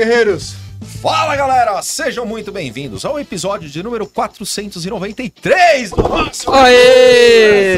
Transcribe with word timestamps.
Guerreiros! 0.00 0.54
Fala 1.02 1.36
galera, 1.36 1.82
sejam 1.82 2.24
muito 2.24 2.50
bem-vindos 2.50 3.04
ao 3.04 3.20
episódio 3.20 3.68
de 3.68 3.82
número 3.82 4.06
493 4.06 5.90
do 5.90 6.02
nosso. 6.02 6.50
Aê! 6.50 7.76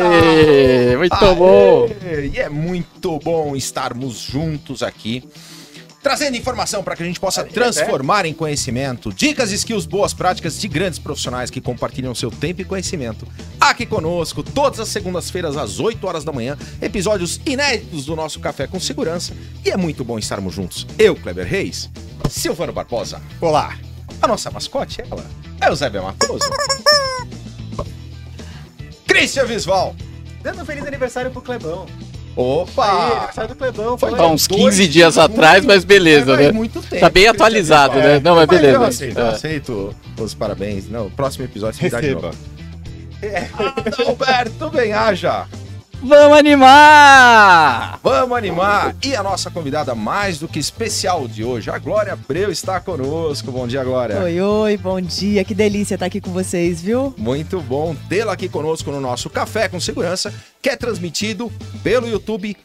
Muito 0.96 1.12
Aê! 1.16 1.34
bom! 1.34 1.88
E 2.32 2.38
é 2.38 2.48
muito 2.48 3.18
bom 3.18 3.56
estarmos 3.56 4.18
juntos 4.18 4.84
aqui, 4.84 5.28
trazendo 6.02 6.36
informação 6.36 6.82
para 6.82 6.96
que 6.96 7.02
a 7.02 7.06
gente 7.06 7.20
possa 7.20 7.44
transformar 7.44 8.26
em 8.26 8.34
conhecimento, 8.34 9.12
dicas, 9.12 9.52
skills, 9.52 9.86
boas 9.86 10.12
práticas 10.12 10.60
de 10.60 10.66
grandes 10.66 10.98
profissionais 10.98 11.50
que 11.50 11.60
compartilham 11.60 12.14
seu 12.14 12.30
tempo 12.30 12.60
e 12.60 12.64
conhecimento. 12.64 13.26
Aqui 13.60 13.86
conosco, 13.86 14.42
todas 14.42 14.80
as 14.80 14.88
segundas-feiras 14.88 15.56
às 15.56 15.78
8 15.78 16.04
horas 16.06 16.24
da 16.24 16.32
manhã, 16.32 16.58
episódios 16.80 17.40
inéditos 17.46 18.04
do 18.04 18.16
nosso 18.16 18.40
Café 18.40 18.66
com 18.66 18.80
Segurança. 18.80 19.32
E 19.64 19.70
é 19.70 19.76
muito 19.76 20.04
bom 20.04 20.18
estarmos 20.18 20.54
juntos. 20.54 20.86
Eu, 20.98 21.14
Kleber 21.14 21.46
Reis, 21.46 21.88
Silvano 22.28 22.72
Barbosa, 22.72 23.22
Olá! 23.40 23.78
a 24.20 24.28
nossa 24.28 24.50
mascote, 24.50 25.02
ela, 25.10 25.24
é 25.60 25.70
o 25.70 25.74
Zé 25.74 25.90
Matoso. 25.90 26.44
Christian 29.06 29.44
Visval. 29.44 29.94
Dando 30.42 30.62
um 30.62 30.64
feliz 30.64 30.84
aniversário 30.86 31.30
pro 31.30 31.42
Clebão. 31.42 31.86
Aí, 32.36 32.44
Opa! 32.44 32.84
aniversário 32.86 33.48
do 33.50 33.56
Clebão. 33.56 33.98
Foi 33.98 34.10
Tá 34.12 34.22
aí. 34.24 34.30
uns 34.30 34.46
15 34.46 34.88
dias 34.88 35.18
atrás, 35.18 35.64
mas 35.64 35.84
beleza, 35.84 36.36
né? 36.36 36.50
muito 36.52 36.80
tempo. 36.80 37.00
Tá 37.00 37.10
bem 37.10 37.26
atualizado, 37.28 37.98
né? 37.98 38.20
Não, 38.22 38.34
mas 38.36 38.46
Mas 38.46 38.56
Eu 38.62 38.66
beleza. 38.66 38.86
aceito, 38.86 39.18
eu 39.18 39.26
É. 39.26 39.28
aceito 39.30 39.94
os 40.18 40.34
parabéns. 40.34 40.88
Não, 40.88 41.06
o 41.06 41.10
próximo 41.10 41.44
episódio 41.44 41.78
você 41.78 41.84
me 41.84 41.90
dá 41.90 42.00
de 42.00 42.14
novo. 42.14 42.30
Alberto 44.06 44.70
Benhaja. 44.70 45.46
Vamos 46.04 46.36
animar! 46.36 48.00
Vamos 48.02 48.36
animar! 48.36 48.96
E 49.04 49.14
a 49.14 49.22
nossa 49.22 49.50
convidada 49.52 49.94
mais 49.94 50.38
do 50.40 50.48
que 50.48 50.58
especial 50.58 51.28
de 51.28 51.44
hoje, 51.44 51.70
a 51.70 51.78
Glória 51.78 52.14
Abreu, 52.14 52.50
está 52.50 52.80
conosco. 52.80 53.52
Bom 53.52 53.68
dia, 53.68 53.84
Glória. 53.84 54.20
Oi, 54.20 54.40
oi, 54.40 54.76
bom 54.76 55.00
dia. 55.00 55.44
Que 55.44 55.54
delícia 55.54 55.94
estar 55.94 56.06
aqui 56.06 56.20
com 56.20 56.32
vocês, 56.32 56.82
viu? 56.82 57.14
Muito 57.16 57.60
bom 57.60 57.94
tê-la 58.08 58.32
aqui 58.32 58.48
conosco 58.48 58.90
no 58.90 59.00
nosso 59.00 59.30
Café 59.30 59.68
com 59.68 59.78
Segurança, 59.78 60.34
que 60.60 60.68
é 60.68 60.76
transmitido 60.76 61.52
pelo 61.84 62.08
YouTube, 62.08 62.56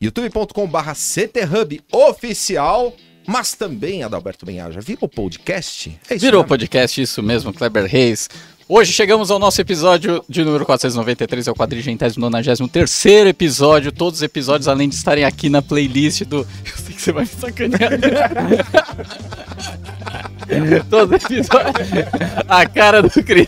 youtube.com.br 0.00 0.92
CTHub 0.94 1.80
Oficial, 1.92 2.92
mas 3.24 3.52
também, 3.54 4.02
Adalberto 4.02 4.44
Benhaja, 4.44 4.80
virou 4.80 5.08
podcast? 5.08 5.96
É 6.10 6.16
isso 6.16 6.24
Virou 6.24 6.40
mesmo? 6.40 6.48
podcast, 6.48 7.00
isso 7.00 7.22
mesmo, 7.22 7.52
Kleber 7.52 7.84
Reis. 7.84 8.28
Hoje 8.70 8.92
chegamos 8.92 9.30
ao 9.30 9.38
nosso 9.38 9.58
episódio 9.62 10.22
de 10.28 10.44
número 10.44 10.66
493, 10.66 11.48
é 11.48 11.50
o 11.50 11.54
quadrigentésimo 11.54 12.20
nonagésimo 12.20 12.68
terceiro 12.68 13.30
episódio. 13.30 13.90
Todos 13.90 14.18
os 14.18 14.22
episódios, 14.22 14.68
além 14.68 14.90
de 14.90 14.94
estarem 14.94 15.24
aqui 15.24 15.48
na 15.48 15.62
playlist 15.62 16.24
do. 16.24 16.46
Eu 16.66 16.76
sei 16.76 16.94
que 16.94 17.00
você 17.00 17.10
vai 17.10 17.22
me 17.22 17.30
sacanear. 17.30 17.98
Todos 20.88 21.18
os 21.18 21.30
episódios. 21.30 21.88
A 22.48 22.66
cara 22.66 23.02
do 23.02 23.10
Cris 23.10 23.46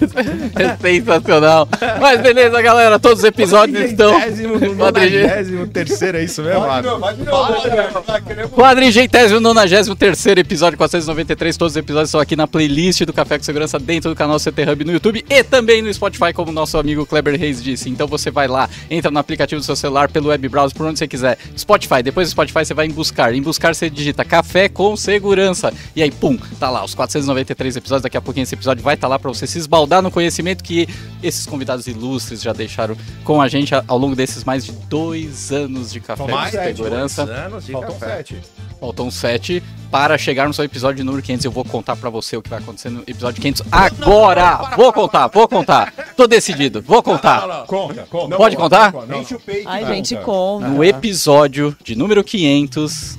é 0.57 0.77
sensacional. 0.77 1.69
Mas 2.01 2.21
beleza, 2.21 2.61
galera, 2.61 2.99
todos 2.99 3.21
os 3.21 3.25
episódios 3.25 3.91
estão. 3.91 4.13
Quadrigésimo, 4.13 4.75
nonagésimo, 4.75 5.67
terceiro, 5.67 6.19
é 6.19 6.25
isso 6.25 6.43
mesmo, 6.43 6.61
Vai 6.61 6.83
de 6.83 6.89
novo, 6.89 7.01
vai 7.01 7.15
de 7.15 8.35
novo. 8.35 8.51
Quadrigentésimo, 8.55 9.41
nonagésimo 9.41 9.97
terceiro 9.97 10.41
episódio, 10.41 10.77
493. 10.77 11.57
Todos 11.57 11.73
os 11.73 11.77
episódios 11.77 12.09
estão 12.11 12.21
aqui 12.21 12.37
na 12.37 12.47
playlist 12.47 13.03
do 13.05 13.13
Café 13.13 13.39
com 13.39 13.45
Segurança 13.45 13.79
dentro 13.79 14.11
do 14.11 14.17
canal 14.17 14.39
CT 14.39 14.71
Hub 14.71 14.85
no 14.85 14.93
YouTube 14.93 15.25
e 15.29 15.43
também 15.43 15.83
no 15.83 15.93
Spotify, 15.93 16.33
como 16.35 16.53
nosso 16.53 16.77
amigo 16.79 17.07
Kleber 17.07 17.39
Reis 17.39 17.63
disse. 17.63 17.89
Então 17.89 18.07
você 18.07 18.31
vai 18.31 18.47
lá, 18.47 18.69
entra 18.91 19.11
no 19.11 19.19
aplicativo 19.19 19.61
do 19.61 19.65
seu 19.65 19.77
celular, 19.77 20.11
pelo 20.11 20.29
web 20.29 20.49
browser, 20.49 20.77
por 20.77 20.87
onde 20.87 20.99
você 20.99 21.09
quiser. 21.09 21.39
Spotify, 21.57 22.03
depois 22.03 22.29
do 22.29 22.33
Spotify 22.33 22.65
você 22.65 22.75
vai 22.75 22.87
em 22.87 22.91
buscar. 22.91 23.35
Em 23.35 23.43
buscar 23.43 23.75
você 23.75 23.89
digita 23.89 24.25
Café 24.25 24.69
com 24.69 24.97
Segurança. 24.97 25.73
E 25.97 26.03
aí, 26.03 26.11
pum, 26.11 26.39
tá 26.59 26.71
lá, 26.71 26.85
os 26.85 26.95
493 26.95 27.77
episódios. 27.77 28.03
Daqui 28.03 28.17
a 28.17 28.21
pouquinho 28.21 28.43
esse 28.45 28.55
episódio 28.55 28.83
vai 28.83 28.95
estar 28.95 29.09
lá 29.09 29.19
pra 29.19 29.29
você 29.29 29.47
se 29.47 29.59
esbaldar 29.59 30.03
no 30.03 30.11
conhecimento 30.11 30.63
que 30.65 30.89
esses 31.23 31.47
convidados 31.47 31.87
ilustres 31.87 32.43
já 32.43 32.53
deixaram 32.53 32.97
com 33.25 33.41
a 33.41 33.49
gente 33.49 33.75
ao 33.75 33.99
longo 33.99 34.15
desses 34.17 34.45
mais 34.45 34.65
de 34.65 34.73
dois 34.73 35.53
anos 35.53 35.93
de 35.93 36.01
Café 36.01 36.31
Mais 36.31 36.53
sete, 36.53 36.77
Segurança. 36.77 37.27
Dois 37.27 37.39
anos 37.39 37.67
de 37.67 37.73
Faltam 37.73 37.93
café. 37.99 38.17
sete. 38.17 38.37
Faltam 38.81 39.11
sete 39.11 39.63
para 39.91 40.17
chegar 40.17 40.49
no 40.49 40.55
seu 40.55 40.65
episódio 40.65 41.05
número 41.05 41.23
500. 41.23 41.45
Eu 41.45 41.51
vou 41.51 41.65
contar 41.65 41.97
pra 41.97 42.09
você 42.09 42.37
o 42.37 42.43
que 42.43 42.49
vai 42.49 42.61
acontecer 42.61 42.89
no 42.89 43.03
episódio 43.07 43.41
500 43.43 43.63
agora. 43.71 44.75
Vou 44.77 44.91
contar, 44.93 45.27
vou 45.29 45.47
contar. 45.47 45.93
Tô 46.17 46.27
decidido, 46.27 46.81
vou 46.81 47.03
contar. 47.03 47.65
Conta, 47.67 48.07
conta. 48.09 48.37
Pode 48.37 48.57
contar? 48.57 48.93
Não, 48.93 49.07
não. 49.07 49.27
Ai, 49.67 49.85
gente, 49.87 50.17
conta. 50.17 50.69
No 50.69 50.83
episódio 50.83 51.77
de 51.85 51.95
número 51.95 52.25
500. 52.25 53.19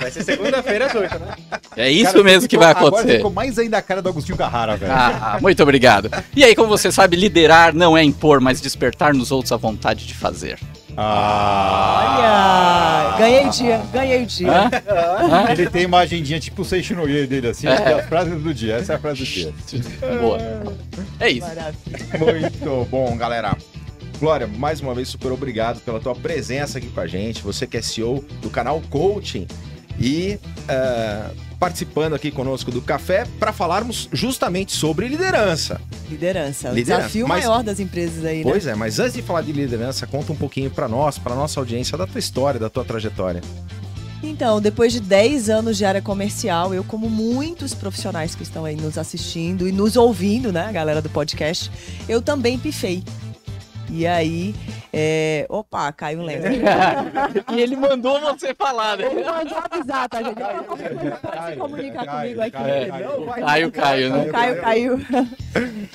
Vai 0.00 0.10
ser 0.10 0.24
segunda-feira 0.24 0.86
às 0.86 0.94
oito, 0.94 1.18
né? 1.18 1.34
É 1.76 1.90
isso 1.90 2.12
Cara, 2.12 2.24
mesmo 2.24 2.48
que 2.48 2.56
ficou- 2.56 2.64
vai 2.64 2.70
Agora 2.74 2.88
acontecer. 2.96 3.16
ficou 3.18 3.30
mais 3.30 3.58
ainda 3.58 3.78
a 3.78 3.82
cara 3.82 4.00
do 4.00 4.08
Agostinho 4.08 4.38
Carrara, 4.38 4.76
velho. 4.76 4.92
Ah, 4.92 5.38
muito 5.40 5.62
obrigado. 5.62 6.10
E 6.34 6.42
aí, 6.44 6.54
como 6.54 6.68
você 6.68 6.90
sabe, 6.90 7.16
liderar 7.16 7.74
não 7.74 7.96
é 7.96 8.02
impor, 8.02 8.40
mas 8.40 8.60
despertar 8.60 9.12
nos 9.14 9.30
outros 9.30 9.52
a 9.52 9.56
vontade 9.56 10.06
de 10.06 10.14
fazer. 10.14 10.58
Ah. 10.96 13.12
Olha, 13.14 13.18
ganhei 13.18 13.48
dia, 13.50 13.80
ganhei 13.92 14.26
dia. 14.26 14.50
Hã? 14.50 14.70
Ele 15.52 15.68
tem 15.68 15.86
uma 15.86 15.98
agendinha 16.00 16.40
tipo 16.40 16.62
o 16.62 16.64
Seixinoye 16.64 17.26
dele, 17.26 17.48
assim, 17.48 17.66
É. 17.68 17.72
é 17.72 17.92
as 17.94 18.06
frases 18.06 18.42
do 18.42 18.52
dia. 18.54 18.76
Essa 18.76 18.94
é 18.94 18.96
a 18.96 18.98
frase 18.98 19.20
do 19.20 19.26
dia. 19.26 19.52
Boa. 20.20 20.38
É 21.18 21.28
isso. 21.30 21.46
Maravilha. 21.46 22.40
Muito 22.40 22.88
bom, 22.90 23.16
galera. 23.16 23.56
Glória, 24.18 24.46
mais 24.46 24.80
uma 24.80 24.94
vez, 24.94 25.08
super 25.08 25.32
obrigado 25.32 25.80
pela 25.80 25.98
tua 25.98 26.14
presença 26.14 26.76
aqui 26.78 26.88
com 26.88 27.00
a 27.00 27.06
gente. 27.06 27.42
Você 27.42 27.66
que 27.66 27.76
é 27.78 27.82
CEO 27.82 28.22
do 28.42 28.50
canal 28.50 28.82
Coaching 28.90 29.46
e 30.00 30.38
eh, 30.66 31.30
participando 31.58 32.14
aqui 32.14 32.30
conosco 32.30 32.70
do 32.70 32.80
café 32.80 33.26
para 33.38 33.52
falarmos 33.52 34.08
justamente 34.12 34.72
sobre 34.72 35.06
liderança. 35.08 35.78
Liderança, 36.08 36.70
o 36.70 36.74
Liderança, 36.74 37.02
desafio 37.02 37.28
mas- 37.28 37.44
maior 37.44 37.62
das 37.62 37.78
empresas 37.78 38.24
aí, 38.24 38.38
né? 38.38 38.50
Pois 38.50 38.66
é, 38.66 38.74
mas 38.74 38.98
antes 38.98 39.12
de 39.12 39.22
falar 39.22 39.42
de 39.42 39.52
liderança, 39.52 40.06
conta 40.06 40.32
um 40.32 40.36
pouquinho 40.36 40.70
para 40.70 40.88
nós, 40.88 41.18
para 41.18 41.34
nossa 41.34 41.60
audiência, 41.60 41.98
da 41.98 42.06
tua 42.06 42.18
história, 42.18 42.58
da 42.58 42.70
tua 42.70 42.84
trajetória. 42.84 43.42
Então, 44.22 44.60
depois 44.60 44.92
de 44.92 45.00
10 45.00 45.48
anos 45.48 45.78
de 45.78 45.84
área 45.84 46.02
comercial, 46.02 46.74
eu, 46.74 46.84
como 46.84 47.08
muitos 47.08 47.72
profissionais 47.74 48.34
que 48.34 48.42
estão 48.42 48.64
aí 48.66 48.76
nos 48.76 48.98
assistindo 48.98 49.66
e 49.66 49.72
nos 49.72 49.96
ouvindo, 49.96 50.52
né, 50.52 50.66
a 50.66 50.72
galera 50.72 51.00
do 51.00 51.08
podcast, 51.08 51.70
eu 52.08 52.20
também 52.20 52.58
pifei. 52.58 53.02
E 53.92 54.06
aí, 54.06 54.54
é... 54.92 55.46
opa, 55.48 55.92
caiu 55.92 56.20
um 56.20 56.24
lembro. 56.24 56.50
e 57.52 57.60
ele 57.60 57.76
mandou 57.76 58.20
você 58.20 58.54
falar, 58.54 58.96
né? 58.96 59.06
Ele 59.06 59.24
mandou 59.24 59.58
avisar, 59.58 60.08
tá, 60.08 60.22
gente? 60.22 60.34
Pra 61.20 61.50
se 61.50 61.56
comunicar 61.56 62.06
comigo 62.06 62.40
aqui. 62.40 62.56
É, 62.56 62.88
Caio, 63.40 63.72
Caio, 63.72 64.10
né? 64.10 64.24
Caiu, 64.26 64.60
caiu. 64.60 65.00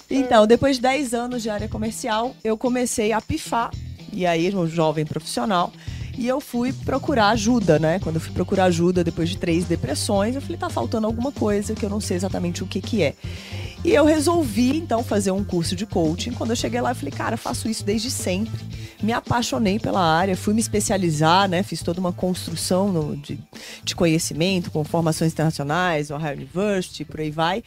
Então, 0.09 0.45
depois 0.45 0.75
de 0.75 0.81
10 0.81 1.13
anos 1.13 1.41
de 1.41 1.49
área 1.49 1.67
comercial, 1.67 2.35
eu 2.43 2.57
comecei 2.57 3.11
a 3.11 3.21
pifar. 3.21 3.71
E 4.11 4.25
aí, 4.25 4.53
um 4.55 4.67
jovem 4.67 5.05
profissional. 5.05 5.71
E 6.17 6.27
eu 6.27 6.39
fui 6.39 6.71
procurar 6.71 7.29
ajuda, 7.29 7.77
né? 7.77 7.99
Quando 7.99 8.15
eu 8.15 8.21
fui 8.21 8.31
procurar 8.31 8.65
ajuda 8.65 9.03
depois 9.03 9.29
de 9.29 9.37
três 9.37 9.65
depressões, 9.65 10.35
eu 10.35 10.41
falei, 10.41 10.57
tá 10.57 10.69
faltando 10.69 11.05
alguma 11.07 11.31
coisa 11.31 11.75
que 11.75 11.83
eu 11.85 11.89
não 11.89 11.99
sei 11.99 12.15
exatamente 12.17 12.63
o 12.63 12.67
que 12.67 12.81
que 12.81 13.03
é. 13.03 13.13
E 13.83 13.91
eu 13.93 14.03
resolvi, 14.05 14.77
então, 14.77 15.03
fazer 15.03 15.29
um 15.31 15.43
curso 15.43 15.75
de 15.75 15.85
coaching. 15.85 16.31
Quando 16.31 16.49
eu 16.51 16.55
cheguei 16.55 16.81
lá, 16.81 16.91
eu 16.91 16.95
falei, 16.95 17.11
cara, 17.11 17.37
faço 17.37 17.69
isso 17.69 17.83
desde 17.85 18.09
sempre. 18.09 18.59
Me 19.03 19.11
apaixonei 19.13 19.77
pela 19.77 19.99
área, 20.01 20.35
fui 20.35 20.53
me 20.55 20.59
especializar, 20.61 21.47
né? 21.47 21.61
Fiz 21.61 21.83
toda 21.83 21.99
uma 21.99 22.11
construção 22.13 22.91
no- 22.91 23.15
de, 23.17 23.37
de 23.83 23.95
conhecimento, 23.95 24.71
com 24.71 24.83
formações 24.83 25.33
internacionais, 25.33 26.09
Ohio 26.09 26.33
University, 26.33 27.05
por 27.05 27.19
aí 27.19 27.29
vai. 27.29 27.63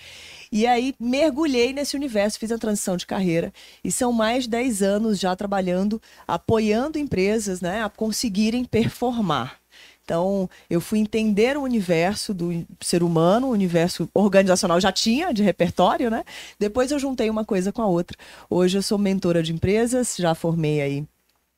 E 0.50 0.66
aí 0.66 0.94
mergulhei 0.98 1.72
nesse 1.72 1.96
universo, 1.96 2.38
fiz 2.38 2.52
a 2.52 2.58
transição 2.58 2.96
de 2.96 3.06
carreira. 3.06 3.52
E 3.82 3.92
são 3.92 4.12
mais 4.12 4.44
de 4.44 4.50
10 4.50 4.82
anos 4.82 5.18
já 5.18 5.34
trabalhando, 5.36 6.00
apoiando 6.26 6.98
empresas 6.98 7.60
né, 7.60 7.82
a 7.82 7.88
conseguirem 7.88 8.64
performar. 8.64 9.58
Então, 10.04 10.48
eu 10.70 10.80
fui 10.80 10.98
entender 11.00 11.54
o 11.58 11.62
universo 11.62 12.32
do 12.32 12.66
ser 12.80 13.02
humano, 13.02 13.48
o 13.48 13.50
universo 13.50 14.08
organizacional 14.14 14.80
já 14.80 14.90
tinha 14.90 15.34
de 15.34 15.42
repertório, 15.42 16.10
né? 16.10 16.24
Depois 16.58 16.90
eu 16.90 16.98
juntei 16.98 17.28
uma 17.28 17.44
coisa 17.44 17.70
com 17.70 17.82
a 17.82 17.86
outra. 17.86 18.16
Hoje 18.48 18.78
eu 18.78 18.82
sou 18.82 18.96
mentora 18.96 19.42
de 19.42 19.52
empresas, 19.52 20.16
já 20.16 20.34
formei 20.34 20.80
aí 20.80 21.06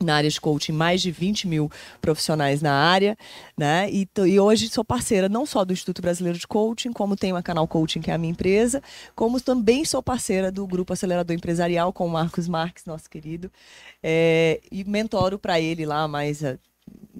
na 0.03 0.17
área 0.17 0.31
de 0.31 0.41
coaching 0.41 0.73
mais 0.73 1.03
de 1.03 1.11
20 1.11 1.47
mil 1.47 1.71
profissionais 2.01 2.63
na 2.63 2.73
área, 2.73 3.17
né? 3.57 3.91
E, 3.91 4.09
e 4.27 4.41
hoje 4.41 4.69
sou 4.69 4.85
parceira 4.85 5.29
não 5.29 5.45
só 5.45 5.65
do 5.65 5.73
Instituto 5.73 6.01
Brasileiro 6.01 6.39
de 6.39 6.47
Coaching, 6.47 6.93
como 6.93 7.17
tenho 7.17 7.37
a 7.37 7.43
Canal 7.43 7.69
Coaching, 7.69 8.01
que 8.01 8.11
é 8.11 8.15
a 8.15 8.19
minha 8.19 8.31
empresa, 8.33 8.83
como 9.15 9.41
também 9.41 9.85
sou 9.85 10.03
parceira 10.03 10.51
do 10.51 10.67
Grupo 10.67 10.93
Acelerador 10.93 11.37
Empresarial 11.37 11.93
com 11.93 12.07
o 12.07 12.11
Marcos 12.11 12.49
Marques, 12.49 12.85
nosso 12.87 13.09
querido, 13.11 13.51
é, 14.03 14.61
e 14.73 14.85
mentoro 14.85 15.39
para 15.39 15.61
ele 15.61 15.85
lá 15.85 16.09
mais 16.09 16.43
a- 16.45 16.59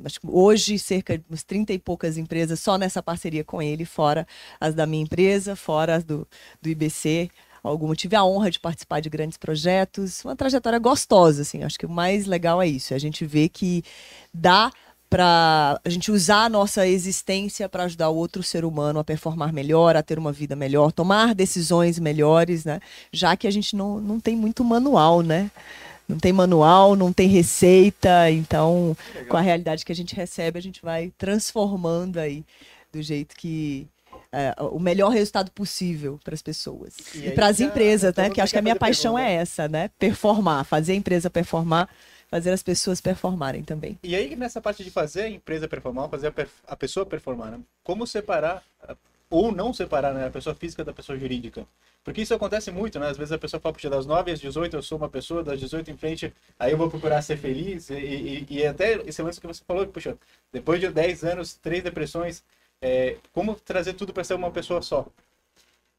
acho 0.05 0.21
que 0.21 0.27
hoje 0.29 0.79
cerca 0.79 1.19
de 1.19 1.25
umas 1.29 1.43
30 1.43 1.73
e 1.73 1.79
poucas 1.79 2.17
empresas 2.17 2.59
só 2.61 2.79
nessa 2.79 3.03
parceria 3.03 3.45
com 3.45 3.61
ele, 3.61 3.85
fora 3.85 4.27
as 4.59 4.75
da 4.75 4.87
minha 4.87 5.03
empresa, 5.03 5.55
fora 5.55 5.97
as 5.97 6.05
do, 6.05 6.27
do 6.63 6.69
IBC. 6.71 7.31
Alguma 7.63 7.95
tive 7.95 8.17
a 8.17 8.25
honra 8.25 8.51
de 8.51 8.59
participar 8.59 9.01
de 9.01 9.11
grandes 9.11 9.37
projetos, 9.37 10.25
uma 10.25 10.35
trajetória 10.37 10.79
gostosa, 10.79 11.43
assim. 11.43 11.63
Acho 11.63 11.79
que 11.79 11.87
o 11.87 11.91
mais 11.91 12.27
legal 12.27 12.61
é 12.63 12.67
isso, 12.67 12.93
é 12.93 12.97
a 12.97 13.01
gente 13.01 13.25
vê 13.27 13.49
que 13.49 13.83
dá 14.33 14.71
para 15.11 15.81
a 15.85 15.89
gente 15.89 16.13
usar 16.13 16.45
a 16.45 16.49
nossa 16.49 16.87
existência 16.87 17.69
para 17.69 17.83
ajudar 17.83 18.11
o 18.11 18.17
outro 18.17 18.45
ser 18.45 18.65
humano 18.65 19.01
a 19.01 19.05
performar 19.05 19.53
melhor, 19.53 19.97
a 19.97 20.03
ter 20.05 20.21
uma 20.21 20.31
vida 20.31 20.55
melhor, 20.55 20.93
tomar 20.93 21.35
decisões 21.35 21.99
melhores, 21.99 22.65
né? 22.65 22.81
Já 23.13 23.37
que 23.37 23.49
a 23.49 23.51
gente 23.51 23.75
não, 23.75 24.01
não 24.01 24.21
tem 24.21 24.37
muito 24.37 24.63
manual, 24.63 25.21
né? 25.21 25.51
Não 26.09 26.17
tem 26.17 26.33
manual, 26.33 26.95
não 26.95 27.13
tem 27.13 27.29
receita, 27.29 28.31
então 28.31 28.97
com 29.29 29.37
a 29.37 29.41
realidade 29.41 29.85
que 29.85 29.93
a 29.93 29.95
gente 29.95 30.15
recebe, 30.15 30.59
a 30.59 30.63
gente 30.63 30.81
vai 30.81 31.13
transformando 31.19 32.19
aí 32.19 32.45
do 32.93 33.03
jeito 33.03 33.35
que 33.37 33.89
é, 34.33 34.55
o 34.61 34.79
melhor 34.79 35.09
resultado 35.11 35.51
possível 35.51 36.19
para 36.23 36.35
as 36.35 36.43
pessoas 36.43 36.95
E 37.15 37.27
e, 37.27 37.31
para 37.33 37.49
as 37.49 37.61
empresas, 37.61 38.15
né? 38.15 38.31
Que 38.31 38.41
acho 38.41 38.53
que 38.53 38.59
a 38.59 38.63
minha 38.63 38.77
paixão 38.77 39.15
pergunta. 39.15 39.33
é 39.33 39.37
essa, 39.37 39.69
né? 39.69 39.91
Performar, 39.99 40.65
fazer 40.65 40.93
a 40.93 40.95
empresa 40.97 41.29
performar, 41.29 41.89
fazer 42.31 42.51
as 42.53 42.63
pessoas 42.63 43.01
performarem 43.01 43.63
também. 43.65 43.99
E 44.03 44.15
aí, 44.15 44.37
nessa 44.37 44.61
parte 44.61 44.85
de 44.85 44.91
fazer 44.91 45.23
a 45.23 45.29
empresa 45.29 45.67
performar, 45.67 46.09
fazer 46.09 46.29
a, 46.29 46.33
perf- 46.33 46.63
a 46.67 46.77
pessoa 46.77 47.05
performar, 47.05 47.51
né? 47.51 47.61
como 47.83 48.07
separar, 48.07 48.63
a- 48.83 48.97
ou 49.29 49.53
não 49.53 49.73
separar, 49.73 50.13
né? 50.15 50.27
a 50.27 50.31
pessoa 50.31 50.55
física 50.55 50.85
da 50.85 50.93
pessoa 50.93 51.19
jurídica? 51.19 51.67
Porque 52.03 52.23
isso 52.23 52.33
acontece 52.33 52.71
muito, 52.71 52.99
né? 52.99 53.09
Às 53.09 53.17
vezes 53.19 53.33
a 53.33 53.39
pessoa 53.39 53.61
fala, 53.61 53.75
puxa, 53.75 53.91
das 53.91 54.07
9 54.07 54.31
às 54.31 54.41
18 54.41 54.75
eu 54.77 54.83
sou 54.83 54.97
uma 54.97 55.09
pessoa, 55.09 55.43
das 55.45 55.59
18 55.61 55.91
em 55.91 55.97
frente, 55.97 56.33
aí 56.59 56.73
eu 56.73 56.79
vou 56.79 56.89
procurar 56.89 57.21
ser 57.21 57.37
feliz. 57.37 57.91
E, 57.91 57.95
e, 57.95 58.47
e 58.49 58.67
até 58.67 58.95
esse 59.07 59.21
lance 59.23 59.41
que 59.41 59.47
você 59.47 59.63
falou, 59.67 59.87
puxa, 59.87 60.17
depois 60.53 60.81
de 60.81 60.89
10 60.89 61.25
anos, 61.25 61.55
três 61.55 61.83
depressões, 61.83 62.43
é, 62.83 63.17
como 63.33 63.55
trazer 63.55 63.95
tudo 63.95 64.13
para 64.13 64.25
ser 64.25 64.35
uma 64.35 64.51
pessoa 64.51 64.83
só? 64.83 65.07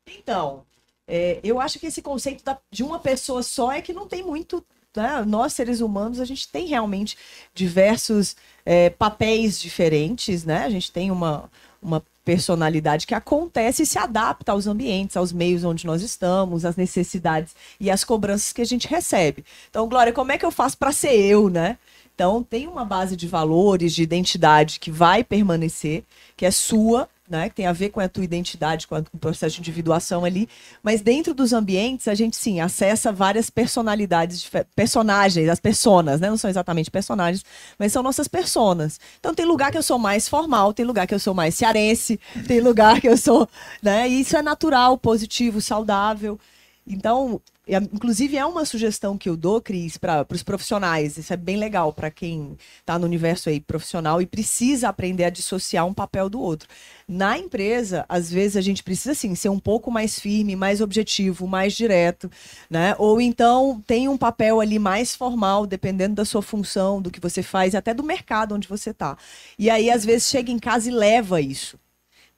Então, 0.07 0.63
é, 1.07 1.39
eu 1.43 1.59
acho 1.59 1.79
que 1.79 1.87
esse 1.87 2.01
conceito 2.01 2.43
da- 2.43 2.57
de 2.71 2.83
uma 2.83 2.99
pessoa 2.99 3.43
só 3.43 3.71
é 3.71 3.81
que 3.81 3.93
não 3.93 4.07
tem 4.07 4.23
muito. 4.23 4.63
né? 4.95 5.23
Nós, 5.25 5.53
seres 5.53 5.79
humanos, 5.79 6.19
a 6.19 6.25
gente 6.25 6.47
tem 6.49 6.67
realmente 6.67 7.17
diversos 7.53 8.35
é, 8.65 8.89
papéis 8.89 9.59
diferentes, 9.59 10.43
né? 10.43 10.65
A 10.65 10.69
gente 10.69 10.91
tem 10.91 11.09
uma, 11.09 11.49
uma 11.81 12.03
personalidade 12.25 13.07
que 13.07 13.15
acontece 13.15 13.83
e 13.83 13.85
se 13.85 13.97
adapta 13.97 14.51
aos 14.51 14.67
ambientes, 14.67 15.15
aos 15.17 15.31
meios 15.31 15.63
onde 15.63 15.85
nós 15.87 16.01
estamos, 16.01 16.65
às 16.65 16.75
necessidades 16.75 17.55
e 17.79 17.89
às 17.89 18.03
cobranças 18.03 18.51
que 18.53 18.61
a 18.61 18.65
gente 18.65 18.87
recebe. 18.87 19.45
Então, 19.69 19.87
Glória, 19.87 20.11
como 20.13 20.31
é 20.33 20.37
que 20.37 20.45
eu 20.45 20.51
faço 20.51 20.77
para 20.77 20.91
ser 20.91 21.13
eu, 21.15 21.49
né? 21.49 21.77
Então, 22.21 22.43
tem 22.43 22.67
uma 22.67 22.85
base 22.85 23.15
de 23.15 23.27
valores, 23.27 23.95
de 23.95 24.03
identidade 24.03 24.79
que 24.79 24.91
vai 24.91 25.23
permanecer, 25.23 26.03
que 26.37 26.45
é 26.45 26.51
sua, 26.51 27.09
né? 27.27 27.49
Que 27.49 27.55
tem 27.55 27.65
a 27.65 27.73
ver 27.73 27.89
com 27.89 27.99
a 27.99 28.07
tua 28.07 28.23
identidade, 28.23 28.85
com, 28.85 28.93
a- 28.93 29.01
com 29.01 29.17
o 29.17 29.19
processo 29.19 29.55
de 29.55 29.61
individuação 29.61 30.23
ali. 30.23 30.47
Mas 30.83 31.01
dentro 31.01 31.33
dos 31.33 31.51
ambientes, 31.51 32.07
a 32.07 32.13
gente 32.13 32.37
sim 32.37 32.59
acessa 32.59 33.11
várias 33.11 33.49
personalidades, 33.49 34.47
personagens, 34.75 35.49
as 35.49 35.59
personas, 35.59 36.21
né? 36.21 36.29
Não 36.29 36.37
são 36.37 36.47
exatamente 36.47 36.91
personagens, 36.91 37.43
mas 37.79 37.91
são 37.91 38.03
nossas 38.03 38.27
personas. 38.27 38.99
Então 39.19 39.33
tem 39.33 39.43
lugar 39.47 39.71
que 39.71 39.77
eu 39.79 39.83
sou 39.83 39.97
mais 39.97 40.29
formal, 40.29 40.75
tem 40.75 40.85
lugar 40.85 41.07
que 41.07 41.15
eu 41.15 41.19
sou 41.19 41.33
mais 41.33 41.55
cearense, 41.55 42.19
tem 42.47 42.59
lugar 42.59 43.01
que 43.01 43.09
eu 43.09 43.17
sou, 43.17 43.49
né? 43.81 44.07
E 44.07 44.21
isso 44.21 44.37
é 44.37 44.43
natural, 44.43 44.95
positivo, 44.95 45.59
saudável. 45.59 46.39
Então, 46.85 47.41
inclusive 47.77 48.37
é 48.37 48.45
uma 48.45 48.65
sugestão 48.65 49.17
que 49.17 49.29
eu 49.29 49.37
dou, 49.37 49.61
Cris, 49.61 49.97
para 49.97 50.25
os 50.29 50.43
profissionais. 50.43 51.17
Isso 51.17 51.31
é 51.31 51.37
bem 51.37 51.57
legal 51.57 51.93
para 51.93 52.11
quem 52.11 52.57
está 52.79 52.99
no 52.99 53.05
universo 53.05 53.49
aí 53.49 53.59
profissional 53.59 54.21
e 54.21 54.25
precisa 54.25 54.89
aprender 54.89 55.23
a 55.23 55.29
dissociar 55.29 55.85
um 55.85 55.93
papel 55.93 56.29
do 56.29 56.39
outro. 56.39 56.67
Na 57.07 57.37
empresa, 57.37 58.05
às 58.09 58.31
vezes 58.31 58.57
a 58.57 58.61
gente 58.61 58.83
precisa 58.83 59.13
sim 59.13 59.35
ser 59.35 59.49
um 59.49 59.59
pouco 59.59 59.89
mais 59.91 60.19
firme, 60.19 60.55
mais 60.55 60.81
objetivo, 60.81 61.47
mais 61.47 61.73
direto, 61.73 62.29
né? 62.69 62.95
Ou 62.97 63.21
então 63.21 63.81
tem 63.87 64.09
um 64.09 64.17
papel 64.17 64.59
ali 64.59 64.79
mais 64.79 65.15
formal, 65.15 65.65
dependendo 65.65 66.15
da 66.15 66.25
sua 66.25 66.41
função, 66.41 67.01
do 67.01 67.11
que 67.11 67.19
você 67.19 67.41
faz, 67.41 67.75
até 67.75 67.93
do 67.93 68.03
mercado 68.03 68.55
onde 68.55 68.67
você 68.67 68.89
está. 68.89 69.17
E 69.57 69.69
aí 69.69 69.89
às 69.89 70.03
vezes 70.03 70.29
chega 70.29 70.51
em 70.51 70.59
casa 70.59 70.89
e 70.89 70.91
leva 70.91 71.39
isso 71.39 71.79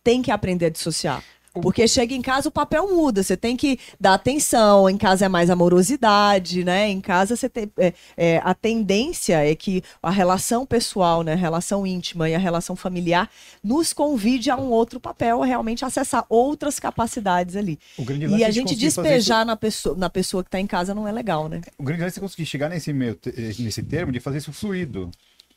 tem 0.04 0.22
que 0.22 0.32
aprender 0.32 0.66
a 0.66 0.70
dissociar. 0.70 1.24
Porque 1.62 1.88
chega 1.88 2.16
em 2.16 2.22
casa 2.22 2.50
o 2.50 2.52
papel 2.52 2.90
muda, 2.96 3.22
você 3.22 3.38
tem 3.38 3.56
que 3.56 3.78
dar 4.00 4.16
atenção, 4.16 4.90
em 4.90 4.98
casa 4.98 5.26
é 5.26 5.30
mais 5.30 5.50
amorosidade, 5.52 6.64
né? 6.64 6.90
Em 6.90 7.00
casa 7.00 7.36
você 7.36 7.48
tem. 7.48 7.72
é, 7.78 7.94
é, 8.18 8.42
a 8.44 8.54
tendência 8.56 9.38
é 9.46 9.54
que 9.56 9.84
a 10.02 10.10
relação 10.10 10.66
pessoal, 10.66 11.22
né? 11.22 11.34
A 11.34 11.38
relação 11.38 11.86
íntima 11.86 12.28
e 12.30 12.34
a 12.36 12.40
relação 12.40 12.76
familiar 12.76 13.30
nos 13.64 13.94
convide 13.94 14.50
a 14.50 14.56
um 14.58 14.70
outro 14.72 15.00
papel, 15.00 15.44
a 15.44 15.46
realmente 15.46 15.86
acessar 15.86 16.26
outras 16.28 16.80
capacidades 16.80 17.56
ali. 17.56 17.78
O 17.98 18.04
grande 18.04 18.26
lance 18.26 18.42
E 18.42 18.44
a 18.46 18.50
gente 18.52 18.76
despejar 18.76 19.46
na 19.46 19.56
pessoa, 19.56 19.96
na 19.96 20.10
pessoa 20.10 20.44
que 20.44 20.48
está 20.48 20.60
em 20.60 20.68
casa 20.68 20.96
não 20.96 21.08
é 21.08 21.12
legal, 21.12 21.48
né? 21.48 21.58
isso- 21.62 21.72
O 21.78 21.84
grande 21.84 22.02
lance 22.02 22.18
é 22.18 22.22
conseguir 22.22 22.46
chegar 22.48 22.70
nesse, 22.70 22.92
meio, 22.92 23.18
nesse 23.60 23.84
termo 23.84 24.12
de 24.12 24.20
fazer 24.20 24.40
isso 24.40 24.52
fluido. 24.52 25.12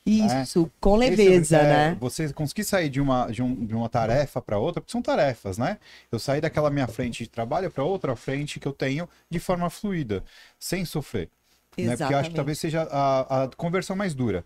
Isso, 0.06 0.70
com 0.80 0.96
Esse- 1.02 1.28
leveza, 1.28 1.56
é, 1.58 1.62
né? 1.90 1.96
Você 2.00 2.32
conseguir 2.32 2.64
sair 2.64 2.88
de 2.88 3.00
uma, 3.00 3.26
de, 3.26 3.42
um- 3.42 3.66
de 3.66 3.74
uma 3.74 3.88
tarefa 3.88 4.40
para 4.40 4.58
outra, 4.58 4.80
porque 4.80 4.92
são 4.92 5.02
tarefas, 5.02 5.58
né? 5.58 5.78
Eu 6.12 6.18
sair 6.18 6.40
daquela 6.40 6.70
minha 6.70 6.86
frente 6.86 7.24
de 7.24 7.28
trabalho 7.30 7.70
para 7.70 7.82
outra 7.84 8.14
frente 8.14 8.60
que 8.60 8.68
eu 8.68 8.72
tenho 8.72 9.08
de 9.28 9.38
forma 9.40 9.68
fluida, 9.68 10.22
sem 10.60 10.84
sofrer. 10.84 11.28
Né? 11.76 11.96
Porque 11.96 12.14
eu 12.14 12.18
acho 12.18 12.30
que 12.30 12.36
talvez 12.36 12.58
seja 12.58 12.82
a, 12.90 13.44
a 13.44 13.48
conversão 13.56 13.96
mais 13.96 14.14
dura. 14.14 14.44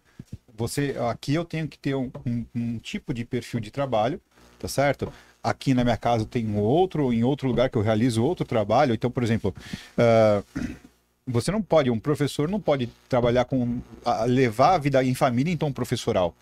Você, 0.56 0.96
aqui 1.10 1.34
eu 1.34 1.44
tenho 1.44 1.68
que 1.68 1.78
ter 1.78 1.94
um, 1.94 2.10
um- 2.26 2.44
um 2.54 2.78
tipo 2.78 3.14
de 3.14 3.24
perfil 3.24 3.60
de 3.60 3.70
trabalho, 3.70 4.20
tá 4.58 4.68
certo? 4.68 5.12
Aqui 5.42 5.72
na 5.72 5.84
minha 5.84 5.96
casa 5.96 6.26
tem 6.26 6.46
um 6.46 6.58
outro, 6.58 7.12
em 7.12 7.24
outro 7.24 7.48
lugar 7.48 7.70
que 7.70 7.78
eu 7.78 7.82
realizo 7.82 8.22
outro 8.22 8.44
trabalho. 8.44 8.92
Então, 8.92 9.10
por 9.10 9.22
exemplo, 9.22 9.54
ah, 9.96 10.42
você 11.30 11.50
não 11.50 11.62
pode, 11.62 11.90
um 11.90 11.98
professor 11.98 12.48
não 12.48 12.60
pode 12.60 12.88
trabalhar 13.08 13.44
com, 13.44 13.80
a- 14.04 14.24
levar 14.24 14.74
a 14.74 14.78
vida 14.78 15.02
em 15.04 15.14
família 15.14 15.52
em 15.52 15.56
tom 15.56 15.72
professoral, 15.72 16.34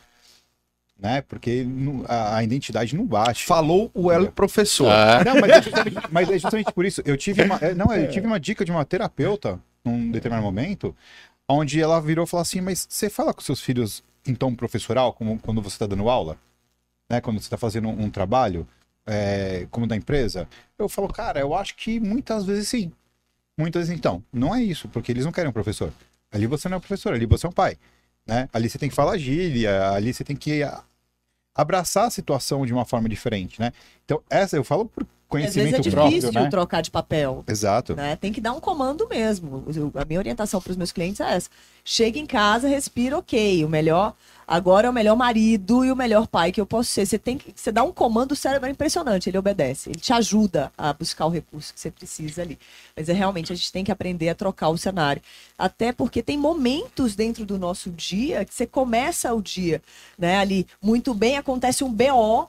né? 0.98 1.22
Porque 1.22 1.64
a, 2.08 2.36
a 2.36 2.44
identidade 2.44 2.96
não 2.96 3.06
bate. 3.06 3.44
Falou 3.44 3.90
o 3.94 4.10
Elo 4.10 4.32
Professor. 4.32 4.88
Ah, 4.90 5.22
Não, 5.24 5.40
mas 5.40 5.50
é, 5.50 5.62
justamente, 5.62 5.96
mas 6.10 6.30
é 6.30 6.38
justamente 6.38 6.72
por 6.72 6.84
isso. 6.84 7.02
Eu 7.04 7.16
tive 7.16 7.42
uma, 7.42 7.56
é, 7.58 7.74
não, 7.74 7.92
eu 7.94 8.10
tive 8.10 8.26
uma 8.26 8.40
dica 8.40 8.64
de 8.64 8.70
uma 8.70 8.84
terapeuta 8.84 9.60
num 9.84 10.10
determinado 10.10 10.44
momento, 10.44 10.94
onde 11.48 11.80
ela 11.80 12.00
virou 12.00 12.24
e 12.24 12.28
falou 12.28 12.42
assim: 12.42 12.60
Mas 12.60 12.86
você 12.88 13.08
fala 13.08 13.32
com 13.32 13.40
seus 13.40 13.60
filhos 13.60 14.02
em 14.26 14.34
tom 14.34 14.54
professoral, 14.54 15.12
como 15.12 15.38
quando 15.38 15.62
você 15.62 15.76
está 15.76 15.86
dando 15.86 16.08
aula? 16.08 16.36
Né? 17.08 17.20
Quando 17.20 17.38
você 17.38 17.46
está 17.46 17.56
fazendo 17.56 17.88
um, 17.88 18.04
um 18.04 18.10
trabalho, 18.10 18.66
é, 19.06 19.66
como 19.70 19.86
da 19.86 19.96
empresa? 19.96 20.48
Eu 20.78 20.88
falo, 20.88 21.08
cara, 21.08 21.40
eu 21.40 21.54
acho 21.54 21.76
que 21.76 21.98
muitas 22.00 22.44
vezes 22.44 22.68
sim. 22.68 22.92
Muitas 23.58 23.88
vezes, 23.88 23.98
então, 23.98 24.22
não 24.32 24.54
é 24.54 24.62
isso, 24.62 24.88
porque 24.88 25.10
eles 25.10 25.24
não 25.24 25.32
querem 25.32 25.50
um 25.50 25.52
professor. 25.52 25.92
Ali 26.30 26.46
você 26.46 26.68
não 26.68 26.76
é 26.76 26.78
um 26.78 26.80
professor, 26.80 27.12
ali 27.12 27.26
você 27.26 27.44
é 27.44 27.48
um 27.48 27.52
pai. 27.52 27.76
Né? 28.24 28.48
Ali 28.52 28.70
você 28.70 28.78
tem 28.78 28.88
que 28.88 28.94
falar 28.94 29.18
gíria, 29.18 29.90
ali 29.90 30.14
você 30.14 30.22
tem 30.22 30.36
que 30.36 30.62
abraçar 31.54 32.06
a 32.06 32.10
situação 32.10 32.64
de 32.64 32.72
uma 32.72 32.84
forma 32.84 33.08
diferente, 33.08 33.60
né? 33.60 33.72
Então, 34.04 34.22
essa 34.30 34.56
eu 34.56 34.62
falo 34.62 34.84
por 34.84 35.02
Às 35.02 35.08
vezes 35.08 35.56
é 35.56 35.70
conhecimento 35.72 35.82
difícil 35.82 36.20
próprio, 36.30 36.42
né? 36.44 36.50
trocar 36.50 36.82
de 36.82 36.90
papel. 36.90 37.42
Exato. 37.48 37.96
né? 37.96 38.14
Tem 38.14 38.32
que 38.32 38.40
dar 38.40 38.52
um 38.52 38.60
comando 38.60 39.08
mesmo. 39.08 39.64
A 39.94 40.04
minha 40.04 40.20
orientação 40.20 40.60
para 40.62 40.70
os 40.70 40.76
meus 40.76 40.92
clientes 40.92 41.20
é 41.20 41.34
essa. 41.34 41.50
Chega 41.84 42.16
em 42.16 42.26
casa, 42.26 42.68
respira, 42.68 43.18
ok. 43.18 43.64
O 43.64 43.68
melhor, 43.68 44.14
agora 44.48 44.86
é 44.86 44.90
o 44.90 44.92
melhor 44.92 45.14
marido 45.14 45.84
e 45.84 45.92
o 45.92 45.96
melhor 45.96 46.26
pai 46.26 46.50
que 46.50 46.60
eu 46.60 46.66
posso 46.66 46.90
ser. 46.90 47.06
Você 47.06 47.18
tem 47.18 47.36
que, 47.36 47.52
você 47.54 47.70
dá 47.70 47.82
um 47.82 47.92
comando, 47.92 48.32
o 48.32 48.36
cérebro 48.36 48.66
é 48.66 48.72
impressionante, 48.72 49.28
ele 49.28 49.36
obedece. 49.36 49.90
Ele 49.90 50.00
te 50.00 50.12
ajuda 50.12 50.72
a 50.76 50.92
buscar 50.92 51.26
o 51.26 51.28
recurso 51.28 51.74
que 51.74 51.78
você 51.78 51.90
precisa 51.90 52.40
ali. 52.40 52.58
Mas 52.96 53.08
é 53.10 53.12
realmente 53.12 53.52
a 53.52 53.56
gente 53.56 53.70
tem 53.70 53.84
que 53.84 53.92
aprender 53.92 54.30
a 54.30 54.34
trocar 54.34 54.70
o 54.70 54.78
cenário. 54.78 55.20
Até 55.58 55.92
porque 55.92 56.22
tem 56.22 56.38
momentos 56.38 57.14
dentro 57.14 57.44
do 57.44 57.58
nosso 57.58 57.90
dia 57.90 58.44
que 58.44 58.54
você 58.54 58.66
começa 58.66 59.32
o 59.34 59.42
dia, 59.42 59.82
né, 60.18 60.38
ali 60.38 60.66
muito 60.82 61.12
bem, 61.12 61.36
acontece 61.36 61.84
um 61.84 61.92
BO, 61.92 62.48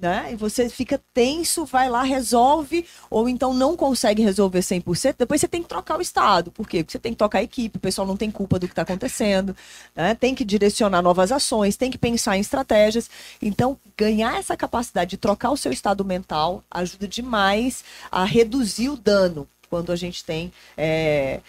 né? 0.00 0.30
E 0.32 0.36
você 0.36 0.68
fica 0.68 1.00
tenso, 1.12 1.64
vai 1.64 1.88
lá, 1.88 2.02
resolve, 2.02 2.86
ou 3.10 3.28
então 3.28 3.52
não 3.52 3.76
consegue 3.76 4.22
resolver 4.22 4.60
100%, 4.60 5.16
depois 5.18 5.40
você 5.40 5.48
tem 5.48 5.62
que 5.62 5.68
trocar 5.68 5.98
o 5.98 6.02
estado. 6.02 6.50
Por 6.50 6.68
quê? 6.68 6.82
Porque 6.82 6.92
você 6.92 6.98
tem 6.98 7.12
que 7.12 7.18
tocar 7.18 7.38
a 7.40 7.42
equipe, 7.42 7.76
o 7.76 7.80
pessoal 7.80 8.06
não 8.06 8.16
tem 8.16 8.30
culpa 8.30 8.58
do 8.58 8.66
que 8.66 8.72
está 8.72 8.82
acontecendo, 8.82 9.54
né? 9.94 10.14
tem 10.14 10.34
que 10.34 10.44
direcionar 10.44 11.02
novas 11.02 11.30
ações, 11.30 11.76
tem 11.76 11.90
que 11.90 11.98
pensar 11.98 12.36
em 12.36 12.40
estratégias. 12.40 13.10
Então, 13.42 13.78
ganhar 13.96 14.38
essa 14.38 14.56
capacidade 14.56 15.10
de 15.10 15.16
trocar 15.16 15.50
o 15.50 15.56
seu 15.56 15.72
estado 15.72 16.04
mental 16.04 16.64
ajuda 16.70 17.06
demais 17.06 17.84
a 18.10 18.24
reduzir 18.24 18.88
o 18.88 18.96
dano 18.96 19.46
quando 19.68 19.92
a 19.92 19.96
gente 19.96 20.24
tem. 20.24 20.52
é, 20.76 21.40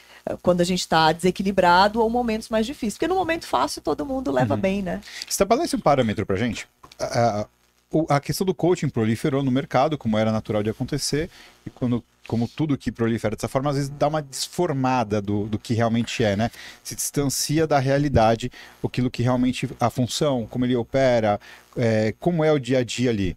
quando 0.42 0.62
a 0.62 0.64
gente 0.64 0.82
está 0.82 1.12
desequilibrado 1.12 2.00
ou 2.00 2.10
momentos 2.10 2.50
mais 2.50 2.66
difíceis. 2.66 2.94
Porque 2.94 3.08
no 3.08 3.16
momento 3.16 3.48
fácil 3.48 3.82
todo 3.82 4.06
mundo 4.06 4.32
leva 4.32 4.56
bem, 4.56 4.82
né? 4.82 5.02
Estabelece 5.28 5.76
um 5.76 5.80
parâmetro 5.80 6.26
pra 6.26 6.36
gente. 6.36 6.68
A, 7.00 7.48
a- 8.10 8.20
questão 8.20 8.46
do 8.46 8.54
coaching 8.54 8.90
proliferou 8.90 9.44
no 9.44 9.52
mercado, 9.52 9.98
como 9.98 10.18
era 10.18 10.32
natural 10.32 10.64
de 10.64 10.70
acontecer, 10.70 11.30
e 11.66 11.70
quando, 11.70 12.04
como 12.28 12.48
tudo 12.48 12.78
que 12.78 12.92
prolifera 12.92 13.36
dessa 13.36 13.48
forma, 13.48 13.70
às 13.70 13.76
vezes 13.76 13.90
dá 13.90 14.08
uma 14.08 14.22
desformada 14.22 15.22
do, 15.22 15.46
do 15.48 15.60
que 15.60 15.74
realmente 15.74 16.24
é, 16.24 16.36
né? 16.36 16.50
Se 16.84 16.96
distancia 16.96 17.68
da 17.68 17.80
realidade, 17.80 18.52
aquilo 18.84 19.12
que 19.12 19.24
realmente 19.24 19.70
a 19.80 19.90
função, 19.90 20.48
como 20.48 20.66
ele 20.66 20.76
opera, 20.76 21.40
é, 21.76 22.14
como 22.20 22.44
é 22.44 22.52
o 22.52 22.60
dia 22.60 22.80
a 22.80 22.84
dia 22.84 23.10
ali. 23.10 23.36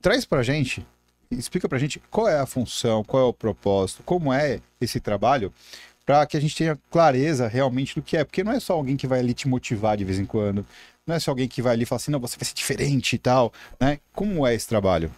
Traz 0.00 0.24
pra 0.24 0.42
gente, 0.42 0.86
explica 1.30 1.68
pra 1.68 1.78
gente 1.78 2.00
qual 2.10 2.28
é 2.28 2.40
a 2.40 2.46
função, 2.46 3.04
qual 3.04 3.22
é 3.22 3.26
o 3.26 3.32
propósito, 3.32 4.02
como 4.04 4.32
é 4.32 4.60
esse 4.80 4.98
trabalho, 4.98 5.52
para 6.06 6.26
que 6.26 6.36
a 6.36 6.40
gente 6.40 6.56
tenha 6.56 6.78
clareza 6.90 7.46
realmente 7.46 7.94
do 7.94 8.02
que 8.02 8.16
é. 8.16 8.24
Porque 8.24 8.42
não 8.42 8.50
é 8.52 8.58
só 8.58 8.72
alguém 8.72 8.96
que 8.96 9.06
vai 9.06 9.20
ali 9.20 9.34
te 9.34 9.46
motivar 9.46 9.96
de 9.96 10.04
vez 10.04 10.18
em 10.18 10.24
quando, 10.24 10.66
Não 11.06 11.14
é 11.16 11.20
só 11.20 11.30
alguém 11.30 11.48
que 11.48 11.62
vai 11.62 11.72
ali 11.72 11.82
e 11.82 11.86
fala 11.86 11.96
assim, 11.96 12.10
não, 12.10 12.20
você 12.20 12.36
vai 12.36 12.44
ser 12.44 12.54
diferente 12.54 13.14
e 13.14 13.18
tal, 13.18 13.52
né? 13.80 13.98
Como 14.12 14.46
é 14.46 14.54
esse 14.54 14.68
trabalho? 14.68 15.12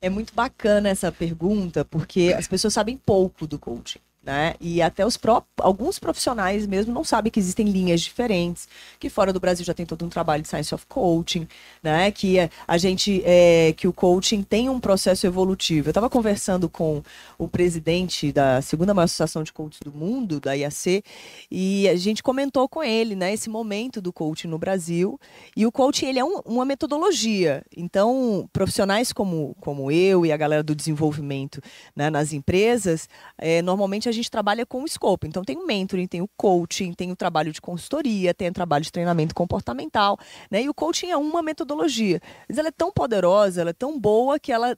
É 0.00 0.08
muito 0.08 0.34
bacana 0.34 0.88
essa 0.88 1.12
pergunta, 1.12 1.84
porque 1.84 2.34
as 2.36 2.48
pessoas 2.48 2.72
sabem 2.72 2.96
pouco 2.96 3.46
do 3.46 3.58
coaching. 3.58 4.00
Né? 4.22 4.54
E 4.60 4.82
até 4.82 5.06
os 5.06 5.16
pró 5.16 5.42
alguns 5.58 5.98
profissionais 5.98 6.66
mesmo 6.66 6.92
não 6.92 7.02
sabem 7.02 7.32
que 7.32 7.40
existem 7.40 7.66
linhas 7.66 8.02
diferentes, 8.02 8.68
que 8.98 9.08
fora 9.08 9.32
do 9.32 9.40
Brasil 9.40 9.64
já 9.64 9.72
tem 9.72 9.86
todo 9.86 10.04
um 10.04 10.10
trabalho 10.10 10.42
de 10.42 10.48
science 10.48 10.74
of 10.74 10.84
coaching, 10.86 11.48
né? 11.82 12.10
Que 12.10 12.36
a 12.68 12.76
gente 12.76 13.22
é, 13.24 13.72
que 13.74 13.88
o 13.88 13.94
coaching 13.94 14.42
tem 14.42 14.68
um 14.68 14.78
processo 14.78 15.26
evolutivo. 15.26 15.88
Eu 15.88 15.92
estava 15.92 16.10
conversando 16.10 16.68
com 16.68 17.02
o 17.38 17.48
presidente 17.48 18.30
da 18.30 18.60
segunda 18.60 18.92
maior 18.92 19.06
associação 19.06 19.42
de 19.42 19.54
coaches 19.54 19.80
do 19.82 19.90
mundo, 19.90 20.38
da 20.38 20.52
IAC, 20.52 21.02
e 21.50 21.88
a 21.88 21.96
gente 21.96 22.22
comentou 22.22 22.68
com 22.68 22.82
ele, 22.82 23.14
né? 23.14 23.32
Esse 23.32 23.48
momento 23.48 24.02
do 24.02 24.12
coaching 24.12 24.48
no 24.48 24.58
Brasil. 24.58 25.18
E 25.56 25.64
o 25.64 25.72
coaching 25.72 26.06
ele 26.06 26.18
é 26.18 26.24
um, 26.24 26.40
uma 26.44 26.66
metodologia. 26.66 27.64
Então 27.74 28.46
profissionais 28.52 29.14
como 29.14 29.56
como 29.62 29.90
eu 29.90 30.26
e 30.26 30.32
a 30.32 30.36
galera 30.36 30.62
do 30.62 30.74
desenvolvimento 30.74 31.62
né, 31.96 32.10
nas 32.10 32.34
empresas, 32.34 33.08
é, 33.38 33.62
normalmente 33.62 34.09
a 34.10 34.12
gente 34.12 34.30
trabalha 34.30 34.66
com 34.66 34.82
o 34.82 34.86
escopo. 34.86 35.26
Então 35.26 35.42
tem 35.42 35.56
o 35.56 35.66
mentoring, 35.66 36.06
tem 36.06 36.20
o 36.20 36.28
coaching, 36.36 36.92
tem 36.92 37.10
o 37.10 37.16
trabalho 37.16 37.52
de 37.52 37.60
consultoria, 37.60 38.34
tem 38.34 38.48
o 38.48 38.52
trabalho 38.52 38.84
de 38.84 38.92
treinamento 38.92 39.34
comportamental, 39.34 40.18
né? 40.50 40.62
E 40.62 40.68
o 40.68 40.74
coaching 40.74 41.10
é 41.10 41.16
uma 41.16 41.42
metodologia. 41.42 42.20
Mas 42.48 42.58
ela 42.58 42.68
é 42.68 42.72
tão 42.72 42.92
poderosa, 42.92 43.60
ela 43.60 43.70
é 43.70 43.74
tão 43.74 43.98
boa 43.98 44.38
que 44.38 44.52
ela 44.52 44.76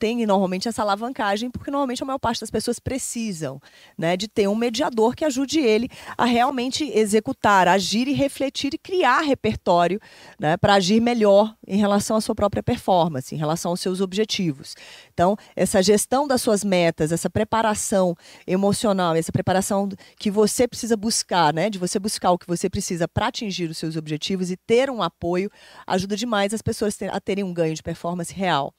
tem 0.00 0.24
normalmente 0.24 0.66
essa 0.66 0.80
alavancagem, 0.80 1.50
porque 1.50 1.70
normalmente 1.70 2.02
a 2.02 2.06
maior 2.06 2.18
parte 2.18 2.40
das 2.40 2.50
pessoas 2.50 2.78
precisam 2.78 3.60
né, 3.98 4.16
de 4.16 4.26
ter 4.26 4.48
um 4.48 4.54
mediador 4.54 5.14
que 5.14 5.26
ajude 5.26 5.60
ele 5.60 5.90
a 6.16 6.24
realmente 6.24 6.90
executar, 6.94 7.68
agir 7.68 8.08
e 8.08 8.14
refletir 8.14 8.72
e 8.72 8.78
criar 8.78 9.20
repertório 9.20 10.00
né, 10.38 10.56
para 10.56 10.74
agir 10.74 11.00
melhor 11.00 11.54
em 11.66 11.76
relação 11.76 12.16
à 12.16 12.20
sua 12.22 12.34
própria 12.34 12.62
performance, 12.62 13.34
em 13.34 13.38
relação 13.38 13.72
aos 13.72 13.80
seus 13.80 14.00
objetivos. 14.00 14.74
Então, 15.12 15.36
essa 15.54 15.82
gestão 15.82 16.26
das 16.26 16.40
suas 16.40 16.64
metas, 16.64 17.12
essa 17.12 17.28
preparação 17.28 18.16
emocional, 18.46 19.14
essa 19.14 19.30
preparação 19.30 19.86
que 20.18 20.30
você 20.30 20.66
precisa 20.66 20.96
buscar, 20.96 21.52
né, 21.52 21.68
de 21.68 21.78
você 21.78 21.98
buscar 21.98 22.30
o 22.30 22.38
que 22.38 22.46
você 22.46 22.70
precisa 22.70 23.06
para 23.06 23.26
atingir 23.26 23.68
os 23.68 23.76
seus 23.76 23.96
objetivos 23.96 24.50
e 24.50 24.56
ter 24.56 24.88
um 24.88 25.02
apoio, 25.02 25.50
ajuda 25.86 26.16
demais 26.16 26.54
as 26.54 26.62
pessoas 26.62 26.96
a 27.02 27.20
terem 27.20 27.44
um 27.44 27.52
ganho 27.52 27.74
de 27.74 27.82
performance 27.82 28.32
real. 28.32 28.72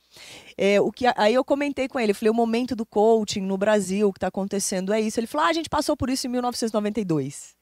É, 0.57 0.79
o 0.79 0.91
que, 0.91 1.05
aí 1.15 1.33
eu 1.33 1.43
comentei 1.43 1.87
com 1.87 1.99
ele, 1.99 2.13
falei, 2.13 2.29
o 2.29 2.33
momento 2.33 2.75
do 2.75 2.85
coaching 2.85 3.41
no 3.41 3.57
Brasil, 3.57 4.07
o 4.07 4.13
que 4.13 4.17
está 4.17 4.27
acontecendo 4.27 4.93
é 4.93 4.99
isso. 4.99 5.19
Ele 5.19 5.27
falou, 5.27 5.47
ah, 5.47 5.49
a 5.49 5.53
gente 5.53 5.69
passou 5.69 5.95
por 5.95 6.09
isso 6.09 6.27
em 6.27 6.29
1992. 6.29 7.55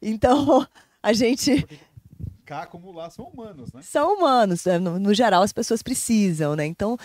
Então, 0.00 0.66
a 1.02 1.12
gente... 1.12 1.66
Cá 2.44 2.62
acumular 2.62 3.10
são 3.10 3.24
humanos, 3.26 3.72
né? 3.72 3.82
São 3.82 4.16
humanos. 4.16 4.64
Né? 4.64 4.78
No, 4.78 5.00
no 5.00 5.12
geral, 5.12 5.42
as 5.42 5.52
pessoas 5.52 5.82
precisam, 5.82 6.54
né? 6.54 6.64
Então, 6.64 6.96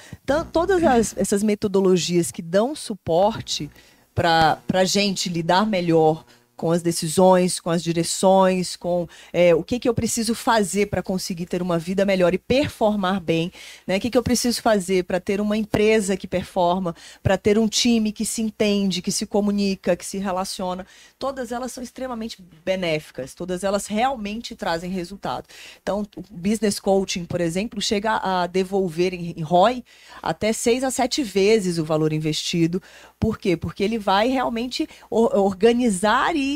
todas 0.54 0.84
as, 0.84 1.18
essas 1.18 1.42
metodologias 1.42 2.30
que 2.30 2.44
dão 2.44 2.76
suporte 2.76 3.70
para 4.14 4.60
a 4.72 4.84
gente 4.84 5.30
lidar 5.30 5.66
melhor 5.66 6.24
com 6.62 6.72
as 6.72 6.84
decisões, 6.84 7.60
com 7.60 7.72
as 7.72 7.82
direções, 7.82 8.76
com 8.76 9.08
é, 9.34 9.56
o 9.56 9.64
que, 9.64 9.80
que 9.80 9.90
eu 9.90 9.96
preciso 9.96 10.36
fazer 10.36 10.86
para 10.86 11.02
conseguir 11.02 11.48
ter 11.48 11.60
uma 11.60 11.80
vida 11.80 12.06
melhor 12.06 12.36
e 12.36 12.38
performar 12.38 13.20
bem, 13.20 13.52
né? 13.88 13.98
O 13.98 14.00
que, 14.00 14.12
que 14.12 14.18
eu 14.18 14.22
preciso 14.22 14.62
fazer 14.62 15.06
para 15.06 15.20
ter 15.20 15.42
uma 15.42 15.58
empresa 15.58 16.16
que 16.16 16.28
performa, 16.28 16.96
para 17.24 17.36
ter 17.36 17.58
um 17.58 17.68
time 17.68 18.12
que 18.12 18.24
se 18.24 18.44
entende, 18.44 19.02
que 19.02 19.12
se 19.12 19.26
comunica, 19.26 19.96
que 19.96 20.06
se 20.06 20.20
relaciona. 20.20 20.86
Todas 21.18 21.52
elas 21.52 21.72
são 21.72 21.84
extremamente 21.84 22.38
benéficas, 22.64 23.34
todas 23.34 23.64
elas 23.64 23.88
realmente 23.88 24.56
trazem 24.56 24.92
resultado. 24.92 25.48
Então, 25.82 26.06
o 26.16 26.24
business 26.30 26.80
coaching, 26.80 27.26
por 27.26 27.42
exemplo, 27.42 27.82
chega 27.82 28.18
a 28.18 28.46
devolver 28.46 29.16
em 29.16 29.42
ROI 29.42 29.84
até 30.22 30.54
seis 30.54 30.84
a 30.84 30.92
sete 30.92 31.24
vezes 31.24 31.80
o 31.80 31.84
valor 31.84 32.14
investido. 32.14 32.80
Por 33.20 33.40
quê? 33.40 33.58
Porque 33.58 33.84
ele 33.84 33.98
vai 33.98 34.28
realmente 34.28 34.88
organizar 35.10 36.36
e 36.36 36.51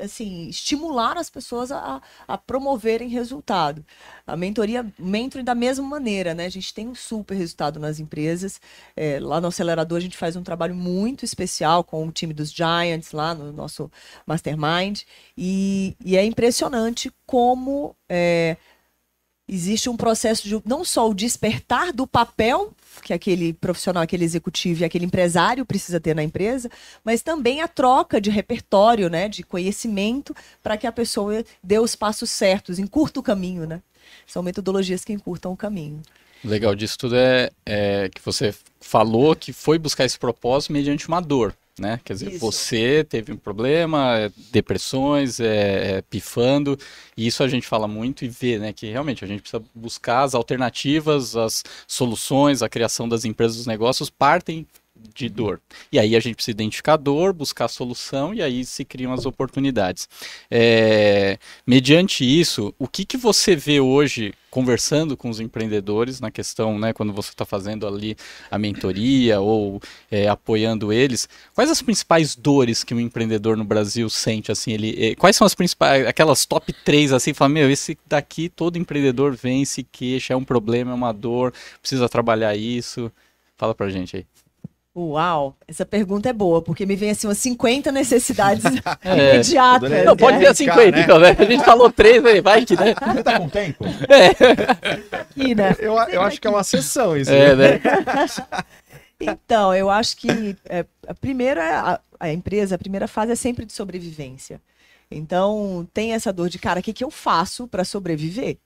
assim, 0.00 0.48
estimular 0.48 1.16
as 1.16 1.30
pessoas 1.30 1.70
a, 1.70 2.00
a 2.26 2.38
promoverem 2.38 3.08
resultado. 3.08 3.84
A 4.26 4.36
mentoria, 4.36 4.86
mentoring 4.98 5.44
da 5.44 5.54
mesma 5.54 5.86
maneira, 5.86 6.34
né? 6.34 6.46
A 6.46 6.50
gente 6.50 6.72
tem 6.72 6.88
um 6.88 6.94
super 6.94 7.34
resultado 7.34 7.78
nas 7.80 7.98
empresas. 7.98 8.60
É, 8.96 9.18
lá 9.20 9.40
no 9.40 9.48
acelerador 9.48 9.98
a 9.98 10.00
gente 10.00 10.16
faz 10.16 10.36
um 10.36 10.42
trabalho 10.42 10.74
muito 10.74 11.24
especial 11.24 11.84
com 11.84 12.06
o 12.06 12.12
time 12.12 12.34
dos 12.34 12.52
Giants 12.52 13.12
lá 13.12 13.34
no 13.34 13.52
nosso 13.52 13.90
mastermind 14.26 15.02
e, 15.36 15.96
e 16.04 16.16
é 16.16 16.24
impressionante 16.24 17.12
como 17.26 17.96
é, 18.08 18.56
existe 19.54 19.90
um 19.90 19.96
processo 19.96 20.48
de 20.48 20.60
não 20.64 20.84
só 20.84 21.08
o 21.08 21.14
despertar 21.14 21.92
do 21.92 22.06
papel 22.06 22.72
que 23.02 23.12
aquele 23.12 23.52
profissional, 23.52 24.02
aquele 24.02 24.24
executivo 24.24 24.82
e 24.82 24.84
aquele 24.84 25.04
empresário 25.04 25.66
precisa 25.66 26.00
ter 26.00 26.14
na 26.14 26.22
empresa, 26.22 26.70
mas 27.04 27.22
também 27.22 27.60
a 27.60 27.68
troca 27.68 28.20
de 28.20 28.30
repertório, 28.30 29.10
né, 29.10 29.28
de 29.28 29.42
conhecimento 29.42 30.34
para 30.62 30.76
que 30.76 30.86
a 30.86 30.92
pessoa 30.92 31.44
dê 31.62 31.78
os 31.78 31.94
passos 31.94 32.30
certos, 32.30 32.78
encurta 32.78 33.20
o 33.20 33.22
caminho, 33.22 33.66
né? 33.66 33.82
São 34.26 34.42
metodologias 34.42 35.04
que 35.04 35.12
encurtam 35.12 35.52
o 35.52 35.56
caminho. 35.56 36.00
Legal 36.44 36.74
disso 36.74 36.98
tudo 36.98 37.16
é, 37.16 37.50
é 37.64 38.08
que 38.08 38.20
você 38.24 38.54
falou 38.80 39.34
que 39.36 39.52
foi 39.52 39.78
buscar 39.78 40.04
esse 40.04 40.18
propósito 40.18 40.72
mediante 40.72 41.08
uma 41.08 41.20
dor 41.20 41.54
né? 41.78 42.00
Quer 42.04 42.12
dizer, 42.14 42.30
isso. 42.30 42.38
você 42.38 43.04
teve 43.04 43.32
um 43.32 43.36
problema, 43.36 44.18
é, 44.18 44.30
depressões, 44.50 45.40
é, 45.40 45.96
é, 45.98 46.02
pifando, 46.02 46.78
e 47.16 47.26
isso 47.26 47.42
a 47.42 47.48
gente 47.48 47.66
fala 47.66 47.88
muito 47.88 48.24
e 48.24 48.28
vê, 48.28 48.58
né? 48.58 48.72
Que 48.72 48.90
realmente 48.90 49.24
a 49.24 49.28
gente 49.28 49.40
precisa 49.42 49.62
buscar 49.74 50.22
as 50.22 50.34
alternativas, 50.34 51.34
as 51.36 51.62
soluções, 51.86 52.62
a 52.62 52.68
criação 52.68 53.08
das 53.08 53.24
empresas, 53.24 53.56
dos 53.56 53.66
negócios 53.66 54.10
partem 54.10 54.66
de 55.14 55.28
dor. 55.28 55.60
E 55.90 55.98
aí 55.98 56.14
a 56.14 56.20
gente 56.20 56.36
precisa 56.36 56.52
identificar 56.52 56.94
a 56.94 56.96
dor, 56.96 57.32
buscar 57.32 57.66
a 57.66 57.68
solução 57.68 58.34
e 58.34 58.42
aí 58.42 58.64
se 58.64 58.84
criam 58.84 59.12
as 59.12 59.26
oportunidades. 59.26 60.08
É, 60.50 61.38
mediante 61.66 62.24
isso, 62.24 62.74
o 62.78 62.86
que, 62.86 63.04
que 63.04 63.16
você 63.16 63.56
vê 63.56 63.80
hoje 63.80 64.34
conversando 64.50 65.16
com 65.16 65.30
os 65.30 65.40
empreendedores 65.40 66.20
na 66.20 66.30
questão, 66.30 66.78
né, 66.78 66.92
quando 66.92 67.10
você 67.10 67.30
está 67.30 67.44
fazendo 67.44 67.86
ali 67.86 68.14
a 68.50 68.58
mentoria 68.58 69.40
ou 69.40 69.80
é, 70.10 70.28
apoiando 70.28 70.92
eles, 70.92 71.26
quais 71.54 71.70
as 71.70 71.80
principais 71.80 72.36
dores 72.36 72.84
que 72.84 72.92
um 72.92 73.00
empreendedor 73.00 73.56
no 73.56 73.64
Brasil 73.64 74.10
sente, 74.10 74.52
assim, 74.52 74.72
ele, 74.72 75.12
é, 75.12 75.14
quais 75.14 75.36
são 75.36 75.46
as 75.46 75.54
principais, 75.54 76.06
aquelas 76.06 76.44
top 76.44 76.70
3, 76.84 77.14
assim, 77.14 77.32
fala, 77.32 77.48
meu, 77.48 77.70
esse 77.70 77.96
daqui 78.06 78.50
todo 78.50 78.76
empreendedor 78.76 79.34
vem, 79.34 79.64
se 79.64 79.82
queixa, 79.82 80.34
é 80.34 80.36
um 80.36 80.44
problema, 80.44 80.90
é 80.90 80.94
uma 80.94 81.12
dor, 81.12 81.54
precisa 81.80 82.06
trabalhar 82.06 82.54
isso, 82.54 83.10
fala 83.56 83.74
pra 83.74 83.88
gente 83.88 84.18
aí. 84.18 84.26
Uau, 84.94 85.56
essa 85.66 85.86
pergunta 85.86 86.28
é 86.28 86.34
boa, 86.34 86.60
porque 86.60 86.84
me 86.84 86.94
vem 86.94 87.10
assim 87.10 87.26
umas 87.26 87.38
50 87.38 87.90
necessidades 87.90 88.62
é, 89.02 89.34
imediatas. 89.34 89.90
Né? 89.90 90.04
Não, 90.04 90.14
pode 90.14 90.38
ser 90.38 90.54
50, 90.54 90.90
né? 90.90 91.02
então, 91.02 91.18
né? 91.18 91.36
A 91.38 91.44
gente 91.44 91.64
falou 91.64 91.90
três, 91.90 92.22
vai 92.42 92.64
que, 92.66 92.76
né? 92.76 92.94
Você 92.94 93.22
tá 93.22 93.40
com 93.40 93.48
tempo? 93.48 93.84
É. 93.86 95.16
Aqui, 95.16 95.54
né? 95.54 95.74
Eu, 95.78 95.94
eu 95.94 96.20
acho 96.20 96.38
que 96.38 96.46
é 96.46 96.50
uma 96.50 96.62
sessão 96.62 97.16
isso. 97.16 97.30
É, 97.30 97.56
né? 97.56 97.80
então, 99.18 99.74
eu 99.74 99.88
acho 99.88 100.14
que 100.14 100.54
é, 100.68 100.84
a 101.08 101.14
primeira, 101.14 101.80
a, 101.80 102.00
a, 102.20 102.30
empresa, 102.30 102.74
a 102.74 102.78
primeira 102.78 103.08
fase 103.08 103.32
é 103.32 103.36
sempre 103.36 103.64
de 103.64 103.72
sobrevivência. 103.72 104.60
Então, 105.10 105.88
tem 105.94 106.12
essa 106.12 106.30
dor 106.30 106.50
de, 106.50 106.58
cara, 106.58 106.80
o 106.80 106.82
que, 106.82 106.92
que 106.92 107.04
eu 107.04 107.10
faço 107.10 107.66
para 107.66 107.82
sobreviver? 107.82 108.58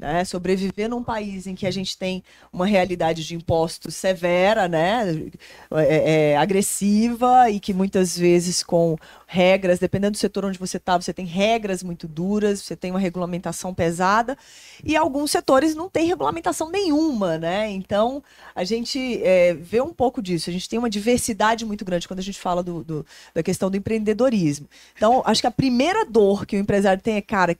Né? 0.00 0.24
Sobreviver 0.24 0.88
num 0.88 1.04
país 1.04 1.46
em 1.46 1.54
que 1.54 1.66
a 1.66 1.70
gente 1.70 1.98
tem 1.98 2.24
uma 2.50 2.64
realidade 2.64 3.22
de 3.22 3.34
impostos 3.34 3.94
severa, 3.94 4.66
né? 4.66 5.30
É, 5.72 6.30
é, 6.32 6.36
agressiva 6.38 7.50
e 7.50 7.60
que 7.60 7.74
muitas 7.74 8.16
vezes 8.16 8.62
com 8.62 8.96
regras, 9.26 9.78
dependendo 9.78 10.12
do 10.12 10.16
setor 10.16 10.46
onde 10.46 10.58
você 10.58 10.78
está, 10.78 10.96
você 10.96 11.12
tem 11.12 11.26
regras 11.26 11.82
muito 11.82 12.08
duras, 12.08 12.62
você 12.62 12.74
tem 12.74 12.90
uma 12.90 12.98
regulamentação 12.98 13.74
pesada 13.74 14.38
e 14.82 14.96
alguns 14.96 15.30
setores 15.30 15.74
não 15.74 15.90
tem 15.90 16.06
regulamentação 16.06 16.70
nenhuma, 16.70 17.36
né? 17.36 17.70
Então 17.70 18.22
a 18.54 18.64
gente 18.64 19.22
é, 19.22 19.52
vê 19.52 19.82
um 19.82 19.92
pouco 19.92 20.22
disso. 20.22 20.48
A 20.48 20.52
gente 20.52 20.66
tem 20.66 20.78
uma 20.78 20.88
diversidade 20.88 21.66
muito 21.66 21.84
grande 21.84 22.08
quando 22.08 22.20
a 22.20 22.22
gente 22.22 22.40
fala 22.40 22.62
do, 22.62 22.82
do 22.82 23.06
da 23.34 23.42
questão 23.42 23.70
do 23.70 23.76
empreendedorismo. 23.76 24.66
Então 24.96 25.22
acho 25.26 25.42
que 25.42 25.46
a 25.46 25.50
primeira 25.50 26.06
dor 26.06 26.46
que 26.46 26.56
o 26.56 26.58
empresário 26.58 27.02
tem 27.02 27.16
é, 27.16 27.20
cara, 27.20 27.54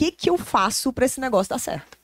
que, 0.00 0.10
que 0.10 0.30
eu 0.30 0.38
faço 0.38 0.92
para 0.94 1.04
esse 1.04 1.20
negócio 1.20 1.50
dar 1.50 1.58
certo? 1.58 1.98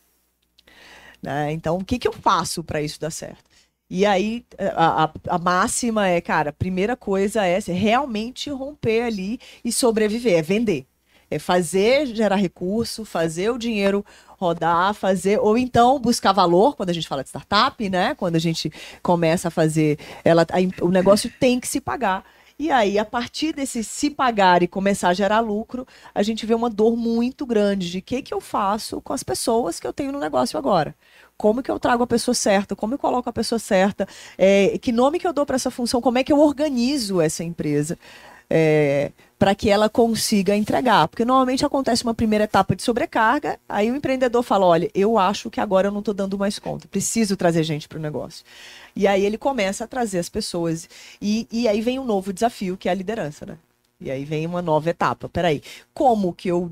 Né? 1.22 1.52
Então, 1.52 1.78
o 1.78 1.84
que, 1.84 1.98
que 1.98 2.06
eu 2.06 2.12
faço 2.12 2.62
para 2.62 2.82
isso 2.82 3.00
dar 3.00 3.10
certo? 3.10 3.44
E 3.88 4.04
aí, 4.04 4.44
a, 4.74 5.04
a, 5.04 5.10
a, 5.28 5.38
máxima 5.38 6.06
é, 6.06 6.20
cara, 6.20 6.52
primeira 6.52 6.94
coisa 6.94 7.46
é 7.46 7.58
realmente 7.58 8.50
romper 8.50 9.02
ali 9.02 9.40
e 9.64 9.72
sobreviver, 9.72 10.38
é 10.38 10.42
vender. 10.42 10.86
É 11.30 11.38
fazer 11.38 12.06
gerar 12.06 12.36
recurso, 12.36 13.04
fazer 13.04 13.50
o 13.50 13.58
dinheiro 13.58 14.04
rodar, 14.38 14.92
fazer, 14.92 15.40
ou 15.40 15.56
então 15.56 15.98
buscar 15.98 16.32
valor, 16.32 16.76
quando 16.76 16.90
a 16.90 16.92
gente 16.92 17.08
fala 17.08 17.22
de 17.22 17.30
startup, 17.30 17.88
né? 17.88 18.14
Quando 18.14 18.36
a 18.36 18.40
gente 18.40 18.70
começa 19.02 19.48
a 19.48 19.50
fazer, 19.50 19.98
ela, 20.22 20.42
a, 20.42 20.84
o 20.84 20.90
negócio 20.90 21.32
tem 21.40 21.58
que 21.58 21.66
se 21.66 21.80
pagar. 21.80 22.24
E 22.58 22.70
aí, 22.70 22.98
a 22.98 23.04
partir 23.04 23.52
desse 23.52 23.84
se 23.84 24.08
pagar 24.10 24.62
e 24.62 24.66
começar 24.68 25.10
a 25.10 25.14
gerar 25.14 25.40
lucro, 25.40 25.86
a 26.14 26.22
gente 26.22 26.46
vê 26.46 26.54
uma 26.54 26.70
dor 26.70 26.96
muito 26.96 27.44
grande 27.44 27.90
de 27.90 27.98
o 27.98 28.02
que, 28.02 28.22
que 28.22 28.32
eu 28.32 28.40
faço 28.40 28.98
com 29.02 29.12
as 29.12 29.22
pessoas 29.22 29.78
que 29.78 29.86
eu 29.86 29.92
tenho 29.92 30.10
no 30.10 30.18
negócio 30.18 30.58
agora. 30.58 30.94
Como 31.36 31.62
que 31.62 31.70
eu 31.70 31.78
trago 31.78 32.02
a 32.02 32.06
pessoa 32.06 32.34
certa? 32.34 32.75
Como 32.75 32.94
eu 32.94 32.98
coloco 32.98 33.28
a 33.28 33.32
pessoa 33.32 33.58
certa? 33.58 34.08
É, 34.38 34.78
que 34.78 34.90
nome 34.90 35.18
que 35.18 35.26
eu 35.26 35.34
dou 35.34 35.44
para 35.44 35.56
essa 35.56 35.70
função? 35.70 36.00
Como 36.00 36.16
é 36.16 36.25
que 36.25 36.32
eu 36.32 36.40
organizo 36.40 37.20
essa 37.20 37.44
empresa? 37.44 37.98
É, 38.48 39.10
para 39.38 39.54
que 39.54 39.68
ela 39.68 39.88
consiga 39.88 40.56
entregar. 40.56 41.08
Porque 41.08 41.24
normalmente 41.24 41.64
acontece 41.64 42.04
uma 42.04 42.14
primeira 42.14 42.44
etapa 42.44 42.74
de 42.74 42.82
sobrecarga, 42.82 43.58
aí 43.68 43.90
o 43.90 43.96
empreendedor 43.96 44.42
fala: 44.42 44.66
olha, 44.66 44.90
eu 44.94 45.18
acho 45.18 45.50
que 45.50 45.60
agora 45.60 45.88
eu 45.88 45.92
não 45.92 46.00
estou 46.00 46.14
dando 46.14 46.38
mais 46.38 46.58
conta, 46.58 46.88
preciso 46.88 47.36
trazer 47.36 47.62
gente 47.62 47.88
para 47.88 47.98
o 47.98 48.02
negócio. 48.02 48.44
E 48.94 49.06
aí 49.06 49.24
ele 49.24 49.36
começa 49.38 49.84
a 49.84 49.86
trazer 49.86 50.18
as 50.18 50.28
pessoas. 50.28 50.88
E, 51.20 51.46
e 51.50 51.68
aí 51.68 51.80
vem 51.80 51.98
um 51.98 52.04
novo 52.04 52.32
desafio, 52.32 52.76
que 52.76 52.88
é 52.88 52.92
a 52.92 52.94
liderança, 52.94 53.44
né? 53.44 53.58
E 54.00 54.10
aí 54.10 54.24
vem 54.24 54.46
uma 54.46 54.62
nova 54.62 54.90
etapa. 54.90 55.28
Peraí, 55.28 55.62
como 55.92 56.32
que 56.32 56.48
eu. 56.48 56.70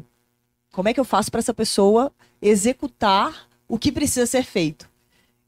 Como 0.73 0.89
é 0.89 0.95
que 0.95 1.01
eu 1.01 1.05
faço 1.05 1.31
para 1.31 1.39
essa 1.39 1.55
pessoa 1.55 2.11
executar 2.43 3.49
o 3.69 3.79
que 3.79 3.93
precisa 3.93 4.27
ser 4.27 4.45
feito? 4.45 4.89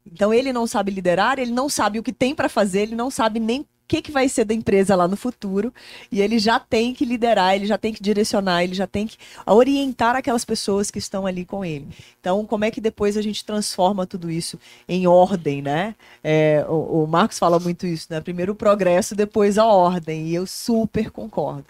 Então 0.05 0.33
ele 0.33 0.53
não 0.53 0.65
sabe 0.65 0.91
liderar, 0.91 1.37
ele 1.37 1.51
não 1.51 1.67
sabe 1.67 1.99
o 1.99 2.03
que 2.03 2.13
tem 2.13 2.33
para 2.33 2.47
fazer, 2.47 2.83
ele 2.83 2.95
não 2.95 3.11
sabe 3.11 3.39
nem 3.39 3.65
que, 3.87 4.01
que 4.01 4.11
vai 4.11 4.27
ser 4.27 4.45
da 4.45 4.53
empresa 4.53 4.95
lá 4.95 5.07
no 5.07 5.15
futuro. 5.15 5.73
E 6.11 6.21
ele 6.21 6.37
já 6.39 6.59
tem 6.59 6.93
que 6.93 7.05
liderar, 7.05 7.55
ele 7.55 7.65
já 7.65 7.77
tem 7.77 7.93
que 7.93 8.01
direcionar, 8.01 8.63
ele 8.63 8.73
já 8.75 8.85
tem 8.85 9.07
que 9.07 9.17
orientar 9.45 10.15
aquelas 10.15 10.43
pessoas 10.43 10.91
que 10.91 10.99
estão 10.99 11.25
ali 11.25 11.45
com 11.45 11.63
ele. 11.63 11.87
Então, 12.19 12.45
como 12.45 12.65
é 12.65 12.71
que 12.71 12.81
depois 12.81 13.15
a 13.15 13.21
gente 13.21 13.45
transforma 13.45 14.05
tudo 14.05 14.29
isso 14.29 14.59
em 14.87 15.07
ordem, 15.07 15.61
né? 15.61 15.95
É, 16.23 16.65
o, 16.67 17.03
o 17.03 17.07
Marcos 17.07 17.39
fala 17.39 17.59
muito 17.59 17.85
isso, 17.87 18.07
né? 18.09 18.19
Primeiro 18.19 18.51
o 18.53 18.55
progresso, 18.55 19.15
depois 19.15 19.57
a 19.57 19.65
ordem. 19.65 20.27
E 20.27 20.35
eu 20.35 20.45
super 20.45 21.09
concordo 21.09 21.65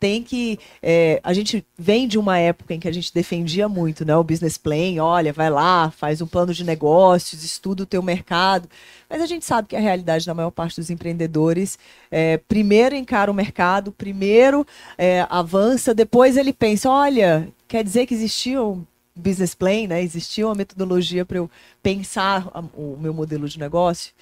tem 0.00 0.22
que. 0.22 0.58
É, 0.82 1.20
a 1.22 1.34
gente 1.34 1.64
vem 1.78 2.08
de 2.08 2.18
uma 2.18 2.38
época 2.38 2.72
em 2.74 2.80
que 2.80 2.88
a 2.88 2.92
gente 2.92 3.12
defendia 3.12 3.68
muito, 3.68 4.04
né? 4.04 4.16
O 4.16 4.24
business 4.24 4.56
plan, 4.56 5.00
olha, 5.00 5.32
vai 5.32 5.50
lá, 5.50 5.90
faz 5.90 6.22
um 6.22 6.26
plano 6.26 6.54
de 6.54 6.64
negócios, 6.64 7.44
estuda 7.44 7.82
o 7.82 7.86
teu 7.86 8.02
mercado. 8.02 8.68
Mas 9.08 9.20
a 9.20 9.26
gente 9.26 9.44
sabe 9.44 9.68
que 9.68 9.76
a 9.76 9.80
realidade 9.80 10.24
da 10.24 10.32
maior 10.32 10.50
parte 10.50 10.80
dos 10.80 10.88
empreendedores 10.88 11.78
é, 12.10 12.38
primeiro 12.38 12.96
encara 12.96 13.30
o 13.30 13.34
mercado, 13.34 13.92
primeiro 13.92 14.66
é, 14.96 15.26
avança, 15.28 15.92
depois 15.92 16.36
ele 16.38 16.52
pensa, 16.52 16.90
olha, 16.90 17.46
quer 17.68 17.84
dizer 17.84 18.06
que 18.06 18.14
existia 18.14 18.62
um 18.62 18.84
business 19.14 19.54
plan, 19.54 19.86
né? 19.86 20.02
Existia 20.02 20.46
uma 20.46 20.54
metodologia 20.54 21.26
para 21.26 21.36
eu 21.36 21.50
pensar 21.82 22.48
o 22.74 22.96
meu 22.98 23.12
modelo 23.12 23.46
de 23.46 23.58
negócio. 23.58 24.12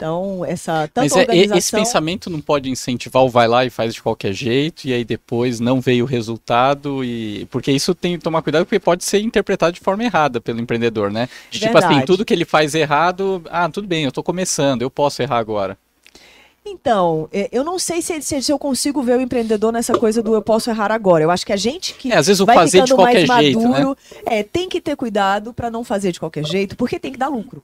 Então, 0.00 0.46
essa 0.46 0.88
tanto 0.88 1.04
Mas 1.04 1.12
é, 1.12 1.20
organização... 1.20 1.58
esse 1.58 1.72
pensamento 1.72 2.30
não 2.30 2.40
pode 2.40 2.70
incentivar 2.70 3.22
o 3.22 3.28
vai 3.28 3.46
lá 3.46 3.66
e 3.66 3.70
faz 3.70 3.92
de 3.92 4.02
qualquer 4.02 4.32
jeito, 4.32 4.86
e 4.86 4.94
aí 4.94 5.04
depois 5.04 5.60
não 5.60 5.78
veio 5.78 6.06
o 6.06 6.08
resultado, 6.08 7.04
e 7.04 7.46
porque 7.50 7.70
isso 7.70 7.94
tem 7.94 8.16
que 8.16 8.24
tomar 8.24 8.40
cuidado, 8.40 8.64
porque 8.64 8.80
pode 8.80 9.04
ser 9.04 9.20
interpretado 9.20 9.74
de 9.74 9.80
forma 9.80 10.02
errada 10.02 10.40
pelo 10.40 10.58
empreendedor, 10.58 11.10
né? 11.12 11.28
De, 11.50 11.60
tipo 11.60 11.76
assim, 11.76 12.00
tudo 12.06 12.24
que 12.24 12.32
ele 12.32 12.46
faz 12.46 12.74
errado, 12.74 13.42
ah, 13.50 13.68
tudo 13.68 13.86
bem, 13.86 14.04
eu 14.04 14.08
estou 14.08 14.24
começando, 14.24 14.80
eu 14.80 14.90
posso 14.90 15.20
errar 15.20 15.36
agora. 15.36 15.76
Então, 16.64 17.28
é, 17.30 17.50
eu 17.52 17.62
não 17.62 17.78
sei 17.78 18.00
se, 18.00 18.22
se, 18.22 18.50
eu 18.50 18.58
consigo 18.58 19.02
ver 19.02 19.18
o 19.18 19.20
empreendedor 19.20 19.70
nessa 19.70 19.98
coisa 19.98 20.22
do 20.22 20.34
eu 20.34 20.42
posso 20.42 20.70
errar 20.70 20.90
agora. 20.92 21.24
Eu 21.24 21.30
acho 21.30 21.44
que 21.44 21.52
a 21.52 21.56
gente 21.56 21.94
que 21.94 22.10
é, 22.10 22.16
às 22.16 22.26
vezes 22.26 22.40
o 22.40 22.46
vai 22.46 22.56
fazer 22.56 22.84
de 22.84 22.94
qualquer 22.94 23.26
mais 23.26 23.44
jeito, 23.44 23.60
maduro, 23.60 23.90
né? 23.90 24.38
é, 24.38 24.42
tem 24.42 24.66
que 24.66 24.80
ter 24.80 24.96
cuidado 24.96 25.52
para 25.52 25.70
não 25.70 25.84
fazer 25.84 26.10
de 26.12 26.20
qualquer 26.20 26.44
jeito, 26.44 26.74
porque 26.74 26.98
tem 26.98 27.12
que 27.12 27.18
dar 27.18 27.28
lucro 27.28 27.62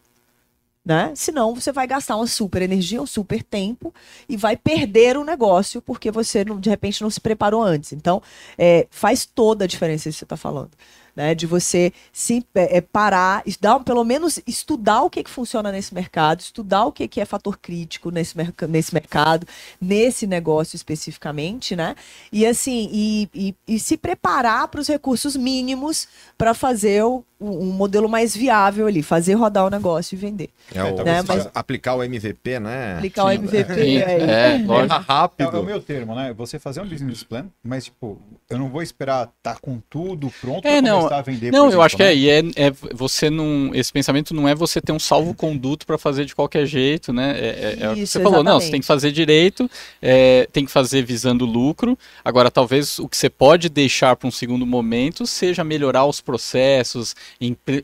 né? 0.87 1.13
Senão 1.17 1.53
você 1.53 1.73
vai 1.73 1.85
gastar 1.85 2.15
uma 2.15 2.29
super 2.29 2.63
energia, 2.63 3.03
um 3.03 3.07
super 3.07 3.43
tempo 3.43 3.93
e 4.29 4.37
vai 4.37 4.57
perder 4.57 5.17
o 5.17 5.25
negócio 5.25 5.83
porque 5.83 6.13
você 6.13 6.45
de 6.45 6.71
repente 6.71 7.03
não 7.03 7.11
se 7.11 7.21
preparou 7.21 7.61
antes. 7.61 7.93
Então, 7.93 8.23
é, 8.57 8.87
faz 8.89 9.27
toda 9.27 9.65
a 9.65 9.67
diferença 9.67 10.09
isso 10.09 10.19
que 10.19 10.21
você 10.21 10.25
está 10.25 10.37
falando 10.37 10.71
né? 11.17 11.35
De 11.35 11.47
você 11.47 11.93
se 12.13 12.47
é, 12.55 12.81
parar, 12.81 13.43
estudar, 13.47 13.81
pelo 13.81 14.05
menos 14.05 14.39
estudar 14.47 15.03
o 15.03 15.11
que, 15.11 15.25
que 15.25 15.31
funciona 15.31 15.73
nesse 15.73 15.95
mercado, 15.95 16.41
estudar 16.41 16.85
o 16.85 16.93
que, 16.93 17.09
que 17.09 17.21
é 17.21 17.25
fator 17.25 17.59
crítico 17.59 18.11
nesse, 18.11 18.35
nesse 18.69 18.93
mercado, 18.93 19.47
nesse 19.81 20.27
negócio 20.27 20.77
especificamente, 20.77 21.75
né? 21.75 21.97
E 22.31 22.47
assim, 22.47 22.91
e, 22.93 23.29
e, 23.35 23.55
e 23.67 23.79
se 23.79 23.97
preparar 23.97 24.69
para 24.69 24.81
os 24.81 24.89
recursos 24.89 25.35
mínimos 25.35 26.07
para 26.37 26.53
fazer 26.53 27.03
o, 27.03 27.25
um 27.39 27.67
modelo 27.67 28.09
mais 28.09 28.35
viável 28.35 28.87
ali, 28.87 29.03
fazer 29.03 29.35
rodar 29.35 29.67
o 29.67 29.71
negócio 29.71 30.15
e 30.15 30.19
vender. 30.19 30.49
É, 30.75 30.83
o, 30.83 31.05
né? 31.05 31.23
Mas, 31.27 31.49
aplicar 31.55 31.95
o 31.95 32.03
MVP, 32.03 32.59
né? 32.61 32.95
Aplicar 32.97 33.23
Sim. 33.23 33.29
o 33.29 33.33
MVP. 33.33 33.99
É, 33.99 34.01
é, 34.01 34.55
é 34.55 34.87
rápido. 34.87 35.55
É, 35.55 35.57
é, 35.57 35.61
o 35.61 35.65
meu 35.65 35.81
termo, 35.81 36.15
né? 36.15 36.33
Você 36.33 36.59
fazer 36.59 36.81
um 36.81 36.89
business 36.89 37.23
plan, 37.23 37.47
mas 37.63 37.85
tipo, 37.85 38.19
eu 38.49 38.59
não 38.59 38.71
vou 38.71 38.83
esperar 38.83 39.25
estar 39.25 39.55
tá 39.55 39.61
com 39.61 39.81
tudo 39.91 40.33
pronto 40.41 40.67
é, 40.67 40.81
não, 40.81 41.06
começar 41.09 41.19
a 41.19 41.23
vender. 41.23 41.51
Não, 41.51 41.71
eu 41.71 41.83
acho 41.83 41.97
que 41.97 42.03
é, 42.03 42.07
né? 42.07 42.15
e 42.15 42.29
é, 42.29 42.39
é, 42.57 42.73
você 42.95 43.31
não, 43.31 43.71
esse 43.75 43.93
pensamento 43.93 44.35
não 44.35 44.49
é 44.49 44.55
você 44.55 44.81
ter 44.81 44.93
um 44.93 44.99
salvo 44.99 45.35
conduto 45.35 45.87
para 45.87 45.99
fazer 45.99 46.25
de 46.25 46.35
qualquer 46.35 46.67
jeito, 46.67 47.13
né? 47.13 47.37
É, 47.39 47.47
é, 47.47 47.87
é 47.87 47.93
Isso, 47.95 48.13
você 48.13 48.23
falou, 48.23 48.43
não, 48.43 48.61
você 48.61 48.71
tem 48.71 48.81
que 48.81 48.87
fazer 48.87 49.13
direito, 49.13 49.71
é, 50.01 50.49
tem 50.53 50.65
que 50.65 50.71
fazer 50.71 51.03
visando 51.03 51.45
lucro. 51.45 51.99
Agora, 52.25 52.51
talvez 52.51 52.99
o 52.99 53.09
que 53.09 53.17
você 53.17 53.31
pode 53.31 53.69
deixar 53.69 54.17
para 54.17 54.29
um 54.29 54.31
segundo 54.31 54.67
momento 54.67 55.27
seja 55.27 55.65
melhorar 55.65 56.05
os 56.05 56.21
processos, 56.21 57.15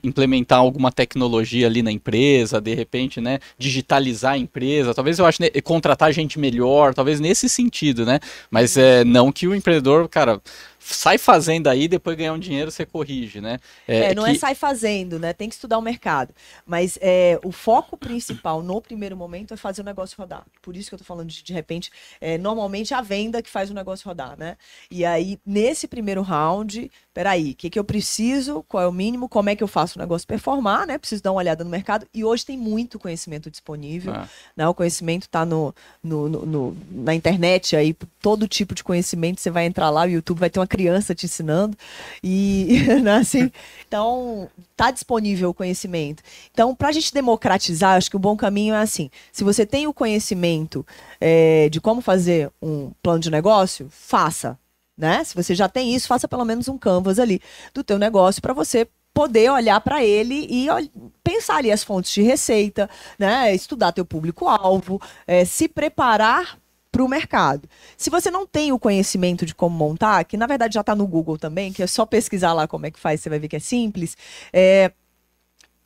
implementar 0.03 0.59
alguma 0.59 0.91
tecnologia 0.93 1.67
ali 1.67 1.83
na 1.83 1.91
empresa, 1.91 2.61
de 2.61 2.75
repente, 2.75 3.21
né? 3.21 3.39
Digitalizar 3.59 4.33
a 4.33 4.39
empresa, 4.39 4.95
talvez 4.95 5.19
eu 5.19 5.27
acho 5.27 5.43
né, 5.43 5.49
contratar 5.63 6.13
gente 6.13 6.39
melhor, 6.39 6.95
talvez 6.95 7.21
nesse 7.21 7.49
sentido, 7.49 8.05
né? 8.05 8.21
Mas 8.51 8.77
é 8.77 9.05
não 9.05 9.33
que 9.33 9.47
o 9.47 9.55
empreendedor, 9.55 10.09
cara, 10.09 10.41
sai 10.85 11.18
fazendo 11.18 11.68
aí, 11.68 11.87
depois 11.88 12.16
ganhar 12.16 12.33
um 12.33 12.38
dinheiro, 12.38 12.71
você 12.71 12.85
corrige, 12.85 13.40
né? 13.40 13.59
É, 13.87 14.11
é 14.11 14.14
não 14.14 14.27
é 14.27 14.31
que... 14.31 14.37
é 14.37 14.38
sai 14.40 14.55
fazendo, 14.55 15.18
né? 15.18 15.33
Tem 15.33 15.49
que 15.49 15.55
estudar 15.55 15.79
o 15.79 15.83
mercado. 15.83 16.35
Mas 16.66 16.99
é, 17.01 17.38
o 17.45 17.53
foco 17.53 17.97
principal 17.97 18.62
no 18.62 18.81
primeiro 18.81 19.16
momento 19.16 19.55
é 19.55 19.57
fazer 19.57 19.83
o 19.83 19.85
negócio 19.85 20.16
rodar. 20.18 20.45
Por 20.61 20.77
isso 20.77 20.88
que 20.88 20.95
eu 20.95 20.99
tô 20.99 21.05
falando 21.05 21.29
de, 21.29 21.42
de 21.42 21.53
repente, 21.53 21.90
é, 22.21 22.37
normalmente 22.37 22.95
a 22.95 23.01
venda 23.01 23.42
que 23.42 23.51
faz 23.51 23.71
o 23.71 23.75
negócio 23.75 24.07
rodar, 24.07 24.37
né? 24.38 24.57
E 24.90 25.05
aí, 25.05 25.38
nesse 25.47 25.87
primeiro 25.87 26.23
round, 26.23 26.90
peraí, 27.12 27.51
o 27.51 27.55
que, 27.55 27.70
que 27.70 27.79
eu 27.79 27.85
preciso, 27.85 28.64
qual 28.68 28.83
é 28.83 28.87
o 28.87 28.92
mínimo, 28.92 29.29
como 29.29 29.51
é 29.51 29.57
que 29.57 29.62
eu 29.62 29.68
faço 29.68 29.98
o 29.98 30.03
negócio 30.03 30.27
performar, 30.27 30.87
né? 30.87 30.98
Preciso 30.98 31.22
dar 31.22 31.33
uma 31.33 31.38
olhada 31.38 31.62
no 31.62 31.70
mercado. 31.70 32.07
E 32.12 32.25
hoje 32.25 32.46
tem 32.46 32.57
muito 32.57 32.98
conhecimento 32.98 33.51
disponível, 33.51 34.14
ah. 34.14 34.29
né? 34.57 34.66
O 34.66 34.75
conhecimento 34.75 35.22
está 35.22 35.44
no, 35.44 35.75
no, 36.03 36.29
no, 36.29 36.46
no, 36.46 36.77
na 36.90 37.14
internet 37.14 37.77
aí, 37.77 37.94
todo 38.20 38.48
tipo 38.48 38.75
de 38.75 38.83
conhecimento, 38.83 39.40
você 39.40 39.51
vai 39.51 39.66
entrar 39.66 39.90
lá, 39.90 40.03
o 40.03 40.11
YouTube 40.11 40.38
vai 40.38 40.48
ter 40.48 40.59
uma 40.59 40.66
criança 40.66 41.14
te 41.14 41.27
ensinando. 41.27 41.77
E, 42.22 42.83
né, 43.03 43.16
assim, 43.16 43.51
então, 43.87 44.48
tá 44.77 44.90
disponível 44.90 45.51
o 45.51 45.55
conhecimento. 45.55 46.22
Então, 46.51 46.75
para 46.75 46.88
a 46.88 46.92
gente 46.92 47.12
democratizar, 47.12 47.96
acho 47.96 48.11
que 48.11 48.16
o 48.16 48.20
bom 48.20 48.37
caminho 48.37 48.75
é 48.75 48.79
assim, 48.79 49.11
se 49.31 49.44
você 49.44 49.66
tem 49.66 49.87
o 49.87 49.92
conhecimento 49.92 50.87
é, 51.20 51.68
de 51.68 51.81
como 51.81 52.01
fazer 52.01 52.51
um 52.61 52.90
plano 53.03 53.20
de 53.20 53.31
negócio, 53.31 53.88
faça, 53.90 54.59
né? 54.97 55.25
Se 55.25 55.35
você 55.35 55.55
já 55.55 55.69
tem 55.69 55.95
isso, 55.95 56.09
faça 56.09 56.29
pelo 56.29 56.45
menos 56.45 56.69
um 56.69 56.79
canvas 56.79 57.19
ali 57.19 57.41
do 57.75 57.83
teu 57.83 57.99
negócio 57.99 58.41
para 58.43 58.53
você 58.53 58.89
poder 59.15 59.51
olhar 59.51 59.81
para 59.81 60.05
ele 60.05 60.47
e 60.49 60.67
pensar 61.23 61.57
ali 61.57 61.71
as 61.71 61.85
fontes 61.85 62.13
de 62.13 62.23
receita, 62.23 62.89
né? 63.19 63.55
Estudar 63.55 63.93
teu 63.93 64.05
público-alvo, 64.05 65.01
é, 65.27 65.45
se 65.45 65.69
preparar 65.69 66.59
para 66.91 67.03
o 67.03 67.09
mercado. 67.09 67.69
Se 67.97 68.11
você 68.11 68.31
não 68.31 68.47
tem 68.47 68.71
o 68.71 68.79
conhecimento 68.79 69.47
de 69.47 69.55
como 69.55 69.75
montar, 69.75 70.25
que 70.25 70.37
na 70.37 70.47
verdade 70.47 70.75
já 70.75 70.83
está 70.83 70.95
no 70.95 71.07
Google 71.07 71.39
também, 71.39 71.73
que 71.73 71.83
é 71.83 71.87
só 71.87 72.05
pesquisar 72.05 72.53
lá 72.53 72.69
como 72.69 72.85
é 72.87 72.91
que 72.91 73.01
faz, 73.01 73.21
você 73.21 73.31
vai 73.31 73.39
ver 73.39 73.49
que 73.49 73.57
é 73.57 73.61
simples. 73.61 74.15
É, 74.53 74.93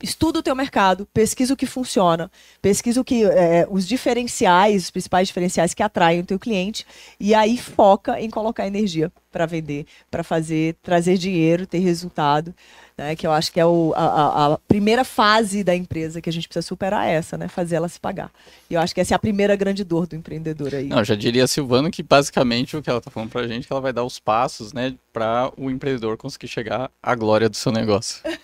estuda 0.01 0.39
o 0.39 0.43
teu 0.43 0.55
mercado, 0.55 1.07
pesquisa 1.13 1.53
o 1.53 1.57
que 1.57 1.65
funciona, 1.65 2.31
pesquisa 2.61 3.01
o 3.01 3.03
que 3.03 3.25
é, 3.25 3.67
os 3.69 3.87
diferenciais, 3.87 4.83
os 4.83 4.91
principais 4.91 5.27
diferenciais 5.27 5.73
que 5.73 5.81
atraem 5.81 6.19
o 6.19 6.25
teu 6.25 6.37
cliente 6.37 6.85
e 7.19 7.33
aí 7.33 7.57
foca 7.57 8.19
em 8.19 8.29
colocar 8.29 8.67
energia 8.67 9.11
para 9.31 9.45
vender, 9.45 9.85
para 10.09 10.23
fazer, 10.23 10.75
trazer 10.81 11.17
dinheiro, 11.17 11.65
ter 11.65 11.79
resultado 11.79 12.53
né? 12.97 13.15
Que 13.15 13.27
eu 13.27 13.31
acho 13.31 13.51
que 13.51 13.59
é 13.59 13.65
o, 13.65 13.93
a, 13.95 14.53
a, 14.53 14.57
primeira 14.67 15.03
fase 15.03 15.63
da 15.63 15.75
empresa 15.75 16.19
que 16.19 16.29
a 16.29 16.33
gente 16.33 16.47
precisa 16.47 16.65
superar 16.65 17.07
é 17.07 17.13
essa, 17.13 17.37
né? 17.37 17.47
Fazer 17.47 17.75
ela 17.75 17.87
se 17.87 17.99
pagar. 17.99 18.31
E 18.69 18.73
eu 18.73 18.81
acho 18.81 18.95
que 18.95 19.01
essa 19.01 19.13
é 19.13 19.15
a 19.15 19.19
primeira 19.19 19.55
grande 19.55 19.83
dor 19.83 20.07
do 20.07 20.15
empreendedor 20.15 20.73
aí. 20.73 20.87
Não, 20.87 21.03
já 21.03 21.13
diria 21.15 21.43
a 21.43 21.47
Silvano 21.47 21.91
que 21.91 22.01
basicamente 22.01 22.75
o 22.75 22.81
que 22.81 22.89
ela 22.89 22.97
está 22.99 23.11
falando 23.11 23.29
para 23.29 23.41
a 23.41 23.47
gente 23.47 23.65
é 23.65 23.67
que 23.67 23.73
ela 23.73 23.81
vai 23.81 23.93
dar 23.93 24.03
os 24.03 24.19
passos, 24.19 24.73
né? 24.73 24.95
Para 25.13 25.51
o 25.57 25.69
empreendedor 25.69 26.17
conseguir 26.17 26.47
chegar 26.47 26.89
à 27.01 27.15
glória 27.15 27.47
do 27.47 27.55
seu 27.55 27.71
negócio. 27.71 28.21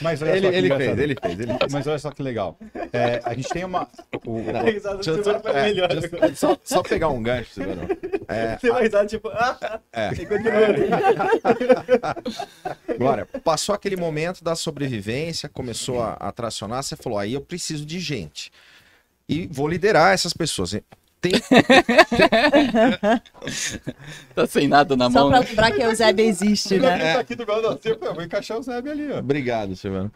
Mas 0.00 0.22
olha 0.22 0.36
ele, 0.36 0.46
só 0.46 0.50
que 0.50 0.56
ele 0.56 0.68
fez, 0.68 0.98
ele 0.98 1.16
fez, 1.20 1.40
ele 1.40 1.58
fez. 1.58 1.72
Mas 1.72 1.86
olha 1.86 1.98
só 1.98 2.10
que 2.10 2.22
legal. 2.22 2.56
É, 2.92 3.20
a 3.24 3.34
gente 3.34 3.48
tem 3.48 3.64
uma. 3.64 3.88
O, 4.24 4.32
o, 4.32 4.44
é, 4.50 4.76
é, 6.30 6.34
só, 6.34 6.56
só, 6.62 6.82
pegar 6.82 7.08
um 7.08 7.22
gancho, 7.22 7.50
Silvano. 7.54 7.88
É, 8.28 8.56
tem 8.56 8.70
uma 8.70 8.80
risada 8.80 9.06
tipo. 9.06 9.28
Ah, 9.28 9.80
é. 9.92 10.12
E 10.12 10.26
continua 10.26 10.50
Glória, 12.98 13.26
passou 13.44 13.74
aquele 13.74 13.96
momento 13.96 14.42
da 14.44 14.54
sobrevivência, 14.54 15.48
começou 15.48 16.02
a, 16.02 16.12
a 16.14 16.32
tracionar, 16.32 16.82
você 16.82 16.96
falou, 16.96 17.18
aí 17.18 17.32
eu 17.34 17.40
preciso 17.40 17.84
de 17.86 17.98
gente. 18.00 18.50
E 19.28 19.46
vou 19.46 19.68
liderar 19.68 20.12
essas 20.12 20.32
pessoas. 20.32 20.72
tem. 21.20 21.32
tá 24.34 24.46
sem 24.46 24.68
nada 24.68 24.96
na 24.96 25.10
Só 25.10 25.20
mão. 25.20 25.30
pra 25.30 25.40
né? 25.40 25.46
lembrar 25.48 25.70
que 25.72 25.86
o 25.86 25.94
Zeb 25.94 26.20
existe, 26.20 26.78
né? 26.78 27.14
Tá 27.14 27.20
aqui 27.20 27.34
do 27.34 27.46
meu 27.46 27.60
lado, 27.60 27.80
eu 27.84 28.14
vou 28.14 28.22
encaixar 28.22 28.58
o 28.58 28.62
Zeb 28.62 28.88
ali, 28.88 29.10
ó. 29.12 29.18
Obrigado, 29.18 29.76
Silvano. 29.76 30.10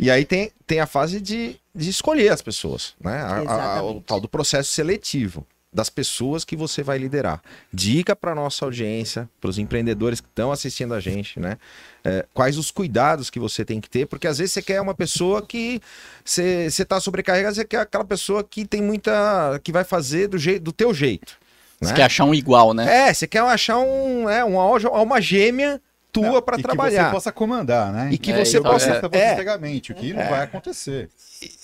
E 0.00 0.10
aí 0.10 0.24
tem, 0.24 0.50
tem 0.66 0.80
a 0.80 0.86
fase 0.86 1.20
de, 1.20 1.56
de 1.74 1.90
escolher 1.90 2.30
as 2.32 2.40
pessoas, 2.40 2.94
né? 3.00 3.18
A- 3.20 3.76
a- 3.78 3.82
o 3.82 4.00
tal 4.00 4.18
do 4.20 4.28
processo 4.28 4.70
seletivo 4.72 5.46
das 5.72 5.88
pessoas 5.88 6.44
que 6.44 6.54
você 6.54 6.82
vai 6.82 6.98
liderar. 6.98 7.40
Dica 7.72 8.14
para 8.14 8.34
nossa 8.34 8.64
audiência, 8.64 9.28
para 9.40 9.48
os 9.48 9.58
empreendedores 9.58 10.20
que 10.20 10.28
estão 10.28 10.52
assistindo 10.52 10.92
a 10.92 11.00
gente, 11.00 11.40
né? 11.40 11.56
É, 12.04 12.26
quais 12.34 12.58
os 12.58 12.70
cuidados 12.70 13.30
que 13.30 13.40
você 13.40 13.64
tem 13.64 13.80
que 13.80 13.88
ter, 13.88 14.06
porque 14.06 14.26
às 14.26 14.38
vezes 14.38 14.52
você 14.52 14.60
quer 14.60 14.80
uma 14.80 14.94
pessoa 14.94 15.40
que 15.40 15.80
você 16.24 16.66
está 16.66 17.00
sobrecarregado, 17.00 17.54
você 17.54 17.64
quer 17.64 17.80
aquela 17.80 18.04
pessoa 18.04 18.44
que 18.44 18.66
tem 18.66 18.82
muita. 18.82 19.58
que 19.62 19.72
vai 19.72 19.84
fazer 19.84 20.28
do, 20.28 20.36
jeito, 20.36 20.62
do 20.62 20.72
teu 20.72 20.92
jeito. 20.92 21.40
Você 21.80 21.90
né? 21.90 21.96
quer 21.96 22.04
achar 22.04 22.24
um 22.24 22.34
igual, 22.34 22.74
né? 22.74 23.08
É, 23.08 23.14
você 23.14 23.26
quer 23.26 23.40
achar 23.40 23.78
um, 23.78 24.28
é, 24.28 24.44
uma, 24.44 24.64
uma 25.02 25.20
gêmea 25.20 25.80
tua 26.12 26.42
para 26.42 26.58
E 26.58 26.62
trabalhar. 26.62 27.04
Que 27.04 27.08
você 27.08 27.14
possa 27.14 27.32
comandar, 27.32 27.92
né? 27.92 28.10
E 28.12 28.18
que 28.18 28.30
É, 28.30 28.44
você 28.44 28.58
então, 28.58 28.70
possa. 28.70 29.00
É, 29.12 29.36
cegamente, 29.36 29.90
o 29.90 29.94
que 29.94 30.12
não 30.12 30.28
vai 30.28 30.42
acontecer. 30.42 31.08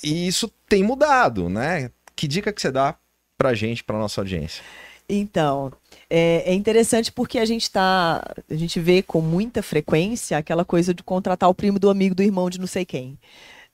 e 0.02 0.26
isso 0.26 0.50
tem 0.66 0.82
mudado, 0.82 1.48
né? 1.48 1.90
Que 2.16 2.26
dica 2.26 2.52
que 2.52 2.60
você 2.60 2.72
dá 2.72 2.96
pra 3.38 3.54
gente, 3.54 3.84
pra 3.84 3.96
nossa 3.96 4.20
audiência? 4.20 4.62
Então, 5.08 5.72
é, 6.10 6.42
é 6.50 6.52
interessante 6.52 7.10
porque 7.10 7.38
a 7.38 7.46
gente 7.46 7.70
tá. 7.70 8.22
A 8.50 8.54
gente 8.54 8.78
vê 8.78 9.00
com 9.00 9.22
muita 9.22 9.62
frequência 9.62 10.36
aquela 10.36 10.64
coisa 10.64 10.92
de 10.92 11.02
contratar 11.02 11.48
o 11.48 11.54
primo 11.54 11.78
do 11.78 11.88
amigo 11.88 12.14
do 12.14 12.22
irmão 12.22 12.50
de 12.50 12.60
não 12.60 12.66
sei 12.66 12.84
quem. 12.84 13.16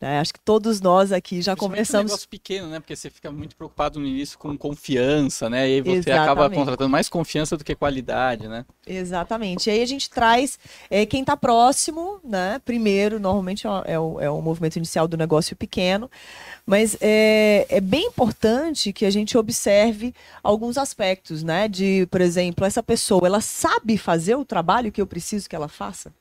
Né? 0.01 0.19
Acho 0.21 0.35
que 0.35 0.41
todos 0.41 0.81
nós 0.81 1.13
aqui 1.13 1.41
já 1.41 1.53
Principalmente 1.53 1.57
um 1.57 1.69
conversamos. 1.71 2.05
negócio 2.11 2.29
pequeno, 2.29 2.69
né? 2.69 2.81
Porque 2.81 2.95
você 2.95 3.09
fica 3.09 3.31
muito 3.31 3.57
preocupado 3.57 3.99
no 3.99 4.07
início 4.07 4.39
com 4.39 4.57
confiança, 4.59 5.49
né? 5.49 5.69
E 5.69 5.75
aí 5.75 5.81
você 5.81 6.11
acaba 6.11 6.33
Exatamente. 6.43 6.59
contratando 6.59 6.91
mais 6.91 7.09
confiança 7.09 7.57
do 7.57 7.65
que 7.65 7.75
qualidade, 7.75 8.47
né? 8.49 8.67
Exatamente. 8.87 9.69
E 9.69 9.73
aí 9.73 9.83
a 9.83 9.87
gente 9.87 10.11
traz 10.11 10.59
é, 10.91 11.07
quem 11.07 11.21
está 11.23 11.37
próximo, 11.37 12.21
né? 12.23 12.61
Primeiro, 12.65 13.19
normalmente 13.19 13.67
é 13.67 13.71
o- 13.71 13.83
é 13.87 13.99
o, 13.99 14.21
é 14.21 14.31
o 14.31 14.43
movimento 14.43 14.77
inicial 14.77 15.09
do 15.09 15.17
negócio 15.17 15.57
pequeno, 15.57 16.11
mas 16.67 16.97
é, 17.01 17.67
é 17.69 17.81
bem 17.81 18.07
importante 18.07 18.93
que 18.93 19.05
a 19.07 19.11
gente 19.11 19.39
observe 19.39 20.15
alguns 20.43 20.77
aspectos, 20.77 21.43
né? 21.43 21.67
De, 21.69 22.07
por 22.11 22.21
exemplo, 22.21 22.65
essa 22.67 22.83
pessoa, 22.83 23.27
ela 23.27 23.41
sabe 23.41 23.97
fazer 23.97 24.35
o 24.35 24.45
trabalho 24.45 24.93
que 24.93 25.01
eu 25.01 25.07
preciso 25.07 25.49
que 25.49 25.57
ela 25.57 25.69
faça? 25.69 26.13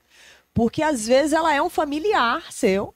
Porque 0.54 0.82
às 0.82 1.06
vezes 1.06 1.32
ela 1.32 1.52
é 1.52 1.60
um 1.60 1.68
familiar 1.68 2.44
seu 2.50 2.94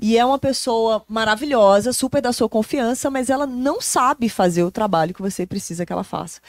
e 0.00 0.18
é 0.18 0.24
uma 0.24 0.38
pessoa 0.38 1.04
maravilhosa, 1.08 1.92
super 1.92 2.20
da 2.20 2.32
sua 2.32 2.48
confiança, 2.48 3.10
mas 3.10 3.30
ela 3.30 3.46
não 3.46 3.80
sabe 3.80 4.28
fazer 4.28 4.64
o 4.64 4.70
trabalho 4.70 5.14
que 5.14 5.22
você 5.22 5.46
precisa 5.46 5.86
que 5.86 5.92
ela 5.92 6.02
faça. 6.02 6.40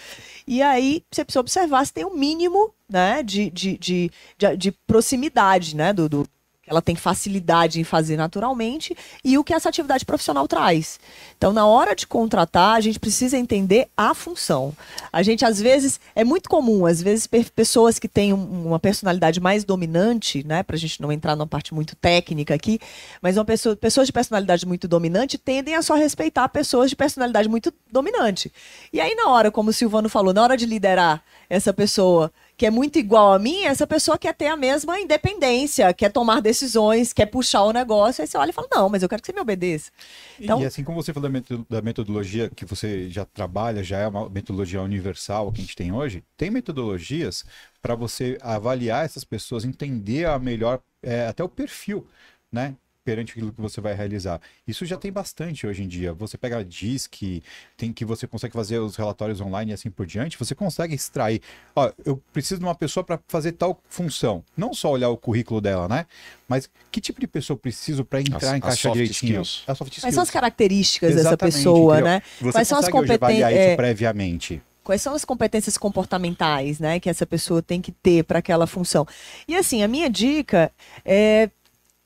E 0.48 0.62
aí 0.62 1.04
você 1.12 1.24
precisa 1.24 1.42
observar 1.42 1.86
se 1.86 1.94
tem 1.94 2.06
um 2.06 2.16
mínimo 2.16 2.74
né, 2.90 3.22
de, 3.22 3.50
de, 3.52 3.78
de, 3.78 4.12
de, 4.38 4.58
de 4.58 4.72
proximidade, 4.72 5.76
né? 5.76 5.94
Do, 5.94 6.10
do- 6.10 6.28
que 6.66 6.72
ela 6.72 6.82
tem 6.82 6.96
facilidade 6.96 7.80
em 7.80 7.84
fazer 7.84 8.18
naturalmente 8.18 8.98
e 9.24 9.38
o 9.38 9.44
que 9.44 9.54
essa 9.54 9.70
atividade 9.70 10.04
profissional 10.04 10.48
traz. 10.48 11.00
Então, 11.38 11.54
na 11.54 11.68
hora 11.68 11.96
de 11.96 12.08
contratar, 12.08 12.76
a 12.76 12.82
gente 12.82 13.00
precisa 13.00 13.38
entender 13.38 13.88
a 13.96 14.16
função. 14.16 14.74
A 15.14 15.22
gente, 15.22 15.46
às 15.46 15.62
vezes, 15.62 16.00
é 16.16 16.24
muito 16.24 16.50
comum, 16.50 16.88
às 16.88 17.02
vezes, 17.02 17.28
pessoas 17.56 18.00
que 18.00 18.08
têm 18.08 18.34
um- 18.34 18.66
uma 18.66 18.80
personalidade 18.80 19.40
mais 19.40 19.64
dominante, 19.64 20.44
né? 20.46 20.64
Pra 20.64 20.76
gente 20.76 21.00
não 21.02 21.12
entrar 21.12 21.36
numa 21.36 21.46
parte 21.46 21.72
muito 21.72 21.96
técnica 21.96 22.56
aqui, 22.56 22.80
mas 23.22 23.38
uma 23.38 23.46
pessoa, 23.46 23.76
pessoas 23.76 24.08
de 24.08 24.14
personalidade 24.14 24.66
muito 24.66 24.88
dominante 24.88 25.38
tendem 25.38 25.76
a 25.76 25.84
só 25.84 25.94
respeitar 25.94 26.50
pessoas 26.50 26.90
de 26.90 26.96
personalidade 26.96 27.48
muito 27.48 27.72
dominante. 27.96 28.52
E 28.94 29.00
aí, 29.02 29.16
na 29.16 29.30
hora, 29.30 29.50
como 29.50 29.70
o 29.70 29.74
Silvano 29.74 30.08
falou, 30.10 30.34
na 30.34 30.44
hora 30.44 30.56
de 30.58 30.66
liderar 30.66 31.24
essa 31.50 31.74
pessoa 31.74 32.32
que 32.58 32.66
é 32.66 32.70
muito 32.72 32.98
igual 32.98 33.34
a 33.34 33.40
mim, 33.40 33.64
essa 33.66 33.86
pessoa 33.86 34.18
quer 34.18 34.34
ter 34.34 34.48
a 34.48 34.56
mesma 34.56 34.98
independência, 35.00 35.94
quer 35.94 36.10
tomar 36.10 36.42
decisões, 36.42 37.12
quer 37.12 37.26
puxar 37.26 37.64
o 37.64 37.72
negócio. 37.74 38.22
Aí 38.22 38.28
você 38.28 38.38
olha 38.38 38.50
e 38.50 38.54
fala: 38.54 38.68
Não, 38.74 38.88
mas 38.90 39.04
eu 39.04 39.10
quero 39.10 39.22
que 39.22 39.26
você 39.28 39.34
me 39.34 39.42
obedeça. 39.42 39.92
Então- 40.40 40.62
E 40.62 40.66
assim 40.66 40.84
como 40.84 41.02
você 41.02 41.12
falou 41.14 41.30
da 41.30 41.34
meto- 41.34 41.66
da 41.70 41.82
metodologia 41.82 42.50
que 42.56 42.64
você 42.66 43.10
já 43.10 43.26
trabalha, 43.26 43.84
já 43.84 44.00
é 44.00 44.08
uma 44.08 44.30
metodologia 44.30 44.82
universal 44.82 45.52
que 45.52 45.60
a 45.60 45.64
gente 45.64 45.76
tem 45.76 45.92
hoje, 45.92 46.24
tem 46.38 46.50
metodologias 46.50 47.44
para 47.82 47.94
você 47.96 48.38
avaliar 48.42 49.04
essas 49.06 49.24
pessoas, 49.24 49.66
entender 49.66 50.26
a 50.26 50.40
melhor, 50.40 50.80
é, 51.04 51.28
até 51.28 51.44
o 51.44 51.50
perfil, 51.50 52.08
né? 52.52 52.74
Perante 53.06 53.34
aquilo 53.34 53.54
que 53.54 53.62
você 53.62 53.80
vai 53.80 53.94
realizar. 53.94 54.42
Isso 54.68 54.84
já 54.84 54.98
tem 54.98 55.12
bastante 55.12 55.68
hoje 55.68 55.84
em 55.84 55.88
dia. 55.88 56.12
Você 56.14 56.40
pega 56.40 56.58
a 56.58 56.64
DISC, 56.64 57.44
tem 57.78 57.94
que 57.94 58.04
você 58.04 58.26
consegue 58.26 58.52
fazer 58.56 58.80
os 58.80 58.96
relatórios 58.96 59.40
online 59.40 59.70
e 59.70 59.74
assim 59.76 59.92
por 59.92 60.08
diante, 60.08 60.40
você 60.40 60.56
consegue 60.56 60.96
extrair. 60.96 61.40
Ó, 61.76 61.92
eu 62.04 62.18
preciso 62.34 62.58
de 62.60 62.66
uma 62.66 62.74
pessoa 62.74 63.04
para 63.04 63.20
fazer 63.28 63.52
tal 63.52 63.80
função. 63.88 64.44
Não 64.58 64.74
só 64.74 64.90
olhar 64.90 65.10
o 65.10 65.18
currículo 65.18 65.62
dela, 65.62 65.88
né? 65.88 66.08
Mas 66.48 66.68
que 66.92 67.00
tipo 67.00 67.20
de 67.22 67.28
pessoa 67.28 67.54
eu 67.54 67.60
preciso 67.60 68.04
para 68.04 68.22
entrar 68.22 68.38
As- 68.50 68.58
em 68.58 68.60
caixa 68.60 68.82
soft 68.90 68.94
direitinho? 68.96 69.46
soft 69.46 70.00
Quais 70.02 70.16
são 70.16 70.24
as 70.24 70.32
características 70.32 71.14
dessa 71.14 71.28
Exatamente, 71.30 71.58
pessoa, 71.58 71.94
entendeu? 72.00 72.12
né? 72.12 72.22
Você 72.42 72.52
Quais 72.54 72.68
são 72.68 72.80
as 72.80 72.90
competências. 72.90 73.52
isso 73.68 73.76
previamente. 73.78 74.62
Quais 74.84 75.02
são 75.02 75.14
as 75.14 75.24
competências 75.24 75.78
comportamentais, 75.78 76.80
né, 76.80 77.00
que 77.00 77.10
essa 77.10 77.26
pessoa 77.26 77.62
tem 77.62 77.82
que 77.82 77.92
ter 77.92 78.24
para 78.24 78.40
aquela 78.40 78.66
função? 78.66 79.06
E 79.48 79.56
assim, 79.56 79.84
a 79.84 79.88
minha 79.88 80.10
dica 80.10 80.72
é 81.04 81.52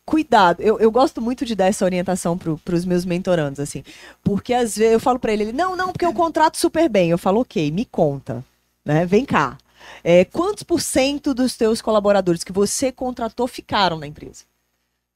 cuidado. 0.09 0.59
Eu, 0.59 0.79
eu 0.79 0.91
gosto 0.91 1.21
muito 1.21 1.45
de 1.45 1.53
dar 1.53 1.67
essa 1.67 1.85
orientação 1.85 2.35
para 2.35 2.75
os 2.75 2.83
meus 2.83 3.05
mentorandos, 3.05 3.59
assim, 3.59 3.83
porque 4.23 4.55
às 4.55 4.75
vezes 4.75 4.93
eu 4.93 4.99
falo 4.99 5.19
para 5.19 5.31
ele, 5.31 5.43
ele, 5.43 5.53
não, 5.53 5.75
não, 5.75 5.91
porque 5.91 6.05
eu 6.05 6.13
contrato 6.13 6.57
super 6.57 6.89
bem. 6.89 7.11
Eu 7.11 7.17
falo, 7.17 7.41
ok, 7.41 7.71
me 7.71 7.85
conta, 7.85 8.43
né? 8.83 9.05
Vem 9.05 9.23
cá. 9.23 9.55
É, 10.03 10.25
quantos 10.25 10.63
por 10.63 10.81
cento 10.81 11.31
dos 11.31 11.55
teus 11.55 11.79
colaboradores 11.79 12.43
que 12.43 12.51
você 12.51 12.91
contratou 12.91 13.47
ficaram 13.47 13.99
na 13.99 14.07
empresa? 14.07 14.48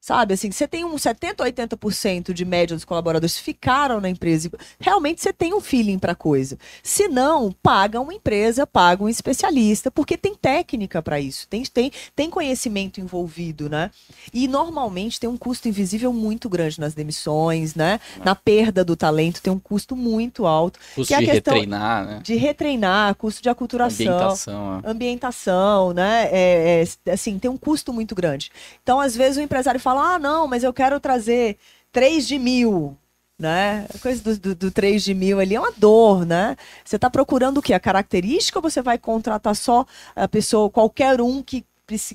Sabe, 0.03 0.33
assim, 0.33 0.51
você 0.51 0.67
tem 0.67 0.83
um 0.83 0.97
70, 0.97 1.41
80% 1.45 2.33
de 2.33 2.43
média 2.43 2.75
dos 2.75 2.83
colaboradores 2.83 3.37
ficaram 3.37 4.01
na 4.01 4.09
empresa. 4.09 4.51
Realmente 4.77 5.21
você 5.21 5.31
tem 5.31 5.53
um 5.53 5.61
feeling 5.61 5.97
para 5.97 6.13
coisa. 6.13 6.57
Se 6.83 7.07
não, 7.07 7.53
paga 7.63 8.01
uma 8.01 8.13
empresa, 8.13 8.67
paga 8.67 9.01
um 9.01 9.07
especialista, 9.07 9.89
porque 9.89 10.17
tem 10.17 10.35
técnica 10.35 11.01
para 11.01 11.21
isso, 11.21 11.47
tem, 11.47 11.63
tem, 11.63 11.89
tem 12.13 12.29
conhecimento 12.29 12.99
envolvido, 12.99 13.69
né? 13.69 13.91
E 14.33 14.45
normalmente 14.45 15.21
tem 15.21 15.29
um 15.29 15.37
custo 15.37 15.69
invisível 15.69 16.11
muito 16.11 16.49
grande 16.49 16.81
nas 16.81 16.93
demissões, 16.93 17.73
né? 17.73 18.01
Na 18.25 18.35
perda 18.35 18.83
do 18.83 18.97
talento 18.97 19.41
tem 19.41 19.53
um 19.53 19.59
custo 19.59 19.95
muito 19.95 20.45
alto. 20.45 20.81
Custo 20.95 21.07
Que 21.07 21.13
é 21.13 21.17
a 21.17 21.19
de 21.21 21.27
questão 21.27 21.53
retreinar, 21.53 22.05
né? 22.05 22.19
De 22.21 22.35
retreinar, 22.35 23.15
custo 23.15 23.41
de 23.41 23.47
aculturação 23.47 24.05
Ambientação. 24.05 24.81
ó. 24.83 24.89
ambientação, 24.91 25.93
né? 25.93 26.27
É, 26.29 26.83
é, 27.05 27.11
assim, 27.13 27.39
tem 27.39 27.49
um 27.49 27.57
custo 27.57 27.93
muito 27.93 28.13
grande. 28.13 28.51
Então, 28.83 28.99
às 28.99 29.15
vezes, 29.15 29.37
o 29.37 29.41
empresário 29.41 29.79
fala: 29.79 29.92
ah, 29.99 30.19
não, 30.19 30.47
mas 30.47 30.63
eu 30.63 30.73
quero 30.73 30.99
trazer 30.99 31.57
3 31.91 32.27
de 32.27 32.39
mil. 32.39 32.97
Né? 33.37 33.87
A 33.93 33.97
coisa 33.99 34.21
do, 34.23 34.37
do, 34.37 34.55
do 34.55 34.71
3 34.71 35.03
de 35.03 35.13
mil 35.13 35.39
ali 35.39 35.55
é 35.55 35.59
uma 35.59 35.71
dor, 35.75 36.25
né? 36.25 36.55
Você 36.85 36.95
está 36.95 37.09
procurando 37.09 37.57
o 37.57 37.61
quê? 37.61 37.73
A 37.73 37.79
característica 37.79 38.59
ou 38.59 38.61
você 38.61 38.81
vai 38.81 38.97
contratar 38.97 39.55
só 39.55 39.85
a 40.15 40.27
pessoa, 40.27 40.69
qualquer 40.69 41.19
um 41.19 41.41
que, 41.41 41.65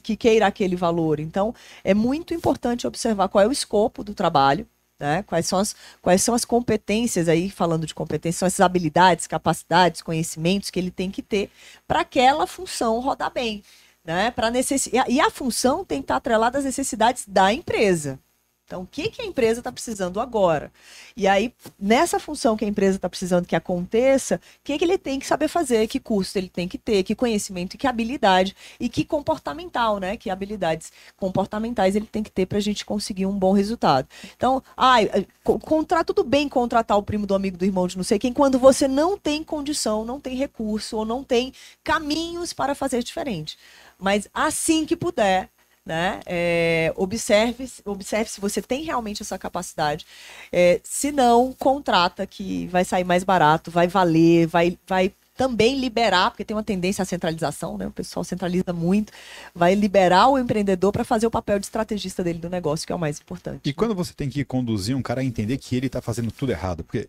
que 0.03 0.17
queira 0.17 0.47
aquele 0.47 0.77
valor? 0.77 1.21
Então, 1.21 1.55
é 1.85 1.93
muito 1.93 2.33
importante 2.33 2.87
observar 2.87 3.29
qual 3.29 3.45
é 3.45 3.49
o 3.49 3.53
escopo 3.53 4.05
do 4.05 4.15
trabalho, 4.15 4.67
né? 4.99 5.23
Quais 5.25 5.47
são 5.47 5.59
as, 5.59 5.77
quais 6.01 6.23
são 6.23 6.35
as 6.35 6.45
competências 6.45 7.29
aí, 7.29 7.51
falando 7.51 7.87
de 7.87 7.95
competências, 7.95 8.39
são 8.39 8.47
essas 8.47 8.61
habilidades, 8.61 9.27
capacidades, 9.27 10.03
conhecimentos 10.03 10.71
que 10.71 10.79
ele 10.79 10.91
tem 10.91 11.11
que 11.11 11.23
ter 11.23 11.51
para 11.87 12.01
aquela 12.01 12.47
função 12.47 12.99
rodar 13.01 13.33
bem, 13.33 13.63
né? 14.09 14.31
Para 14.31 14.51
necessi... 14.51 14.91
e 15.07 15.21
a- 15.21 15.31
função 15.31 15.85
tem 15.85 15.99
que 15.99 16.05
estar 16.05 16.17
atrelada 16.17 16.57
às 16.59 16.65
necessidades 16.65 17.25
da 17.29 17.53
empresa. 17.53 18.19
Então, 18.65 18.83
o 18.83 18.87
que, 18.87 19.09
que 19.11 19.23
a 19.23 19.25
empresa 19.25 19.61
está 19.61 19.73
precisando 19.73 20.21
agora? 20.21 20.71
E 21.17 21.27
aí, 21.27 21.55
nessa 21.79 22.21
função 22.21 22.55
que 22.55 22.67
a 22.67 22.69
empresa 22.69 22.97
está 22.97 23.09
precisando 23.09 23.47
que 23.47 23.57
aconteça, 23.57 24.37
o 24.37 24.41
que, 24.63 24.77
que 24.77 24.85
ele 24.85 24.99
tem 24.99 25.19
que 25.19 25.27
saber 25.27 25.49
fazer, 25.49 25.87
que 25.89 25.99
custo 25.99 26.37
ele 26.37 26.51
tem 26.51 26.69
que 26.69 26.77
ter, 26.77 27.03
que 27.03 27.15
conhecimento 27.15 27.75
e 27.75 27.79
que 27.79 27.87
habilidade, 27.87 28.55
e 28.79 28.91
que 28.91 29.07
comportamental, 29.07 29.99
né? 29.99 30.19
Que 30.19 30.29
habilidades 30.29 30.93
comportamentais 31.17 31.97
ele 31.97 32.05
tem 32.07 32.23
que 32.23 32.31
ter 32.31 32.45
para 32.45 32.59
a 32.59 32.61
gente 32.61 32.85
conseguir 32.85 33.25
um 33.25 33.39
bom 33.39 33.53
resultado. 33.53 34.07
Então, 34.37 34.63
ai, 34.77 35.27
co- 35.43 35.59
contra, 35.59 36.05
tudo 36.05 36.23
bem 36.23 36.47
contratar 36.47 36.99
o 36.99 37.03
primo 37.03 37.27
do 37.27 37.35
amigo 37.35 37.57
do 37.57 37.65
irmão 37.65 37.87
de 37.87 37.97
não 37.97 38.05
sei 38.05 38.19
quem, 38.19 38.35
quando 38.35 38.59
você 38.59 38.87
não 38.87 39.17
tem 39.17 39.43
condição, 39.43 40.05
não 40.05 40.21
tem 40.21 40.37
recurso, 40.37 40.99
ou 40.99 41.07
não 41.07 41.25
tem 41.25 41.55
caminhos 41.83 42.53
para 42.53 42.75
fazer 42.75 43.03
diferente. 43.03 43.57
Mas 44.01 44.29
assim 44.33 44.87
que 44.87 44.97
puder, 44.97 45.49
né? 45.85 46.21
É, 46.27 46.93
observe, 46.97 47.69
observe 47.85 48.31
se 48.31 48.41
você 48.41 48.61
tem 48.61 48.85
realmente 48.85 49.23
essa 49.23 49.39
capacidade. 49.39 50.07
É, 50.53 50.81
se 50.85 51.11
não, 51.11 51.53
contrata 51.53 52.27
que 52.27 52.67
vai 52.69 52.85
sair 52.85 53.05
mais 53.05 53.25
barato, 53.25 53.71
vai 53.71 53.89
valer, 53.89 54.47
vai, 54.47 54.79
vai 54.87 55.13
também 55.39 55.79
liberar, 55.79 56.31
porque 56.31 56.45
tem 56.45 56.55
uma 56.57 56.65
tendência 56.65 57.03
à 57.03 57.05
centralização, 57.05 57.79
né? 57.79 57.87
O 57.87 57.93
pessoal 57.93 58.25
centraliza 58.25 58.73
muito, 58.73 59.13
vai 59.55 59.75
liberar 59.75 60.29
o 60.29 60.39
empreendedor 60.39 60.93
para 60.93 61.05
fazer 61.05 61.27
o 61.27 61.31
papel 61.31 61.59
de 61.59 61.67
estrategista 61.67 62.25
dele 62.25 62.41
do 62.41 62.51
negócio, 62.51 62.85
que 62.85 62.93
é 62.93 62.97
o 62.97 62.99
mais 62.99 63.21
importante. 63.21 63.61
E 63.65 63.73
quando 63.73 63.95
você 63.95 64.13
tem 64.13 64.29
que 64.29 64.45
conduzir 64.45 64.97
um 64.97 65.03
cara 65.03 65.21
a 65.21 65.25
entender 65.25 65.57
que 65.57 65.77
ele 65.77 65.89
tá 65.89 66.03
fazendo 66.03 66.33
tudo 66.33 66.51
errado, 66.51 66.83
porque 66.83 67.09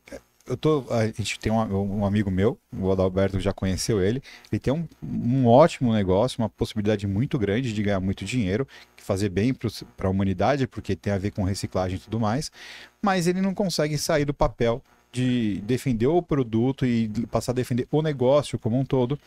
eu 0.50 0.58
tô, 0.58 0.84
a 0.90 1.06
gente 1.06 1.40
tem 1.40 1.52
um, 1.52 2.00
um, 2.00 2.06
amigo 2.06 2.32
meu, 2.32 2.58
o 2.78 2.92
Adalberto 2.92 3.40
já 3.40 3.54
conheceu 3.54 4.02
ele. 4.02 4.22
Ele 4.52 4.60
tem 4.60 4.74
um, 4.74 4.88
um, 5.02 5.46
ótimo 5.48 5.94
negócio, 5.94 6.42
uma 6.42 6.50
possibilidade 6.50 7.06
muito 7.06 7.38
grande 7.38 7.72
de 7.72 7.84
ganhar 7.84 8.00
muito 8.00 8.26
dinheiro, 8.26 8.68
fazer 8.98 9.30
bem 9.30 9.54
para 9.96 10.08
a 10.08 10.12
humanidade, 10.12 10.68
porque 10.68 10.96
tem 10.96 11.14
a 11.14 11.18
ver 11.18 11.32
com 11.32 11.44
reciclagem 11.44 11.98
e 11.98 12.00
tudo 12.00 12.20
mais. 12.20 12.52
Mas 13.02 13.28
ele 13.28 13.42
não 13.42 13.54
consegue 13.54 13.98
sair 13.98 14.26
do 14.26 14.34
papel 14.34 14.82
de 15.12 15.62
defender 15.62 16.08
o 16.08 16.22
produto 16.22 16.86
e 16.86 17.10
passar 17.32 17.52
a 17.52 17.56
defender 17.56 17.88
o 17.92 18.02
negócio 18.02 18.60
como 18.60 18.78
um 18.78 18.86
todo 18.86 19.20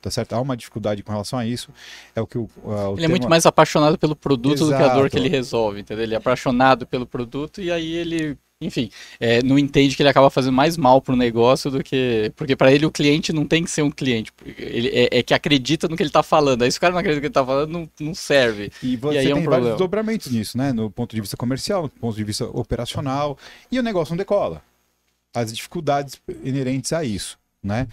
tá 0.00 0.10
certo? 0.10 0.32
Há 0.32 0.40
uma 0.40 0.56
dificuldade 0.56 1.02
com 1.02 1.12
relação 1.12 1.38
a 1.38 1.46
isso. 1.46 1.70
É 2.14 2.22
o 2.22 2.26
que 2.26 2.38
o, 2.38 2.48
o 2.64 2.92
ele 2.92 2.96
tema... 2.96 3.04
é 3.04 3.08
muito 3.08 3.28
mais 3.28 3.44
apaixonado 3.44 3.98
pelo 3.98 4.16
produto 4.16 4.64
Exato. 4.64 4.70
do 4.70 4.76
que 4.76 4.82
a 4.82 4.94
dor 4.94 5.10
que 5.10 5.18
ele 5.18 5.28
resolve, 5.28 5.80
entendeu? 5.80 6.04
Ele 6.04 6.14
é 6.14 6.16
apaixonado 6.16 6.86
pelo 6.86 7.06
produto 7.06 7.60
e 7.60 7.70
aí 7.70 7.92
ele 7.92 8.38
enfim, 8.62 8.90
é, 9.18 9.42
não 9.42 9.58
entende 9.58 9.96
que 9.96 10.02
ele 10.02 10.10
acaba 10.10 10.28
fazendo 10.28 10.52
mais 10.52 10.76
mal 10.76 11.00
pro 11.00 11.16
negócio 11.16 11.70
do 11.70 11.82
que. 11.82 12.30
Porque 12.36 12.54
para 12.54 12.70
ele 12.70 12.84
o 12.84 12.90
cliente 12.90 13.32
não 13.32 13.46
tem 13.46 13.64
que 13.64 13.70
ser 13.70 13.80
um 13.80 13.90
cliente. 13.90 14.30
Ele 14.44 14.88
é, 14.88 15.18
é, 15.18 15.22
que 15.22 15.32
acredita 15.32 15.88
no 15.88 15.96
que 15.96 16.02
ele 16.02 16.10
tá 16.10 16.22
falando. 16.22 16.62
Aí 16.62 16.70
se 16.70 16.76
o 16.76 16.80
cara 16.80 16.92
não 16.92 17.00
acredita 17.00 17.16
no 17.16 17.20
que 17.22 17.26
ele 17.26 17.32
tá 17.32 17.46
falando, 17.46 17.70
não, 17.70 17.88
não 17.98 18.14
serve. 18.14 18.70
E 18.82 18.96
você 18.96 19.14
e 19.14 19.18
aí 19.18 19.24
tem 19.24 19.32
é 19.32 19.34
um 19.34 19.44
vários 19.44 19.78
dobramentos 19.78 20.30
nisso, 20.30 20.58
né? 20.58 20.74
No 20.74 20.90
ponto 20.90 21.14
de 21.14 21.22
vista 21.22 21.38
comercial, 21.38 21.84
no 21.84 21.88
ponto 21.88 22.14
de 22.14 22.22
vista 22.22 22.44
operacional. 22.44 23.38
E 23.72 23.78
o 23.78 23.82
negócio 23.82 24.12
não 24.12 24.18
decola. 24.18 24.62
As 25.32 25.50
dificuldades 25.50 26.20
inerentes 26.44 26.92
a 26.92 27.02
isso, 27.02 27.38
né? 27.62 27.88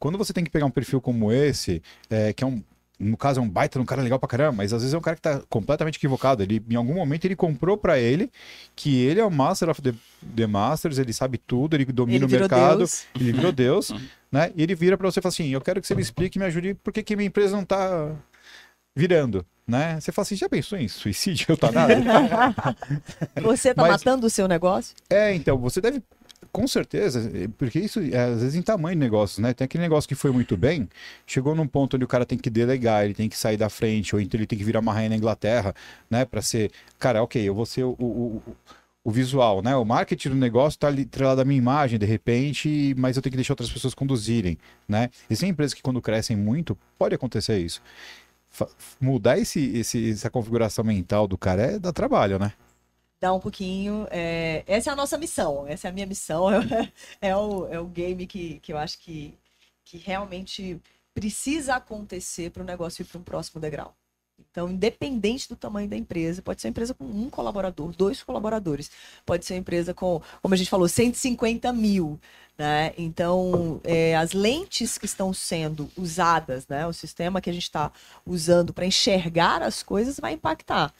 Quando 0.00 0.18
você 0.18 0.32
tem 0.32 0.42
que 0.42 0.50
pegar 0.50 0.66
um 0.66 0.70
perfil 0.70 1.00
como 1.00 1.30
esse, 1.30 1.80
é, 2.10 2.32
que 2.32 2.42
é 2.42 2.46
um, 2.46 2.60
no 3.02 3.16
caso 3.16 3.40
é 3.40 3.42
um 3.42 3.48
baita 3.48 3.80
um 3.80 3.84
cara 3.84 4.00
legal 4.00 4.18
pra 4.18 4.28
caramba, 4.28 4.52
mas 4.52 4.72
às 4.72 4.82
vezes 4.82 4.94
é 4.94 4.98
um 4.98 5.00
cara 5.00 5.16
que 5.16 5.22
tá 5.22 5.42
completamente 5.48 5.96
equivocado. 5.96 6.42
Ele, 6.42 6.62
em 6.70 6.76
algum 6.76 6.94
momento 6.94 7.24
ele 7.24 7.34
comprou 7.34 7.76
para 7.76 7.98
ele 7.98 8.30
que 8.76 9.02
ele 9.04 9.20
é 9.20 9.24
o 9.24 9.30
Master 9.30 9.68
of 9.68 9.82
the, 9.82 9.92
the 10.36 10.46
Masters, 10.46 10.98
ele 10.98 11.12
sabe 11.12 11.36
tudo, 11.38 11.74
ele 11.74 11.84
domina 11.86 12.24
ele 12.24 12.36
o 12.36 12.40
mercado, 12.40 12.78
Deus. 12.78 13.04
ele 13.14 13.32
virou 13.32 13.50
Deus, 13.52 13.92
né? 14.30 14.52
E 14.54 14.62
ele 14.62 14.74
vira 14.74 14.96
para 14.96 15.10
você 15.10 15.18
e 15.18 15.22
fala 15.22 15.32
assim: 15.32 15.48
Eu 15.48 15.60
quero 15.60 15.80
que 15.80 15.86
você 15.86 15.94
me 15.94 16.02
explique 16.02 16.38
e 16.38 16.40
me 16.40 16.46
ajude 16.46 16.74
por 16.74 16.92
que 16.92 17.16
minha 17.16 17.26
empresa 17.26 17.56
não 17.56 17.64
tá 17.64 18.14
virando. 18.94 19.44
Né? 19.66 20.00
Você 20.00 20.10
fala 20.10 20.24
assim, 20.24 20.34
já 20.34 20.48
pensou 20.48 20.76
em 20.76 20.88
suicídio, 20.88 21.46
eutanásia? 21.50 21.96
você 23.40 23.72
tá 23.72 23.82
Mas, 23.82 23.92
matando 23.92 24.26
o 24.26 24.30
seu 24.30 24.48
negócio? 24.48 24.94
É, 25.08 25.32
então, 25.34 25.56
você 25.56 25.80
deve 25.80 26.02
com 26.50 26.66
certeza, 26.66 27.30
porque 27.56 27.78
isso 27.78 28.00
é, 28.00 28.16
às 28.16 28.40
vezes 28.40 28.54
em 28.54 28.62
tamanho 28.62 28.96
de 28.96 29.00
negócios, 29.00 29.38
né? 29.38 29.52
Tem 29.54 29.64
aquele 29.64 29.82
negócio 29.82 30.08
que 30.08 30.14
foi 30.14 30.30
muito 30.30 30.56
bem, 30.56 30.88
chegou 31.26 31.54
num 31.54 31.66
ponto 31.66 31.96
onde 31.96 32.04
o 32.04 32.08
cara 32.08 32.26
tem 32.26 32.38
que 32.38 32.50
delegar, 32.50 33.04
ele 33.04 33.14
tem 33.14 33.28
que 33.28 33.36
sair 33.36 33.56
da 33.56 33.68
frente, 33.68 34.14
ou 34.14 34.20
então 34.20 34.38
ele 34.38 34.46
tem 34.46 34.58
que 34.58 34.64
virar 34.64 34.80
uma 34.80 34.92
rainha 34.92 35.10
na 35.10 35.16
Inglaterra, 35.16 35.74
né? 36.10 36.24
Para 36.24 36.42
ser, 36.42 36.70
cara, 36.98 37.22
ok, 37.22 37.42
eu 37.42 37.54
vou 37.54 37.66
ser 37.66 37.84
o, 37.84 37.96
o, 37.98 38.42
o 39.04 39.10
visual, 39.10 39.62
né? 39.62 39.74
O 39.76 39.84
marketing 39.84 40.30
do 40.30 40.36
negócio 40.36 40.76
está 40.76 40.88
atrelado 40.88 41.40
à 41.40 41.44
minha 41.44 41.58
imagem, 41.58 41.98
de 41.98 42.06
repente, 42.06 42.94
mas 42.96 43.16
eu 43.16 43.22
tenho 43.22 43.32
que 43.32 43.36
deixar 43.36 43.52
outras 43.52 43.70
pessoas 43.70 43.94
conduzirem, 43.94 44.58
né? 44.88 45.10
Existem 45.28 45.50
empresas 45.50 45.74
que 45.74 45.82
quando 45.82 46.00
crescem 46.00 46.36
muito, 46.36 46.76
pode 46.98 47.14
acontecer 47.14 47.58
isso. 47.58 47.82
mudar 49.00 49.38
esse, 49.38 49.60
esse, 49.76 50.10
essa 50.10 50.30
configuração 50.30 50.84
mental 50.84 51.26
do 51.26 51.38
cara 51.38 51.62
é 51.62 51.78
dar 51.78 51.92
trabalho, 51.92 52.38
né? 52.38 52.52
Dar 53.22 53.32
um 53.32 53.38
pouquinho. 53.40 54.06
É... 54.10 54.64
Essa 54.66 54.90
é 54.90 54.92
a 54.92 54.96
nossa 54.96 55.16
missão, 55.16 55.64
essa 55.68 55.86
é 55.86 55.90
a 55.90 55.92
minha 55.92 56.06
missão. 56.06 56.48
É, 57.20 57.36
o, 57.36 57.68
é 57.68 57.78
o 57.78 57.86
game 57.86 58.26
que, 58.26 58.58
que 58.60 58.72
eu 58.72 58.78
acho 58.78 58.98
que, 58.98 59.34
que 59.84 59.96
realmente 59.96 60.80
precisa 61.14 61.76
acontecer 61.76 62.50
para 62.50 62.62
o 62.62 62.66
negócio 62.66 63.02
ir 63.02 63.04
para 63.04 63.18
um 63.18 63.22
próximo 63.22 63.60
degrau. 63.60 63.94
Então, 64.50 64.68
independente 64.68 65.48
do 65.48 65.54
tamanho 65.54 65.88
da 65.88 65.96
empresa, 65.96 66.42
pode 66.42 66.60
ser 66.60 66.66
uma 66.66 66.70
empresa 66.70 66.94
com 66.94 67.04
um 67.04 67.30
colaborador, 67.30 67.92
dois 67.96 68.22
colaboradores, 68.22 68.90
pode 69.24 69.44
ser 69.44 69.54
uma 69.54 69.60
empresa 69.60 69.94
com, 69.94 70.20
como 70.40 70.54
a 70.54 70.56
gente 70.56 70.70
falou, 70.70 70.88
150 70.88 71.72
mil. 71.72 72.18
Né? 72.58 72.92
Então, 72.98 73.80
é, 73.84 74.16
as 74.16 74.32
lentes 74.32 74.98
que 74.98 75.06
estão 75.06 75.32
sendo 75.32 75.88
usadas, 75.96 76.66
né? 76.66 76.86
o 76.86 76.92
sistema 76.92 77.40
que 77.40 77.50
a 77.50 77.52
gente 77.52 77.62
está 77.62 77.92
usando 78.26 78.72
para 78.74 78.86
enxergar 78.86 79.62
as 79.62 79.82
coisas 79.82 80.18
vai 80.18 80.32
impactar 80.32 80.92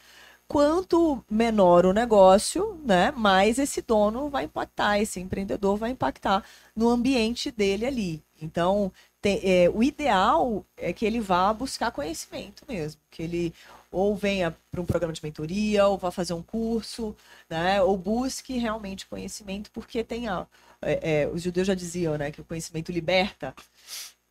quanto 0.53 1.25
menor 1.27 1.83
o 1.83 1.91
negócio, 1.91 2.79
né, 2.85 3.09
mais 3.09 3.57
esse 3.57 3.81
dono 3.81 4.29
vai 4.29 4.43
impactar, 4.43 4.99
esse 4.99 5.19
empreendedor 5.19 5.77
vai 5.77 5.89
impactar 5.89 6.43
no 6.75 6.89
ambiente 6.89 7.49
dele 7.49 7.87
ali. 7.87 8.23
Então, 8.39 8.91
tem, 9.19 9.41
é, 9.43 9.67
o 9.73 9.81
ideal 9.81 10.63
é 10.77 10.93
que 10.93 11.07
ele 11.07 11.19
vá 11.19 11.51
buscar 11.51 11.89
conhecimento 11.91 12.63
mesmo, 12.67 13.01
que 13.09 13.23
ele 13.23 13.51
ou 13.91 14.15
venha 14.15 14.55
para 14.71 14.79
um 14.79 14.85
programa 14.85 15.11
de 15.11 15.23
mentoria, 15.23 15.87
ou 15.87 15.97
vá 15.97 16.11
fazer 16.11 16.33
um 16.33 16.43
curso, 16.43 17.15
né, 17.49 17.81
ou 17.81 17.97
busque 17.97 18.55
realmente 18.59 19.07
conhecimento, 19.07 19.71
porque 19.71 20.03
tem 20.03 20.27
a, 20.27 20.45
é, 20.83 21.23
é, 21.23 21.27
os 21.29 21.41
judeus 21.41 21.65
já 21.65 21.73
diziam, 21.73 22.15
né, 22.15 22.29
que 22.29 22.41
o 22.41 22.45
conhecimento 22.45 22.91
liberta. 22.91 23.55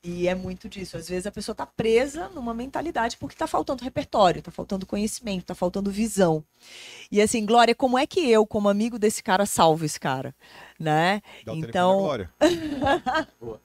E 0.05 0.27
é 0.27 0.35
muito 0.35 0.69
disso. 0.69 0.97
Às 0.97 1.09
vezes 1.09 1.27
a 1.27 1.31
pessoa 1.31 1.53
está 1.53 1.65
presa 1.65 2.29
numa 2.31 2.53
mentalidade 2.53 3.17
porque 3.17 3.35
está 3.35 3.47
faltando 3.47 3.85
repertório, 3.85 4.41
está 4.41 4.51
faltando 4.51 4.85
conhecimento, 4.85 5.43
está 5.43 5.55
faltando 5.55 5.93
visão. 5.93 6.45
E 7.11 7.21
assim, 7.21 7.47
Glória, 7.47 7.75
como 7.75 7.97
é 7.97 8.05
que 8.05 8.29
eu, 8.29 8.45
como 8.45 8.69
amigo 8.69 8.99
desse 8.99 9.23
cara, 9.23 9.47
salvo 9.47 9.85
esse 9.85 10.01
cara? 10.01 10.35
Né? 10.79 11.23
Dá 11.45 11.55
então. 11.55 11.99
Glória. 11.99 12.31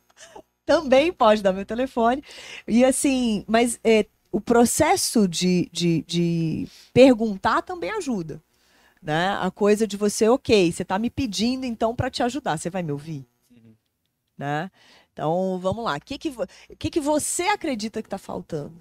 Também 0.64 1.12
pode 1.12 1.42
dar 1.42 1.54
meu 1.54 1.66
telefone. 1.66 2.24
E 2.68 2.86
assim, 2.86 3.44
mas 3.48 3.80
é, 3.84 4.06
o 4.32 4.40
processo 4.40 5.28
de, 5.28 5.70
de, 5.72 6.04
de 6.04 6.68
perguntar 6.94 7.64
também 7.64 7.90
ajuda. 7.92 8.44
Né? 9.02 9.30
A 9.40 9.50
coisa 9.50 9.88
de 9.88 9.98
você, 9.98 10.28
ok, 10.28 10.72
você 10.72 10.84
está 10.84 11.00
me 11.00 11.10
pedindo 11.10 11.66
então 11.66 11.96
para 11.96 12.10
te 12.10 12.22
ajudar, 12.22 12.58
você 12.58 12.70
vai 12.70 12.84
me 12.84 12.92
ouvir? 12.92 13.26
Uhum. 13.50 13.74
Né? 14.38 14.70
Então, 15.18 15.58
vamos 15.60 15.84
lá. 15.84 15.98
O 15.98 16.00
que, 16.00 16.16
que, 16.16 16.32
que, 16.78 16.90
que 16.92 17.00
você 17.00 17.42
acredita 17.44 18.04
que 18.04 18.08
está 18.08 18.20
faltando? 18.20 18.72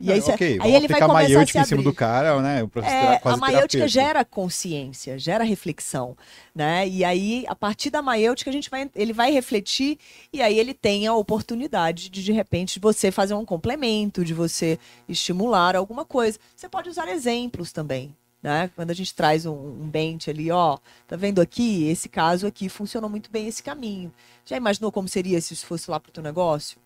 E 0.00 0.12
aí, 0.12 0.18
okay, 0.18 0.58
aí 0.60 0.74
ele 0.74 0.88
vai 0.88 1.00
começar 1.00 1.42
a 1.42 1.46
se 1.46 1.56
abrir. 1.56 1.60
em 1.60 1.64
cima 1.64 1.82
do 1.84 1.94
cara, 1.94 2.42
né? 2.42 2.64
O 2.64 2.80
é, 2.80 3.20
a 3.22 3.36
maiêutica 3.36 3.86
gera 3.86 4.24
consciência, 4.24 5.16
gera 5.16 5.44
reflexão, 5.44 6.16
né? 6.52 6.88
E 6.88 7.04
aí, 7.04 7.44
a 7.46 7.54
partir 7.54 7.88
da 7.88 8.02
maiêutica, 8.02 8.50
a 8.50 8.52
gente 8.52 8.68
vai, 8.68 8.90
ele 8.96 9.12
vai 9.12 9.30
refletir 9.30 9.96
e 10.32 10.42
aí 10.42 10.58
ele 10.58 10.74
tem 10.74 11.06
a 11.06 11.14
oportunidade 11.14 12.10
de, 12.10 12.24
de 12.24 12.32
repente, 12.32 12.80
você 12.80 13.12
fazer 13.12 13.34
um 13.34 13.44
complemento, 13.44 14.24
de 14.24 14.34
você 14.34 14.76
estimular 15.08 15.76
alguma 15.76 16.04
coisa. 16.04 16.40
Você 16.56 16.68
pode 16.68 16.88
usar 16.88 17.08
exemplos 17.08 17.70
também, 17.70 18.12
né? 18.42 18.70
Quando 18.74 18.90
a 18.90 18.94
gente 18.94 19.14
traz 19.14 19.46
um, 19.46 19.52
um 19.52 19.88
bench 19.88 20.30
ali, 20.30 20.50
ó, 20.50 20.78
tá 21.06 21.16
vendo 21.16 21.40
aqui? 21.40 21.88
Esse 21.88 22.08
caso 22.08 22.46
aqui 22.46 22.68
funcionou 22.68 23.10
muito 23.10 23.30
bem 23.30 23.48
esse 23.48 23.62
caminho. 23.62 24.12
Já 24.44 24.56
imaginou 24.56 24.92
como 24.92 25.08
seria 25.08 25.40
se 25.40 25.54
isso 25.54 25.66
fosse 25.66 25.90
lá 25.90 25.98
para 25.98 26.10
o 26.10 26.12
teu 26.12 26.22
negócio? 26.22 26.78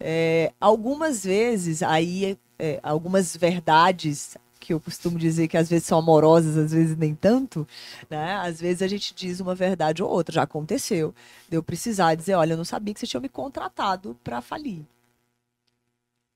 É, 0.00 0.52
algumas 0.60 1.24
vezes, 1.24 1.82
aí, 1.82 2.36
é, 2.58 2.80
algumas 2.82 3.36
verdades 3.36 4.36
que 4.58 4.72
eu 4.72 4.80
costumo 4.80 5.18
dizer 5.18 5.48
que 5.48 5.56
às 5.56 5.68
vezes 5.68 5.86
são 5.86 5.98
amorosas, 5.98 6.56
às 6.56 6.72
vezes 6.72 6.96
nem 6.96 7.14
tanto, 7.14 7.66
né? 8.08 8.34
Às 8.36 8.60
vezes 8.60 8.82
a 8.82 8.86
gente 8.86 9.12
diz 9.14 9.40
uma 9.40 9.54
verdade 9.54 10.02
ou 10.02 10.10
outra, 10.10 10.34
já 10.34 10.42
aconteceu. 10.42 11.14
De 11.48 11.60
precisar 11.62 12.14
dizer, 12.14 12.34
olha, 12.34 12.52
eu 12.52 12.56
não 12.56 12.64
sabia 12.64 12.94
que 12.94 13.00
você 13.00 13.06
tinha 13.06 13.20
me 13.20 13.28
contratado 13.28 14.16
para 14.22 14.40
falir. 14.40 14.84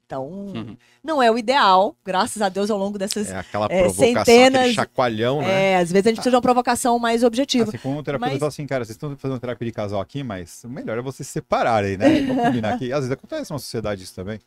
Então, 0.07 0.25
uhum. 0.25 0.77
não 1.03 1.21
é 1.21 1.29
o 1.29 1.37
ideal, 1.37 1.97
graças 2.05 2.41
a 2.41 2.49
Deus, 2.49 2.71
ao 2.71 2.79
longo 2.79 2.97
dessas 2.97 3.29
é 3.29 3.39
aquela 3.39 3.67
é, 3.69 3.83
provocação, 3.83 4.25
centenas, 4.25 4.73
chacoalhão, 4.73 5.41
né? 5.41 5.73
É, 5.73 5.77
às 5.79 5.91
vezes 5.91 6.07
a 6.07 6.11
gente 6.11 6.19
precisa 6.19 6.31
de 6.31 6.37
uma 6.37 6.43
provocação 6.43 6.97
mais 6.97 7.25
objetiva. 7.25 7.69
Assim, 7.69 7.79
como 7.79 7.99
um 7.99 8.03
terapeuta 8.05 8.31
mas... 8.31 8.39
fala 8.39 8.49
assim, 8.49 8.67
cara, 8.69 8.85
vocês 8.85 8.95
estão 8.95 9.17
fazendo 9.17 9.41
terapia 9.41 9.67
de 9.67 9.73
casal 9.73 10.01
aqui, 10.01 10.23
mas 10.23 10.63
o 10.63 10.69
melhor 10.69 10.97
é 10.97 11.03
vocês 11.03 11.27
se 11.27 11.33
separarem, 11.33 11.97
né? 11.97 12.21
Vamos 12.23 12.45
combinar 12.45 12.75
aqui. 12.75 12.93
Às 12.93 13.01
vezes 13.01 13.11
acontece 13.11 13.51
na 13.51 13.59
sociedade 13.59 14.05
isso 14.05 14.15
também. 14.15 14.39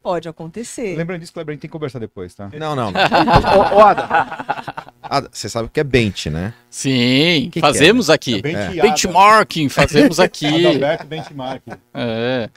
Pode 0.00 0.28
acontecer. 0.28 0.96
Lembrando 0.96 1.18
disso, 1.22 1.32
Kleber, 1.32 1.52
a 1.52 1.54
gente 1.54 1.62
tem 1.62 1.68
que 1.68 1.72
conversar 1.72 1.98
depois, 1.98 2.32
tá? 2.32 2.48
Não, 2.56 2.76
não. 2.76 2.92
ô, 2.94 3.76
ô, 3.76 3.80
Ada. 3.80 4.94
Ada, 5.02 5.28
você 5.32 5.48
sabe 5.48 5.66
o 5.66 5.68
que 5.68 5.80
é 5.80 5.84
bench, 5.84 6.30
né? 6.30 6.54
Sim, 6.70 7.50
que 7.50 7.58
fazemos 7.58 8.06
que 8.06 8.12
é? 8.12 8.14
aqui. 8.14 8.42
É 8.78 8.82
benchmarking, 8.82 9.68
fazemos 9.68 10.20
aqui. 10.20 10.46
Adalberto 10.46 11.06
benchmarking. 11.08 11.72
É. 11.92 12.48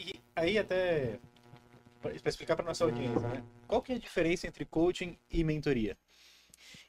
E 0.00 0.14
aí 0.34 0.56
até 0.56 1.18
para 2.00 2.12
explicar 2.28 2.56
para 2.56 2.64
nossa 2.64 2.84
audiência, 2.84 3.28
né? 3.28 3.42
Qual 3.66 3.82
que 3.82 3.92
é 3.92 3.96
a 3.96 3.98
diferença 3.98 4.46
entre 4.46 4.64
coaching 4.64 5.16
e 5.30 5.44
mentoria? 5.44 5.96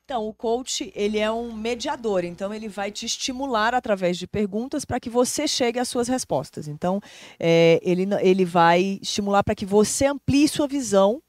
Então, 0.03 0.27
o 0.27 0.33
coach, 0.33 0.91
ele 0.93 1.17
é 1.19 1.31
um 1.31 1.53
mediador, 1.53 2.25
então 2.25 2.53
ele 2.53 2.67
vai 2.67 2.91
te 2.91 3.05
estimular 3.05 3.73
através 3.73 4.17
de 4.17 4.27
perguntas 4.27 4.83
para 4.83 4.99
que 4.99 5.09
você 5.09 5.47
chegue 5.47 5.79
às 5.79 5.87
suas 5.87 6.07
respostas. 6.07 6.67
Então, 6.67 6.99
é, 7.39 7.79
ele, 7.81 8.05
ele 8.21 8.43
vai 8.43 8.99
estimular 9.01 9.43
para 9.43 9.55
que 9.55 9.65
você 9.65 10.07
amplie 10.07 10.47
sua 10.47 10.67
visão 10.67 11.21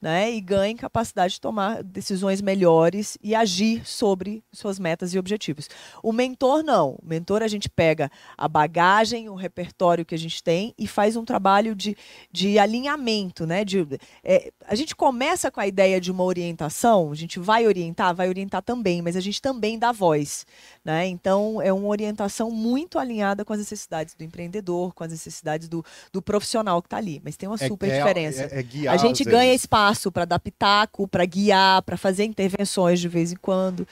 né? 0.00 0.32
E 0.32 0.40
ganhe 0.40 0.74
capacidade 0.74 1.34
de 1.34 1.40
tomar 1.40 1.82
decisões 1.82 2.40
melhores 2.40 3.18
e 3.22 3.34
agir 3.34 3.84
sobre 3.84 4.42
suas 4.50 4.78
metas 4.78 5.12
e 5.12 5.18
objetivos. 5.18 5.68
O 6.02 6.12
mentor 6.12 6.62
não. 6.62 6.92
O 6.92 7.04
mentor 7.04 7.42
a 7.42 7.48
gente 7.48 7.68
pega 7.68 8.10
a 8.36 8.48
bagagem, 8.48 9.28
o 9.28 9.34
repertório 9.34 10.04
que 10.04 10.14
a 10.14 10.18
gente 10.18 10.42
tem 10.42 10.74
e 10.78 10.86
faz 10.86 11.16
um 11.16 11.24
trabalho 11.24 11.74
de, 11.74 11.96
de 12.32 12.58
alinhamento, 12.58 13.46
né? 13.46 13.62
De, 13.64 13.86
é, 14.24 14.50
a 14.66 14.74
gente 14.74 14.96
começa 14.96 15.50
com 15.50 15.60
a 15.60 15.66
ideia 15.66 16.00
de 16.00 16.10
uma 16.10 16.24
orientação, 16.24 17.12
a 17.12 17.14
gente 17.14 17.38
vai 17.38 17.66
orientar, 17.66 18.14
vai 18.14 18.28
orientar 18.28 18.62
também, 18.62 19.02
mas 19.02 19.16
a 19.16 19.20
gente 19.20 19.42
também 19.42 19.78
dá 19.78 19.92
voz, 19.92 20.46
né? 20.82 21.06
Então 21.06 21.60
é 21.60 21.72
uma 21.72 21.88
orientação 21.88 22.50
muito 22.50 22.98
alinhada 22.98 23.44
com 23.44 23.52
as 23.52 23.58
necessidades 23.58 24.14
do 24.14 24.24
empreendedor, 24.24 24.94
com 24.94 25.04
as 25.04 25.10
necessidades 25.10 25.68
do, 25.68 25.84
do 26.10 26.22
profissional 26.22 26.80
que 26.80 26.86
está 26.86 26.96
ali. 26.96 27.20
Mas 27.22 27.36
tem 27.36 27.48
uma 27.48 27.58
é 27.60 27.68
super 27.68 27.90
é, 27.90 27.98
diferença. 27.98 28.44
É, 28.44 28.64
é 28.84 28.88
a 28.88 28.96
gente 28.96 29.24
ganha 29.24 29.52
espaço 29.52 29.89
para 30.12 30.24
dar 30.24 30.38
pitaco, 30.38 31.08
para 31.08 31.24
guiar, 31.24 31.82
para 31.82 31.96
fazer 31.96 32.24
intervenções 32.24 33.00
de 33.00 33.08
vez 33.08 33.32
em 33.32 33.36
quando, 33.36 33.86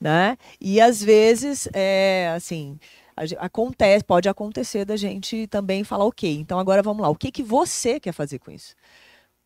né? 0.00 0.36
E 0.60 0.80
às 0.80 1.02
vezes, 1.02 1.68
é, 1.72 2.32
assim, 2.36 2.78
acontece, 3.38 4.04
pode 4.04 4.28
acontecer 4.28 4.84
da 4.84 4.96
gente 4.96 5.46
também 5.46 5.84
falar, 5.84 6.04
ok, 6.04 6.38
então 6.38 6.58
agora 6.58 6.82
vamos 6.82 7.02
lá, 7.02 7.08
o 7.08 7.14
que, 7.14 7.30
que 7.30 7.42
você 7.42 8.00
quer 8.00 8.12
fazer 8.12 8.38
com 8.38 8.50
isso? 8.50 8.74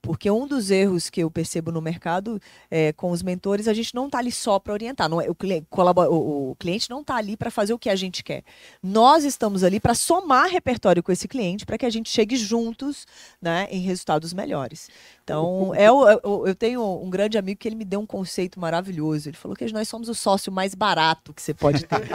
Porque 0.01 0.31
um 0.31 0.47
dos 0.47 0.71
erros 0.71 1.11
que 1.11 1.21
eu 1.21 1.31
percebo 1.31 1.73
no 1.73 1.83
mercado 1.83 2.41
é, 2.71 2.93
com 2.93 3.11
os 3.11 3.23
mentores, 3.23 3.67
a 3.67 3.75
gente 3.75 3.95
não 3.95 4.07
está 4.07 4.19
ali 4.19 4.31
só 4.31 4.59
para 4.59 4.73
orientar. 4.73 5.09
Não 5.09 5.21
é, 5.21 5.29
o, 5.29 5.35
cliente, 5.35 5.67
o, 5.71 6.51
o 6.51 6.57
cliente 6.57 6.89
não 6.89 7.01
está 7.01 7.17
ali 7.17 7.37
para 7.37 7.51
fazer 7.51 7.73
o 7.75 7.79
que 7.79 7.91
a 7.91 7.97
gente 7.97 8.23
quer. 8.23 8.45
Nós 8.83 9.25
estamos 9.25 9.65
ali 9.65 9.81
para 9.81 9.95
somar 9.95 10.49
repertório 10.49 11.03
com 11.03 11.11
esse 11.11 11.27
cliente 11.27 11.67
para 11.67 11.77
que 11.77 11.85
a 11.85 11.91
gente 11.91 12.11
chegue 12.11 12.37
juntos 12.37 13.07
né, 13.43 13.67
em 13.71 13.81
resultados 13.81 14.33
melhores. 14.33 14.89
Então, 15.25 15.75
é 15.75 15.91
o, 15.91 16.09
é 16.09 16.19
eu 16.25 16.55
tenho 16.55 16.83
um 17.03 17.11
grande 17.11 17.37
amigo 17.37 17.59
que 17.59 17.69
ele 17.69 17.77
me 17.77 17.85
deu 17.85 18.01
um 18.01 18.07
conceito 18.07 18.59
maravilhoso. 18.59 19.29
Ele 19.29 19.37
falou 19.37 19.57
que 19.57 19.71
nós 19.73 19.89
somos 19.89 20.09
o 20.09 20.15
sócio 20.15 20.51
mais 20.51 20.75
barato 20.75 21.35
que 21.35 21.43
você 21.43 21.53
pode 21.53 21.85
ter. 21.85 22.09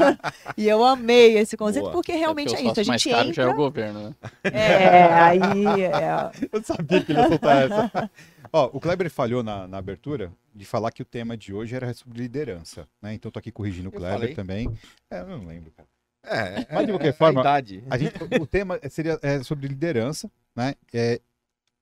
e 0.56 0.66
eu 0.66 0.84
amei 0.84 1.38
esse 1.38 1.56
conceito 1.56 1.84
Boa. 1.84 1.92
porque 1.92 2.12
realmente 2.12 2.54
é, 2.54 2.58
é 2.58 2.62
isso. 2.62 2.80
A 2.80 2.82
gente 2.82 2.88
mais 2.88 3.04
caro 3.04 3.28
entra... 3.28 3.34
já 3.34 3.42
é 3.50 3.52
o 3.52 3.56
governo, 3.56 4.02
né? 4.02 4.14
É, 4.44 5.04
aí. 5.12 5.84
É... 5.84 6.30
Eu 6.52 6.62
sabia 6.62 7.02
que 7.02 7.12
ele 7.12 7.25
soltar 7.28 7.64
essa. 7.64 8.10
Ó, 8.52 8.70
o 8.72 8.80
Kleber 8.80 9.10
falhou 9.10 9.42
na, 9.42 9.66
na, 9.66 9.78
abertura 9.78 10.32
de 10.54 10.64
falar 10.64 10.90
que 10.90 11.02
o 11.02 11.04
tema 11.04 11.36
de 11.36 11.52
hoje 11.52 11.74
era 11.74 11.92
sobre 11.94 12.18
liderança, 12.18 12.88
né? 13.02 13.14
Então 13.14 13.30
tô 13.30 13.38
aqui 13.38 13.50
corrigindo 13.50 13.88
o 13.88 13.92
Kleber 13.92 14.34
também. 14.34 14.72
É, 15.10 15.20
eu 15.20 15.26
não 15.26 15.46
lembro, 15.46 15.70
cara. 15.72 15.88
É, 16.22 16.66
Mas 16.74 16.86
de 16.86 16.92
qualquer 16.92 17.08
é, 17.08 17.12
forma, 17.12 17.40
a, 17.42 17.54
a 17.54 17.60
gente, 17.60 18.14
o 18.40 18.46
tema 18.46 18.80
seria 18.90 19.18
é, 19.22 19.42
sobre 19.42 19.68
liderança, 19.68 20.30
né? 20.56 20.74
É, 20.92 21.20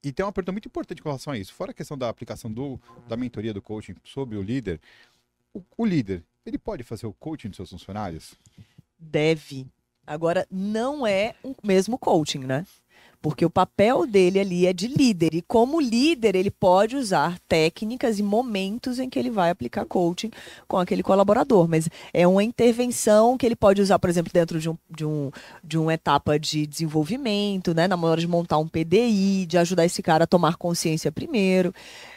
e 0.03 0.13
tem 0.13 0.25
uma 0.25 0.33
pergunta 0.33 0.53
muito 0.53 0.69
importante 0.69 1.01
com 1.01 1.09
relação 1.09 1.33
a 1.33 1.39
isso. 1.39 1.55
Fora 1.55 1.71
a 1.71 1.75
questão 1.75 1.97
da 1.97 2.11
aplicação 2.11 2.53
do, 2.53 2.79
da 3.09 3.17
mentoria 3.17 3.55
do 3.55 3.63
coaching 3.63 3.95
sobre 4.05 4.37
o 4.37 4.43
líder, 4.43 4.79
o, 5.55 5.63
o 5.79 5.87
líder, 5.87 6.23
ele 6.45 6.59
pode 6.59 6.83
fazer 6.83 7.07
o 7.07 7.13
coaching 7.15 7.49
dos 7.49 7.57
seus 7.57 7.71
funcionários? 7.71 8.35
Deve. 8.99 9.67
Agora, 10.07 10.47
não 10.51 11.07
é 11.07 11.35
o 11.43 11.55
mesmo 11.63 11.97
coaching, 11.97 12.41
né? 12.41 12.67
Porque 13.25 13.43
o 13.43 13.49
papel 13.49 14.07
dele 14.07 14.39
ali 14.39 14.67
é 14.67 14.73
de 14.75 14.87
líder 14.87 15.33
e 15.33 15.41
como 15.41 15.81
líder 15.81 16.37
ele 16.37 16.51
pode 16.51 16.95
usar 16.95 17.39
técnicas 17.49 18.19
e 18.19 18.23
momentos 18.23 18.99
em 18.99 19.09
que 19.09 19.19
ele 19.19 19.31
vai 19.31 19.49
aplicar 19.49 19.87
coaching 19.87 20.31
com 20.69 20.77
aquele 20.77 21.03
colaborador, 21.03 21.67
mas 21.67 21.89
é 22.13 22.29
uma 22.29 22.45
intervenção 22.45 23.39
que 23.39 23.47
ele 23.47 23.57
pode 23.57 23.81
usar, 23.81 23.99
por 23.99 24.11
exemplo, 24.11 24.31
dentro 24.31 24.61
de 24.61 24.69
um, 24.69 24.77
de 24.91 25.07
um 25.07 25.31
de 25.63 25.79
uma 25.79 25.95
etapa 25.95 26.39
de 26.39 26.67
desenvolvimento, 26.67 27.73
né, 27.73 27.89
na 27.89 27.97
hora 27.97 28.21
de 28.21 28.29
montar 28.29 28.59
um 28.59 28.69
PDI, 28.69 29.47
de 29.47 29.57
ajudar 29.57 29.87
esse 29.87 30.03
cara 30.03 30.25
a 30.25 30.27
tomar 30.27 30.57
consciência 30.57 31.11
primeiro 31.11 31.73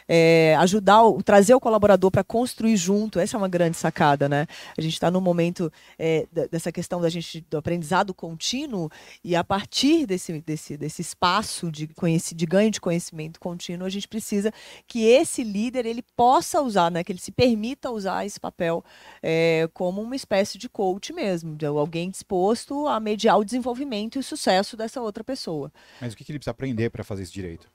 é, 0.08 0.56
ajudar, 0.58 1.02
o, 1.02 1.22
trazer 1.22 1.54
o 1.54 1.60
colaborador 1.60 2.10
para 2.10 2.24
construir 2.24 2.76
junto. 2.76 3.20
Essa 3.20 3.36
é 3.36 3.38
uma 3.38 3.48
grande 3.48 3.76
sacada, 3.76 4.28
né? 4.28 4.46
A 4.76 4.80
gente 4.80 4.94
está 4.94 5.10
no 5.10 5.20
momento 5.20 5.70
é, 5.98 6.26
dessa 6.50 6.72
questão 6.72 7.00
da 7.00 7.10
gente 7.10 7.44
do 7.50 7.58
aprendizado 7.58 8.14
contínuo 8.14 8.90
e 9.22 9.36
a 9.36 9.44
partir 9.44 10.06
desse, 10.06 10.40
desse, 10.40 10.76
desse 10.76 10.97
espaço 11.00 11.70
de, 11.70 11.88
de 12.34 12.46
ganho 12.46 12.70
de 12.70 12.80
conhecimento 12.80 13.40
contínuo, 13.40 13.86
a 13.86 13.90
gente 13.90 14.08
precisa 14.08 14.52
que 14.86 15.04
esse 15.04 15.42
líder 15.42 15.86
ele 15.86 16.02
possa 16.16 16.60
usar, 16.60 16.90
né? 16.90 17.02
Que 17.04 17.12
ele 17.12 17.20
se 17.20 17.32
permita 17.32 17.90
usar 17.90 18.24
esse 18.26 18.38
papel 18.38 18.84
é, 19.22 19.68
como 19.72 20.00
uma 20.00 20.16
espécie 20.16 20.58
de 20.58 20.68
coach 20.68 21.12
mesmo, 21.12 21.56
de 21.56 21.66
alguém 21.66 22.10
disposto 22.10 22.86
a 22.86 22.98
mediar 23.00 23.38
o 23.38 23.44
desenvolvimento 23.44 24.16
e 24.16 24.18
o 24.18 24.22
sucesso 24.22 24.76
dessa 24.76 25.00
outra 25.00 25.24
pessoa. 25.24 25.72
Mas 26.00 26.12
o 26.12 26.16
que, 26.16 26.24
que 26.24 26.32
ele 26.32 26.38
precisa 26.38 26.52
aprender 26.52 26.90
para 26.90 27.04
fazer 27.04 27.22
isso 27.22 27.32
direito? 27.32 27.68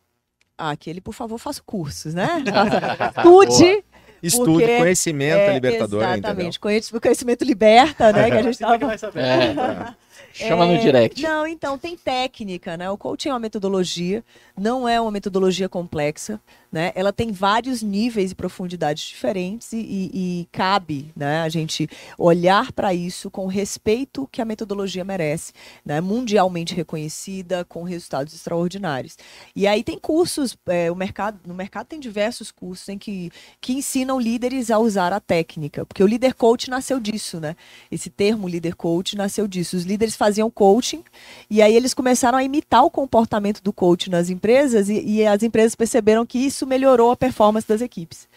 Ah, 0.58 0.76
que 0.76 0.90
ele, 0.90 1.02
por 1.02 1.14
favor, 1.14 1.38
faça 1.38 1.62
cursos, 1.64 2.14
né? 2.14 2.44
Estude. 3.18 3.84
Estude, 4.22 4.52
porque, 4.52 4.78
conhecimento 4.78 5.38
é, 5.38 5.54
libertador. 5.54 6.02
Exatamente, 6.02 6.58
entendeu? 6.58 7.02
conhecimento 7.02 7.44
liberta, 7.44 8.14
né? 8.14 8.32
que 8.32 8.38
a 8.38 8.42
gente 8.42 8.58
tava... 8.58 8.94
É. 9.20 9.94
Chama 10.34 10.66
no 10.66 10.74
é, 10.74 10.78
direct. 10.78 11.22
Não, 11.22 11.46
então, 11.46 11.78
tem 11.78 11.96
técnica, 11.96 12.76
né? 12.76 12.90
O 12.90 12.98
coaching 12.98 13.30
é 13.30 13.34
uma 13.34 13.40
metodologia, 13.40 14.24
não 14.58 14.88
é 14.88 15.00
uma 15.00 15.12
metodologia 15.12 15.70
complexa, 15.70 16.40
né? 16.72 16.92
Ela 16.96 17.14
tem 17.14 17.32
vários 17.32 17.84
níveis 17.84 18.32
e 18.32 18.36
profundidades 18.36 19.04
diferentes 19.04 19.72
e, 19.74 19.78
e, 19.78 20.12
e 20.14 20.48
cabe, 20.52 21.12
né? 21.16 21.42
A 21.42 21.50
gente 21.50 21.88
olhar 22.18 22.72
para 22.72 22.96
isso 22.96 23.30
com 23.30 23.46
o 23.46 23.48
respeito 23.48 24.28
que 24.32 24.42
a 24.42 24.46
metodologia 24.46 25.04
merece, 25.04 25.54
né? 25.86 26.02
Mundialmente 26.02 26.74
reconhecida, 26.74 27.64
com 27.64 27.84
resultados 27.84 28.34
extraordinários. 28.34 29.18
E 29.56 29.68
aí 29.68 29.84
tem 29.84 30.00
cursos, 30.00 30.58
é, 30.66 30.92
o 30.92 30.96
mercado, 30.96 31.40
no 31.46 31.54
mercado 31.54 31.86
tem 31.86 32.00
diversos 32.00 32.50
cursos 32.50 32.90
em 32.90 32.98
que, 32.98 33.32
que 33.62 33.74
ensinam 33.74 34.20
líderes 34.20 34.72
a 34.72 34.80
usar 34.80 35.14
a 35.14 35.20
técnica, 35.20 35.86
porque 35.86 36.04
o 36.04 36.08
líder 36.08 36.34
coach 36.34 36.72
nasceu 36.72 37.00
disso, 37.00 37.40
né? 37.40 37.56
Esse 37.92 38.10
termo 38.10 38.48
líder 38.48 38.74
coach 38.76 39.16
nasceu 39.16 39.48
disso. 39.48 39.78
Os 39.78 39.84
líderes 39.84 40.03
faziam 40.12 40.50
coaching 40.50 41.04
e 41.50 41.62
aí 41.62 41.76
eles 41.76 41.94
começaram 41.94 42.38
a 42.38 42.44
imitar 42.44 42.84
o 42.84 42.92
comportamento 42.92 43.62
do 43.62 43.72
coach 43.72 44.10
nas 44.10 44.30
empresas 44.30 44.90
e, 44.90 45.02
e 45.02 45.26
as 45.26 45.42
empresas 45.44 45.76
perceberam 45.76 46.26
que 46.26 46.38
isso 46.38 46.68
melhorou 46.68 47.12
a 47.12 47.16
performance 47.16 47.68
das 47.68 47.82
equipes. 47.82 48.28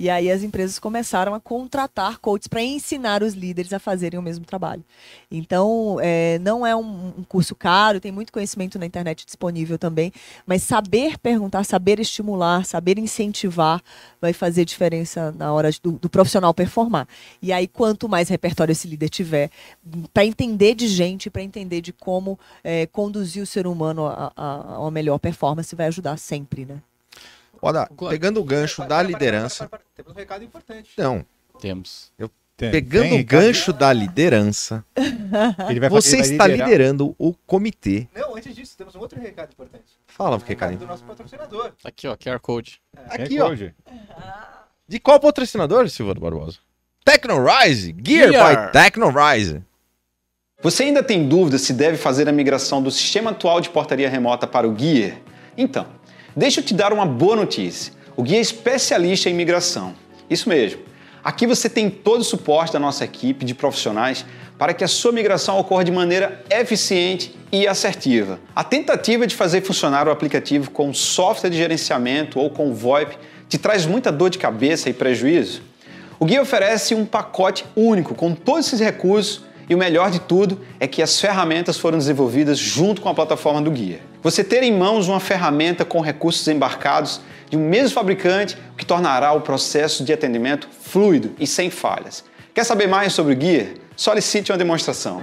E 0.00 0.08
aí 0.08 0.30
as 0.30 0.42
empresas 0.42 0.78
começaram 0.78 1.34
a 1.34 1.38
contratar 1.38 2.16
coaches 2.20 2.46
para 2.46 2.62
ensinar 2.62 3.22
os 3.22 3.34
líderes 3.34 3.70
a 3.70 3.78
fazerem 3.78 4.18
o 4.18 4.22
mesmo 4.22 4.46
trabalho. 4.46 4.82
Então, 5.30 5.98
é, 6.00 6.38
não 6.38 6.66
é 6.66 6.74
um, 6.74 7.08
um, 7.18 7.22
curso 7.28 7.54
caro, 7.54 8.00
tem 8.00 8.10
muito 8.10 8.32
conhecimento 8.32 8.78
na 8.78 8.86
internet 8.86 9.26
disponível 9.26 9.76
também, 9.78 10.10
mas 10.46 10.62
saber 10.62 11.18
perguntar, 11.18 11.64
saber 11.64 12.00
estimular, 12.00 12.64
saber 12.64 12.98
incentivar 12.98 13.82
vai 14.18 14.32
fazer 14.32 14.64
diferença 14.64 15.32
na 15.32 15.52
hora 15.52 15.68
do, 15.82 15.92
do 15.92 16.08
profissional 16.08 16.54
performar. 16.54 17.06
E 17.42 17.52
aí, 17.52 17.68
quanto 17.68 18.08
mais 18.08 18.30
repertório 18.30 18.72
esse 18.72 18.88
líder 18.88 19.10
tiver, 19.10 19.50
para 20.14 20.24
entender 20.24 20.74
de 20.74 20.88
gente, 20.88 21.28
para 21.28 21.42
entender 21.42 21.82
de 21.82 21.92
como 21.92 22.40
é, 22.64 22.86
conduzir 22.86 23.42
o 23.42 23.46
ser 23.46 23.66
humano 23.66 24.06
a, 24.06 24.32
a, 24.34 24.74
a 24.76 24.80
uma 24.80 24.90
melhor 24.90 25.18
performance, 25.18 25.76
vai 25.76 25.88
ajudar 25.88 26.16
sempre, 26.16 26.64
né? 26.64 26.80
Olha, 27.62 27.88
pegando 28.08 28.40
o 28.40 28.44
gancho 28.44 28.86
da 28.86 29.02
liderança. 29.02 29.70
Temos 29.94 30.12
um 30.12 30.16
recado 30.16 30.44
importante. 30.44 30.90
Não. 30.96 31.24
Temos. 31.60 32.12
Eu 32.18 32.30
Pegando 32.68 33.08
tem, 33.08 33.20
o 33.20 33.24
gancho 33.24 33.72
da 33.72 33.90
liderança, 33.90 34.84
você 35.88 36.18
está 36.18 36.46
liderando 36.46 37.14
o 37.18 37.32
comitê. 37.46 38.06
Não, 38.14 38.36
antes 38.36 38.54
disso, 38.54 38.76
temos 38.76 38.94
um 38.94 38.98
outro 38.98 39.18
recado 39.18 39.50
importante. 39.52 39.84
Fala 40.06 40.36
o 40.36 40.38
recado. 40.38 40.76
do 40.76 40.86
nosso 40.86 41.02
patrocinador. 41.04 41.72
Aqui, 41.82 42.06
ó, 42.06 42.14
QR 42.16 42.38
Code. 42.38 42.82
É. 42.94 43.22
Aqui, 43.22 43.40
ó. 43.40 43.50
De 44.86 45.00
qual 45.00 45.18
patrocinador, 45.18 45.88
Silvano 45.88 46.20
Barbosa? 46.20 46.58
TechnoRise, 47.02 47.94
Gear, 48.04 48.30
Gear. 48.30 48.66
by 48.66 48.72
TechnoRise. 48.72 49.62
Você 50.62 50.82
ainda 50.82 51.02
tem 51.02 51.26
dúvida 51.26 51.56
se 51.56 51.72
deve 51.72 51.96
fazer 51.96 52.28
a 52.28 52.32
migração 52.32 52.82
do 52.82 52.90
sistema 52.90 53.30
atual 53.30 53.62
de 53.62 53.70
portaria 53.70 54.10
remota 54.10 54.46
para 54.46 54.68
o 54.68 54.78
Gear? 54.78 55.16
Então, 55.56 55.86
Deixa 56.36 56.60
eu 56.60 56.64
te 56.64 56.72
dar 56.72 56.92
uma 56.92 57.04
boa 57.04 57.34
notícia. 57.34 57.92
O 58.16 58.22
guia 58.22 58.38
é 58.38 58.40
especialista 58.40 59.28
em 59.28 59.34
migração. 59.34 59.94
Isso 60.28 60.48
mesmo. 60.48 60.80
Aqui 61.24 61.46
você 61.46 61.68
tem 61.68 61.90
todo 61.90 62.20
o 62.20 62.24
suporte 62.24 62.72
da 62.72 62.78
nossa 62.78 63.04
equipe 63.04 63.44
de 63.44 63.54
profissionais 63.54 64.24
para 64.56 64.72
que 64.72 64.84
a 64.84 64.88
sua 64.88 65.10
migração 65.10 65.58
ocorra 65.58 65.84
de 65.84 65.90
maneira 65.90 66.42
eficiente 66.48 67.34
e 67.50 67.66
assertiva. 67.66 68.38
A 68.54 68.62
tentativa 68.62 69.26
de 69.26 69.34
fazer 69.34 69.62
funcionar 69.62 70.06
o 70.06 70.10
aplicativo 70.10 70.70
com 70.70 70.94
software 70.94 71.50
de 71.50 71.56
gerenciamento 71.56 72.38
ou 72.38 72.48
com 72.48 72.72
VoIP 72.72 73.16
te 73.48 73.58
traz 73.58 73.84
muita 73.84 74.12
dor 74.12 74.30
de 74.30 74.38
cabeça 74.38 74.88
e 74.88 74.92
prejuízo? 74.92 75.62
O 76.18 76.24
guia 76.24 76.40
oferece 76.40 76.94
um 76.94 77.04
pacote 77.04 77.64
único 77.74 78.14
com 78.14 78.34
todos 78.34 78.66
esses 78.68 78.80
recursos 78.80 79.42
e 79.70 79.74
o 79.74 79.78
melhor 79.78 80.10
de 80.10 80.18
tudo 80.18 80.60
é 80.80 80.88
que 80.88 81.00
as 81.00 81.20
ferramentas 81.20 81.78
foram 81.78 81.96
desenvolvidas 81.96 82.58
junto 82.58 83.00
com 83.00 83.08
a 83.08 83.14
plataforma 83.14 83.62
do 83.62 83.70
guia. 83.70 84.00
Você 84.20 84.42
ter 84.42 84.64
em 84.64 84.76
mãos 84.76 85.06
uma 85.06 85.20
ferramenta 85.20 85.84
com 85.84 86.00
recursos 86.00 86.46
embarcados 86.48 87.20
de 87.48 87.56
um 87.56 87.68
mesmo 87.68 87.94
fabricante, 87.94 88.58
o 88.72 88.76
que 88.76 88.84
tornará 88.84 89.32
o 89.32 89.40
processo 89.42 90.02
de 90.02 90.12
atendimento 90.12 90.68
fluido 90.82 91.36
e 91.38 91.46
sem 91.46 91.70
falhas. 91.70 92.24
Quer 92.52 92.64
saber 92.64 92.88
mais 92.88 93.12
sobre 93.12 93.32
o 93.32 93.36
guia? 93.36 93.74
Solicite 93.96 94.50
uma 94.50 94.58
demonstração. 94.58 95.22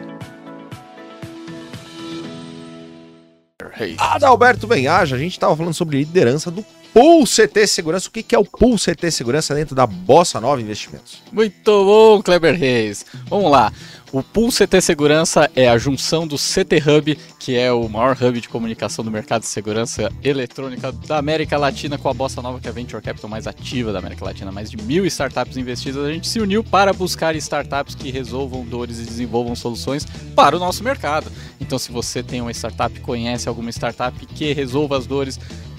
Adalberto 3.99 4.65
Benhaja, 4.65 5.17
a 5.17 5.19
gente 5.19 5.33
estava 5.33 5.55
falando 5.57 5.73
sobre 5.73 5.97
liderança 5.97 6.49
do 6.49 6.65
Pool 6.97 7.25
CT 7.25 7.67
Segurança. 7.67 8.09
O 8.09 8.11
que 8.11 8.33
é 8.33 8.39
o 8.39 8.43
Pool 8.43 8.75
CT 8.75 9.11
Segurança 9.11 9.53
dentro 9.53 9.75
da 9.75 9.85
Bossa 9.85 10.41
Nova 10.41 10.59
Investimentos? 10.59 11.21
Muito 11.31 11.85
bom, 11.85 12.23
Kleber 12.23 12.57
Reis. 12.57 13.05
Vamos 13.29 13.51
lá. 13.51 13.71
O 14.11 14.23
Pool 14.23 14.49
CT 14.49 14.81
Segurança 14.81 15.47
é 15.55 15.69
a 15.69 15.77
junção 15.77 16.25
do 16.25 16.37
CT 16.37 16.77
Hub, 16.77 17.15
que 17.37 17.55
é 17.55 17.71
o 17.71 17.87
maior 17.87 18.17
hub 18.19 18.41
de 18.41 18.49
comunicação 18.49 19.05
do 19.05 19.11
mercado 19.11 19.41
de 19.41 19.47
segurança 19.47 20.11
eletrônica 20.23 20.91
da 20.91 21.19
América 21.19 21.55
Latina, 21.55 21.99
com 21.99 22.09
a 22.09 22.13
Bossa 22.15 22.41
Nova, 22.41 22.59
que 22.59 22.67
é 22.67 22.71
a 22.71 22.73
venture 22.73 23.03
capital 23.03 23.29
mais 23.29 23.45
ativa 23.45 23.93
da 23.93 23.99
América 23.99 24.25
Latina, 24.25 24.51
mais 24.51 24.71
de 24.71 24.77
mil 24.77 25.05
startups 25.05 25.55
investidas. 25.55 26.03
A 26.03 26.11
gente 26.11 26.27
se 26.27 26.39
uniu 26.39 26.63
para 26.63 26.93
buscar 26.93 27.35
startups 27.35 27.93
que 27.93 28.09
resolvam 28.09 28.65
dores 28.65 28.97
e 28.97 29.03
desenvolvam 29.03 29.55
soluções 29.55 30.03
para 30.35 30.55
o 30.55 30.59
nosso 30.59 30.83
mercado. 30.83 31.31
Então, 31.61 31.77
se 31.77 31.91
você 31.91 32.23
tem 32.23 32.41
uma 32.41 32.51
startup, 32.51 32.99
conhece 33.01 33.47
alguma 33.47 33.69
startup 33.69 34.25
que 34.25 34.51
resolva 34.53 34.97
as 34.97 35.05
dores 35.05 35.37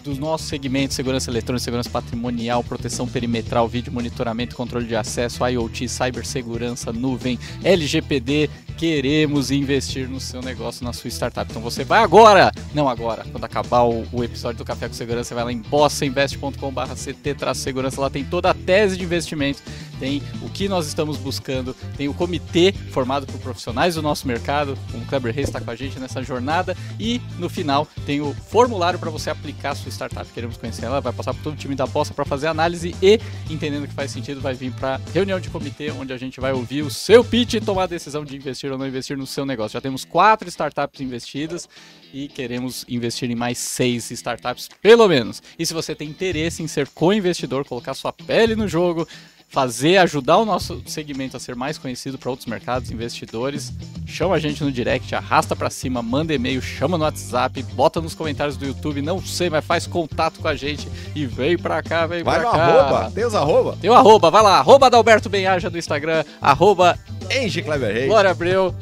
dos 0.08 0.18
nossos 0.18 0.48
segmentos, 0.48 0.96
segurança 0.96 1.30
eletrônica, 1.30 1.62
segurança 1.62 1.90
patrimonial, 1.90 2.64
proteção 2.64 3.06
perimetral, 3.06 3.68
vídeo 3.68 3.92
monitoramento, 3.92 4.56
controle 4.56 4.86
de 4.86 4.96
acesso, 4.96 5.46
IoT, 5.46 5.88
cibersegurança, 5.88 6.92
nuvem, 6.92 7.38
LGPD, 7.62 8.48
queremos 8.78 9.50
investir 9.50 10.08
no 10.08 10.18
seu 10.20 10.40
negócio, 10.40 10.84
na 10.84 10.92
sua 10.92 11.10
startup. 11.10 11.50
Então 11.50 11.60
você 11.60 11.82
vai 11.82 12.00
agora, 12.00 12.52
não 12.72 12.88
agora, 12.88 13.26
quando 13.30 13.42
acabar 13.42 13.82
o, 13.82 14.06
o 14.12 14.22
episódio 14.22 14.58
do 14.58 14.64
Café 14.64 14.86
com 14.86 14.94
Segurança, 14.94 15.30
você 15.30 15.34
vai 15.34 15.42
lá 15.44 15.52
em 15.52 15.58
bossainvest.com/ct-segurança, 15.58 18.00
lá 18.00 18.08
tem 18.08 18.24
toda 18.24 18.50
a 18.50 18.54
tese 18.54 18.96
de 18.96 19.02
investimento, 19.02 19.60
tem 19.98 20.22
o 20.42 20.48
que 20.48 20.68
nós 20.68 20.86
estamos 20.86 21.16
buscando, 21.16 21.74
tem 21.96 22.06
o 22.08 22.14
comitê 22.14 22.72
formado 22.92 23.26
por 23.26 23.40
profissionais 23.40 23.96
do 23.96 24.02
nosso 24.02 24.28
mercado, 24.28 24.78
o 24.94 25.04
Kleber 25.06 25.34
Reis 25.34 25.48
está 25.48 25.60
com 25.60 25.72
a 25.72 25.74
gente 25.74 25.98
nessa 25.98 26.22
jornada 26.22 26.76
e 27.00 27.20
no 27.36 27.48
final 27.48 27.84
tem 28.06 28.20
o 28.20 28.32
formulário 28.32 28.96
para 28.98 29.10
você 29.10 29.28
aplicar 29.28 29.70
a 29.70 29.74
sua 29.74 29.90
startup. 29.90 30.30
Queremos 30.32 30.56
conhecer 30.56 30.84
ela, 30.84 31.00
vai 31.00 31.12
passar 31.12 31.34
por 31.34 31.42
todo 31.42 31.54
o 31.54 31.56
time 31.56 31.74
da 31.74 31.86
Bossa 31.86 32.14
para 32.14 32.24
fazer 32.24 32.46
análise 32.46 32.94
e 33.02 33.18
entendendo 33.50 33.88
que 33.88 33.94
faz 33.94 34.12
sentido, 34.12 34.40
vai 34.40 34.54
vir 34.54 34.70
para 34.72 35.00
reunião 35.12 35.40
de 35.40 35.50
comitê 35.50 35.90
onde 35.90 36.12
a 36.12 36.16
gente 36.16 36.38
vai 36.38 36.52
ouvir 36.52 36.82
o 36.82 36.90
seu 36.90 37.24
pitch 37.24 37.54
e 37.54 37.60
tomar 37.60 37.82
a 37.84 37.86
decisão 37.86 38.24
de 38.24 38.36
investir 38.36 38.67
investir 38.68 38.72
ou 38.72 38.78
não 38.78 38.86
investir 38.86 39.16
no 39.16 39.26
seu 39.26 39.46
negócio. 39.46 39.72
Já 39.72 39.80
temos 39.80 40.04
quatro 40.04 40.48
startups 40.48 41.00
investidas 41.00 41.68
e 42.12 42.28
queremos 42.28 42.84
investir 42.88 43.30
em 43.30 43.34
mais 43.34 43.58
seis 43.58 44.10
startups, 44.10 44.68
pelo 44.80 45.08
menos. 45.08 45.42
E 45.58 45.64
se 45.64 45.74
você 45.74 45.94
tem 45.94 46.08
interesse 46.08 46.62
em 46.62 46.68
ser 46.68 46.88
co-investidor, 46.88 47.64
colocar 47.64 47.94
sua 47.94 48.12
pele 48.12 48.54
no 48.54 48.68
jogo, 48.68 49.06
fazer, 49.50 49.96
ajudar 49.96 50.36
o 50.36 50.44
nosso 50.44 50.82
segmento 50.86 51.36
a 51.36 51.40
ser 51.40 51.56
mais 51.56 51.78
conhecido 51.78 52.18
para 52.18 52.28
outros 52.28 52.46
mercados, 52.46 52.90
investidores, 52.90 53.72
chama 54.06 54.34
a 54.34 54.38
gente 54.38 54.62
no 54.62 54.70
direct, 54.70 55.14
arrasta 55.14 55.56
para 55.56 55.70
cima, 55.70 56.02
manda 56.02 56.34
e-mail, 56.34 56.60
chama 56.60 56.98
no 56.98 57.04
WhatsApp, 57.04 57.62
bota 57.74 58.00
nos 58.00 58.14
comentários 58.14 58.58
do 58.58 58.66
YouTube, 58.66 59.00
não 59.00 59.22
sei, 59.22 59.48
mas 59.48 59.64
faz 59.64 59.86
contato 59.86 60.40
com 60.40 60.48
a 60.48 60.54
gente 60.54 60.86
e 61.14 61.24
vem 61.24 61.56
para 61.56 61.82
cá, 61.82 62.06
vem 62.06 62.22
vai 62.22 62.40
pra 62.40 62.50
cá. 62.50 62.56
Vai 62.58 62.72
no 62.72 62.78
arroba, 62.78 63.10
tem 63.10 63.24
os 63.24 63.34
arroba? 63.34 63.78
Tem 63.80 63.90
o 63.90 63.94
arroba, 63.94 64.30
vai 64.30 64.42
lá, 64.42 64.58
arroba 64.58 64.90
da 64.90 64.98
Alberto 64.98 65.30
Benhaja 65.30 65.70
do 65.70 65.78
Instagram, 65.78 66.24
arroba 66.42 66.98
Enge 67.30 67.62
Clever 67.62 67.92
Reis. 67.92 68.06
Glória 68.06 68.30
Abreu. 68.30 68.74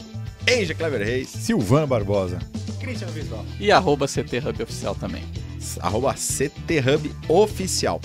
Enge 0.46 0.74
Clever 0.74 1.04
Reis. 1.04 1.28
Silvano 1.28 1.86
Barbosa. 1.86 2.38
Christian 2.80 3.08
Visual. 3.08 3.44
E 3.58 3.72
arroba 3.72 4.06
CT 4.06 4.38
Hub 4.38 4.62
Oficial 4.62 4.94
também. 4.94 5.24
Arroba 5.80 6.14
CT 6.14 6.78
Hub 6.78 7.14
Oficial. 7.28 8.00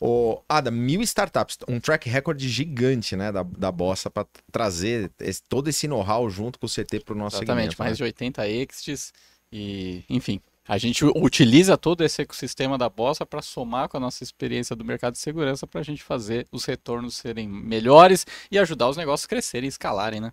O 0.00 0.42
Ada, 0.48 0.70
mil 0.70 1.00
startups, 1.02 1.58
um 1.68 1.80
track 1.80 2.08
record 2.08 2.38
gigante, 2.40 3.16
né, 3.16 3.32
da, 3.32 3.42
da 3.42 3.72
Bossa 3.72 4.10
para 4.10 4.26
trazer 4.52 5.10
esse, 5.20 5.42
todo 5.42 5.68
esse 5.68 5.88
know-how 5.88 6.28
junto 6.28 6.58
com 6.58 6.66
o 6.66 6.68
CT 6.68 7.00
para 7.00 7.14
o 7.14 7.16
nosso 7.16 7.36
Exatamente, 7.36 7.72
segmento. 7.72 7.76
mais 7.78 7.92
né? 7.92 7.96
de 7.96 8.02
80 8.02 8.48
exits 8.48 9.12
e, 9.50 10.04
enfim, 10.08 10.40
a 10.68 10.78
gente 10.78 11.04
utiliza 11.04 11.76
todo 11.76 12.02
esse 12.02 12.22
ecossistema 12.22 12.76
da 12.76 12.88
Bossa 12.88 13.24
para 13.24 13.40
somar 13.40 13.88
com 13.88 13.96
a 13.96 14.00
nossa 14.00 14.24
experiência 14.24 14.74
do 14.74 14.84
mercado 14.84 15.12
de 15.12 15.20
segurança 15.20 15.66
para 15.66 15.80
a 15.80 15.84
gente 15.84 16.02
fazer 16.02 16.46
os 16.50 16.64
retornos 16.64 17.16
serem 17.16 17.48
melhores 17.48 18.26
e 18.50 18.58
ajudar 18.58 18.88
os 18.88 18.96
negócios 18.96 19.26
a 19.26 19.28
crescerem 19.28 19.66
e 19.66 19.68
escalarem, 19.68 20.20
né? 20.20 20.32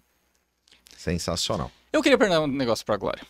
Sensacional. 0.98 1.72
Eu 1.92 2.02
queria 2.02 2.18
perguntar 2.18 2.42
um 2.42 2.48
negócio 2.48 2.84
para 2.86 2.98
Glória. 2.98 3.22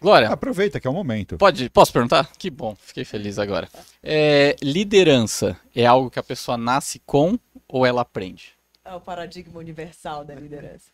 Glória, 0.00 0.28
Aproveita 0.28 0.80
que 0.80 0.86
é 0.86 0.90
o 0.90 0.92
momento. 0.92 1.38
pode, 1.38 1.70
posso 1.70 1.92
perguntar? 1.92 2.30
Que 2.38 2.50
bom, 2.50 2.74
fiquei 2.74 3.04
feliz 3.04 3.38
agora. 3.38 3.68
É, 4.02 4.56
liderança 4.62 5.58
é 5.74 5.86
algo 5.86 6.10
que 6.10 6.18
a 6.18 6.22
pessoa 6.22 6.58
nasce 6.58 7.00
com 7.06 7.38
ou 7.68 7.86
ela 7.86 8.02
aprende? 8.02 8.52
É 8.84 8.94
o 8.94 9.00
paradigma 9.00 9.58
universal 9.58 10.24
da 10.24 10.34
liderança. 10.34 10.90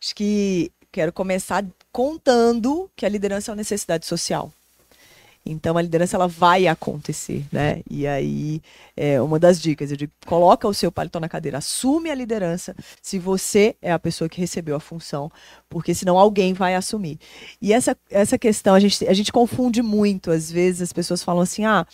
Acho 0.00 0.14
que 0.14 0.70
quero 0.92 1.12
começar 1.12 1.64
contando 1.90 2.90
que 2.94 3.06
a 3.06 3.08
liderança 3.08 3.50
é 3.50 3.52
uma 3.52 3.56
necessidade 3.56 4.06
social. 4.06 4.52
Então 5.50 5.76
a 5.76 5.82
liderança 5.82 6.16
ela 6.16 6.28
vai 6.28 6.66
acontecer, 6.66 7.44
né? 7.50 7.82
E 7.90 8.06
aí 8.06 8.60
é 8.96 9.20
uma 9.20 9.38
das 9.38 9.60
dicas, 9.60 9.90
eu 9.90 9.96
digo, 9.96 10.12
coloca 10.26 10.68
o 10.68 10.74
seu 10.74 10.92
paletó 10.92 11.18
na 11.18 11.28
cadeira, 11.28 11.58
assume 11.58 12.10
a 12.10 12.14
liderança 12.14 12.74
se 13.00 13.18
você 13.18 13.74
é 13.80 13.92
a 13.92 13.98
pessoa 13.98 14.28
que 14.28 14.40
recebeu 14.40 14.76
a 14.76 14.80
função, 14.80 15.30
porque 15.68 15.94
senão 15.94 16.18
alguém 16.18 16.52
vai 16.52 16.74
assumir. 16.74 17.18
E 17.60 17.72
essa, 17.72 17.96
essa 18.10 18.38
questão 18.38 18.74
a 18.74 18.80
gente, 18.80 19.06
a 19.06 19.12
gente 19.12 19.32
confunde 19.32 19.82
muito, 19.82 20.30
às 20.30 20.50
vezes 20.50 20.82
as 20.82 20.92
pessoas 20.92 21.22
falam 21.22 21.42
assim, 21.42 21.64
ah, 21.64 21.86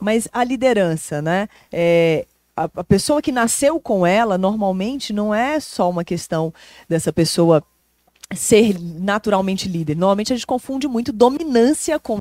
mas 0.00 0.28
a 0.32 0.42
liderança, 0.42 1.20
né? 1.20 1.48
É, 1.70 2.26
a, 2.56 2.64
a 2.64 2.84
pessoa 2.84 3.22
que 3.22 3.32
nasceu 3.32 3.80
com 3.80 4.06
ela, 4.06 4.36
normalmente, 4.36 5.12
não 5.12 5.34
é 5.34 5.58
só 5.60 5.88
uma 5.88 6.04
questão 6.04 6.52
dessa 6.88 7.12
pessoa 7.12 7.62
ser 8.34 8.78
naturalmente 8.80 9.68
líder. 9.68 9.96
Normalmente 9.96 10.32
a 10.32 10.36
gente 10.36 10.46
confunde 10.46 10.88
muito 10.88 11.12
dominância 11.12 11.98
com. 11.98 12.20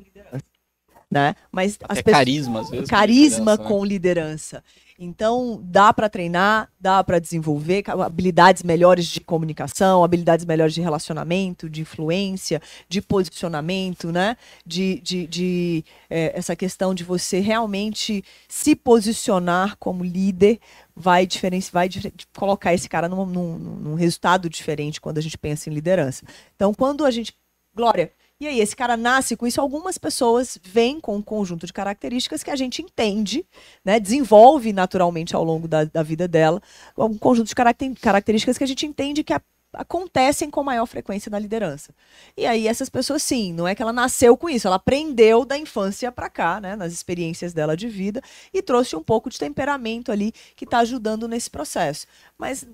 Né? 1.11 1.35
Mas 1.51 1.77
as 1.89 1.97
É 1.97 2.01
pessoas- 2.01 2.19
carisma, 2.19 2.61
às 2.61 2.69
vezes. 2.69 2.85
com 2.89 2.95
carisma 2.95 3.37
liderança, 3.51 3.61
né? 3.63 3.67
com 3.67 3.85
liderança. 3.85 4.63
Então, 4.97 5.59
dá 5.63 5.91
para 5.91 6.07
treinar, 6.07 6.69
dá 6.79 7.03
para 7.03 7.17
desenvolver 7.19 7.83
habilidades 7.89 8.61
melhores 8.63 9.07
de 9.07 9.19
comunicação, 9.19 10.03
habilidades 10.03 10.45
melhores 10.45 10.73
de 10.75 10.79
relacionamento, 10.79 11.67
de 11.69 11.81
influência, 11.81 12.61
de 12.87 13.01
posicionamento, 13.01 14.11
né? 14.11 14.37
De, 14.65 15.01
de, 15.01 15.25
de, 15.27 15.85
eh, 16.09 16.31
essa 16.35 16.55
questão 16.55 16.93
de 16.93 17.03
você 17.03 17.39
realmente 17.39 18.23
se 18.47 18.75
posicionar 18.75 19.75
como 19.79 20.03
líder 20.05 20.59
vai, 20.95 21.25
diferenci- 21.25 21.71
vai 21.71 21.89
colocar 22.37 22.73
esse 22.73 22.87
cara 22.87 23.09
num, 23.09 23.25
num, 23.25 23.57
num 23.57 23.95
resultado 23.95 24.47
diferente 24.49 25.01
quando 25.01 25.17
a 25.17 25.21
gente 25.21 25.37
pensa 25.37 25.67
em 25.69 25.73
liderança. 25.73 26.23
Então, 26.55 26.73
quando 26.73 27.03
a 27.03 27.11
gente. 27.11 27.33
Glória, 27.75 28.11
e 28.41 28.47
aí, 28.47 28.59
esse 28.59 28.75
cara 28.75 28.97
nasce 28.97 29.37
com 29.37 29.45
isso. 29.45 29.61
Algumas 29.61 29.99
pessoas 29.99 30.57
vêm 30.63 30.99
com 30.99 31.15
um 31.15 31.21
conjunto 31.21 31.67
de 31.67 31.71
características 31.71 32.41
que 32.41 32.49
a 32.49 32.55
gente 32.55 32.81
entende, 32.81 33.45
né? 33.85 33.99
Desenvolve 33.99 34.73
naturalmente 34.73 35.35
ao 35.35 35.43
longo 35.43 35.67
da, 35.67 35.83
da 35.83 36.01
vida 36.01 36.27
dela. 36.27 36.59
Um 36.97 37.19
conjunto 37.19 37.49
de 37.49 37.53
caracter- 37.53 37.93
características 38.01 38.57
que 38.57 38.63
a 38.63 38.67
gente 38.67 38.83
entende 38.83 39.23
que 39.23 39.31
a- 39.31 39.41
acontecem 39.73 40.49
com 40.49 40.63
maior 40.63 40.87
frequência 40.87 41.29
na 41.29 41.37
liderança. 41.37 41.93
E 42.35 42.47
aí, 42.47 42.67
essas 42.67 42.89
pessoas, 42.89 43.21
sim, 43.21 43.53
não 43.53 43.67
é 43.67 43.75
que 43.75 43.81
ela 43.83 43.93
nasceu 43.93 44.35
com 44.35 44.49
isso, 44.49 44.65
ela 44.65 44.77
aprendeu 44.77 45.45
da 45.45 45.55
infância 45.55 46.11
para 46.11 46.27
cá, 46.27 46.59
né? 46.59 46.75
Nas 46.75 46.91
experiências 46.91 47.53
dela 47.53 47.77
de 47.77 47.87
vida 47.87 48.23
e 48.51 48.63
trouxe 48.63 48.95
um 48.95 49.03
pouco 49.03 49.29
de 49.29 49.37
temperamento 49.37 50.11
ali 50.11 50.33
que 50.55 50.65
está 50.65 50.79
ajudando 50.79 51.27
nesse 51.27 51.47
processo. 51.49 52.07
Mas 52.39 52.65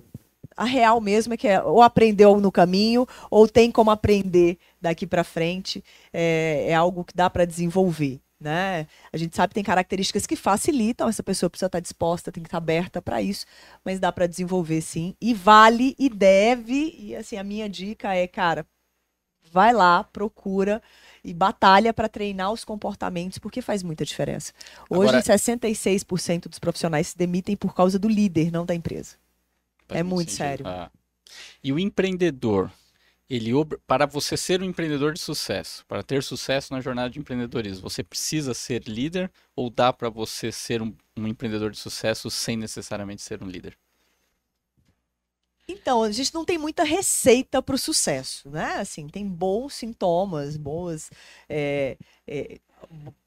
a 0.57 0.65
real 0.65 0.99
mesmo 0.99 1.35
é 1.35 1.37
que 1.37 1.47
é, 1.47 1.61
ou 1.61 1.83
aprendeu 1.83 2.39
no 2.39 2.51
caminho 2.51 3.07
ou 3.29 3.47
tem 3.47 3.71
como 3.71 3.91
aprender 3.91 4.57
daqui 4.81 5.05
para 5.07 5.23
frente 5.23 5.83
é, 6.13 6.67
é 6.69 6.73
algo 6.75 7.03
que 7.03 7.13
dá 7.15 7.29
para 7.29 7.45
desenvolver 7.45 8.19
né 8.39 8.85
a 9.11 9.17
gente 9.17 9.35
sabe 9.35 9.49
que 9.49 9.55
tem 9.55 9.63
características 9.63 10.27
que 10.27 10.35
facilitam 10.35 11.09
essa 11.09 11.23
pessoa 11.23 11.49
precisa 11.49 11.65
estar 11.65 11.79
disposta 11.79 12.31
tem 12.31 12.43
que 12.43 12.47
estar 12.47 12.57
aberta 12.59 13.01
para 13.01 13.21
isso 13.21 13.45
mas 13.83 13.99
dá 13.99 14.11
para 14.11 14.27
desenvolver 14.27 14.81
sim 14.81 15.15
e 15.19 15.33
vale 15.33 15.95
e 15.97 16.07
deve 16.09 16.93
e 16.97 17.15
assim 17.15 17.37
a 17.37 17.43
minha 17.43 17.67
dica 17.67 18.13
é 18.13 18.27
cara 18.27 18.65
vai 19.51 19.73
lá 19.73 20.03
procura 20.03 20.81
e 21.23 21.33
batalha 21.33 21.91
para 21.93 22.07
treinar 22.07 22.51
os 22.51 22.63
comportamentos 22.63 23.39
porque 23.39 23.61
faz 23.61 23.81
muita 23.81 24.05
diferença 24.05 24.53
hoje 24.89 25.15
Agora- 25.17 25.23
66% 25.23 26.47
dos 26.47 26.59
profissionais 26.59 27.07
se 27.07 27.17
demitem 27.17 27.55
por 27.55 27.73
causa 27.73 27.97
do 27.97 28.07
líder 28.07 28.51
não 28.51 28.65
da 28.65 28.75
empresa 28.75 29.15
Faz 29.87 29.99
É 30.01 30.03
muito 30.03 30.15
muito 30.15 30.29
sentido. 30.31 30.37
sério. 30.43 30.67
Ah. 30.67 30.91
E 31.63 31.71
o 31.71 31.79
empreendedor, 31.79 32.69
ele 33.29 33.51
para 33.85 34.05
você 34.05 34.37
ser 34.37 34.61
um 34.61 34.65
empreendedor 34.65 35.13
de 35.13 35.19
sucesso, 35.19 35.85
para 35.85 36.01
ter 36.01 36.23
sucesso 36.23 36.73
na 36.73 36.79
jornada 36.79 37.09
de 37.09 37.19
empreendedorismo, 37.19 37.89
você 37.89 38.03
precisa 38.03 38.53
ser 38.53 38.83
líder 38.87 39.31
ou 39.55 39.69
dá 39.69 39.91
para 39.91 40.09
você 40.09 40.51
ser 40.51 40.81
um, 40.81 40.93
um 41.17 41.27
empreendedor 41.27 41.71
de 41.71 41.77
sucesso 41.77 42.29
sem 42.29 42.55
necessariamente 42.55 43.21
ser 43.21 43.43
um 43.43 43.47
líder? 43.47 43.77
Então, 45.69 46.01
a 46.01 46.11
gente 46.11 46.33
não 46.33 46.45
tem 46.45 46.57
muita 46.57 46.83
receita 46.85 47.61
para 47.61 47.75
o 47.75 47.77
sucesso, 47.77 48.49
né? 48.49 48.75
Assim, 48.75 49.05
tem 49.09 49.27
bons 49.27 49.73
sintomas, 49.73 50.55
boas. 50.55 51.11
é, 51.49 51.97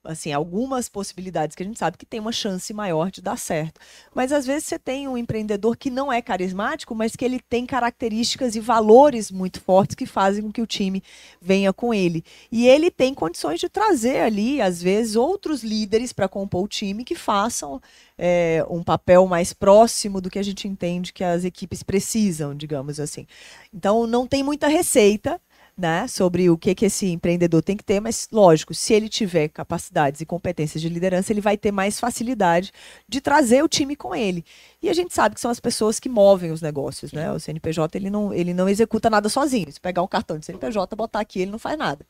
assim, 0.03 0.32
algumas 0.32 0.88
possibilidades 0.88 1.55
que 1.55 1.62
a 1.62 1.66
gente 1.66 1.78
sabe 1.78 1.98
que 1.98 2.07
tem 2.07 2.18
uma 2.18 2.32
chance 2.32 2.72
maior 2.72 3.11
de 3.11 3.20
dar 3.20 3.36
certo. 3.36 3.80
Mas 4.14 4.32
às 4.32 4.46
vezes 4.46 4.64
você 4.64 4.78
tem 4.78 5.07
um 5.07 5.16
empreendedor 5.16 5.76
que 5.76 5.90
não 5.90 6.12
é 6.12 6.22
carismático, 6.22 6.94
mas 6.94 7.14
que 7.14 7.24
ele 7.24 7.40
tem 7.40 7.66
características 7.66 8.57
e 8.57 8.61
valores 8.61 9.30
muito 9.30 9.61
fortes 9.61 9.94
que 9.94 10.07
fazem 10.07 10.42
com 10.42 10.53
que 10.53 10.62
o 10.62 10.66
time 10.66 11.03
venha 11.40 11.72
com 11.72 11.92
ele. 11.92 12.24
E 12.51 12.66
ele 12.66 12.90
tem 12.90 13.12
condições 13.12 13.61
de 13.61 13.68
trazer 13.68 14.20
ali, 14.20 14.61
às 14.61 14.82
vezes, 14.82 15.16
outros 15.16 15.62
líderes 15.62 16.12
para 16.12 16.28
compor 16.28 16.64
o 16.64 16.68
time 16.68 17.05
que 17.05 17.14
façam 17.14 17.80
é, 18.16 18.64
um 18.68 18.82
papel 18.82 19.26
mais 19.26 19.53
próximo 19.53 20.20
do 20.20 20.30
que 20.30 20.38
a 20.38 20.42
gente 20.42 20.66
entende 20.66 21.12
que 21.12 21.24
as 21.24 21.44
equipes 21.44 21.82
precisam, 21.82 22.55
digamos 22.55 22.98
assim. 22.98 23.26
Então 23.72 24.07
não 24.07 24.26
tem 24.26 24.42
muita 24.42 24.66
receita 24.66 25.40
né, 25.81 26.07
sobre 26.07 26.51
o 26.51 26.59
que, 26.59 26.74
que 26.74 26.85
esse 26.85 27.07
empreendedor 27.07 27.62
tem 27.62 27.74
que 27.74 27.83
ter, 27.83 28.01
mas 28.01 28.28
lógico, 28.31 28.74
se 28.74 28.93
ele 28.93 29.09
tiver 29.09 29.49
capacidades 29.49 30.20
e 30.20 30.26
competências 30.26 30.83
de 30.83 30.89
liderança, 30.91 31.33
ele 31.33 31.41
vai 31.41 31.57
ter 31.57 31.72
mais 31.72 31.99
facilidade 31.99 32.70
de 33.09 33.20
trazer 33.20 33.64
o 33.64 33.68
time 33.68 33.97
com 33.97 34.14
ele. 34.14 34.45
E 34.83 34.91
a 34.91 34.93
gente 34.93 35.14
sabe 35.14 35.35
que 35.35 35.41
são 35.41 35.51
as 35.51 35.59
pessoas 35.59 35.99
que 35.99 36.09
movem 36.09 36.51
os 36.51 36.61
negócios, 36.61 37.12
né? 37.12 37.33
O 37.33 37.41
CNPJ 37.41 37.97
ele 37.97 38.11
não, 38.11 38.33
ele 38.33 38.53
não 38.53 38.68
executa 38.68 39.09
nada 39.09 39.28
sozinho. 39.31 39.72
Se 39.72 39.81
pegar 39.81 40.03
um 40.03 40.07
cartão 40.07 40.39
de 40.39 40.45
CNPJ, 40.45 40.95
botar 40.95 41.20
aqui, 41.20 41.41
ele 41.41 41.51
não 41.51 41.59
faz 41.59 41.78
nada, 41.78 42.05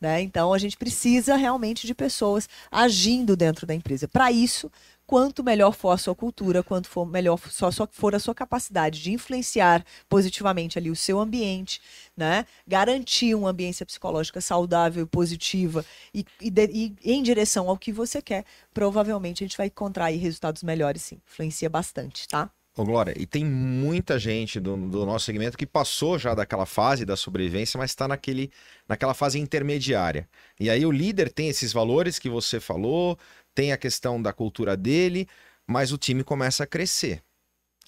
né? 0.00 0.22
Então 0.22 0.52
a 0.52 0.58
gente 0.58 0.76
precisa 0.76 1.34
realmente 1.34 1.86
de 1.86 1.94
pessoas 1.94 2.48
agindo 2.70 3.36
dentro 3.36 3.66
da 3.66 3.74
empresa. 3.74 4.06
Para 4.06 4.30
isso, 4.30 4.70
quanto 5.06 5.44
melhor 5.44 5.72
for 5.72 5.90
a 5.90 5.98
sua 5.98 6.14
cultura, 6.14 6.62
quanto 6.62 6.88
for 6.88 7.06
melhor 7.06 7.38
só, 7.48 7.70
for 7.90 8.14
a 8.14 8.18
sua 8.18 8.34
capacidade 8.34 9.00
de 9.00 9.12
influenciar 9.12 9.84
positivamente 10.08 10.78
ali 10.78 10.90
o 10.90 10.96
seu 10.96 11.20
ambiente, 11.20 11.80
né? 12.16 12.44
Garantir 12.66 13.34
uma 13.34 13.50
ambiência 13.50 13.86
psicológica 13.86 14.40
saudável 14.40 15.04
e 15.04 15.06
positiva 15.06 15.84
e, 16.12 16.24
e, 16.40 16.50
de, 16.50 16.66
e, 16.72 16.96
em 17.04 17.22
direção 17.22 17.68
ao 17.68 17.78
que 17.78 17.92
você 17.92 18.20
quer, 18.20 18.44
provavelmente 18.74 19.44
a 19.44 19.46
gente 19.46 19.56
vai 19.56 19.68
encontrar 19.68 20.06
aí 20.06 20.16
resultados 20.16 20.62
melhores, 20.62 21.02
sim. 21.02 21.20
Influencia 21.26 21.70
bastante, 21.70 22.26
tá? 22.26 22.50
Ô, 22.78 22.84
Glória, 22.84 23.14
e 23.16 23.24
tem 23.24 23.42
muita 23.42 24.18
gente 24.18 24.60
do, 24.60 24.76
do, 24.76 25.06
nosso 25.06 25.24
segmento 25.24 25.56
que 25.56 25.64
passou 25.64 26.18
já 26.18 26.34
daquela 26.34 26.66
fase 26.66 27.06
da 27.06 27.16
sobrevivência, 27.16 27.78
mas 27.78 27.90
está 27.90 28.06
naquela 28.06 29.14
fase 29.14 29.38
intermediária. 29.38 30.28
E 30.60 30.68
aí 30.68 30.84
o 30.84 30.90
líder 30.90 31.32
tem 31.32 31.48
esses 31.48 31.72
valores 31.72 32.18
que 32.18 32.28
você 32.28 32.60
falou, 32.60 33.18
tem 33.56 33.72
a 33.72 33.76
questão 33.78 34.20
da 34.20 34.34
cultura 34.34 34.76
dele, 34.76 35.26
mas 35.66 35.90
o 35.90 35.98
time 35.98 36.22
começa 36.22 36.62
a 36.62 36.66
crescer. 36.66 37.22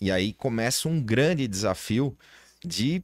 E 0.00 0.10
aí 0.10 0.32
começa 0.32 0.88
um 0.88 1.00
grande 1.00 1.46
desafio 1.46 2.16
de 2.64 3.02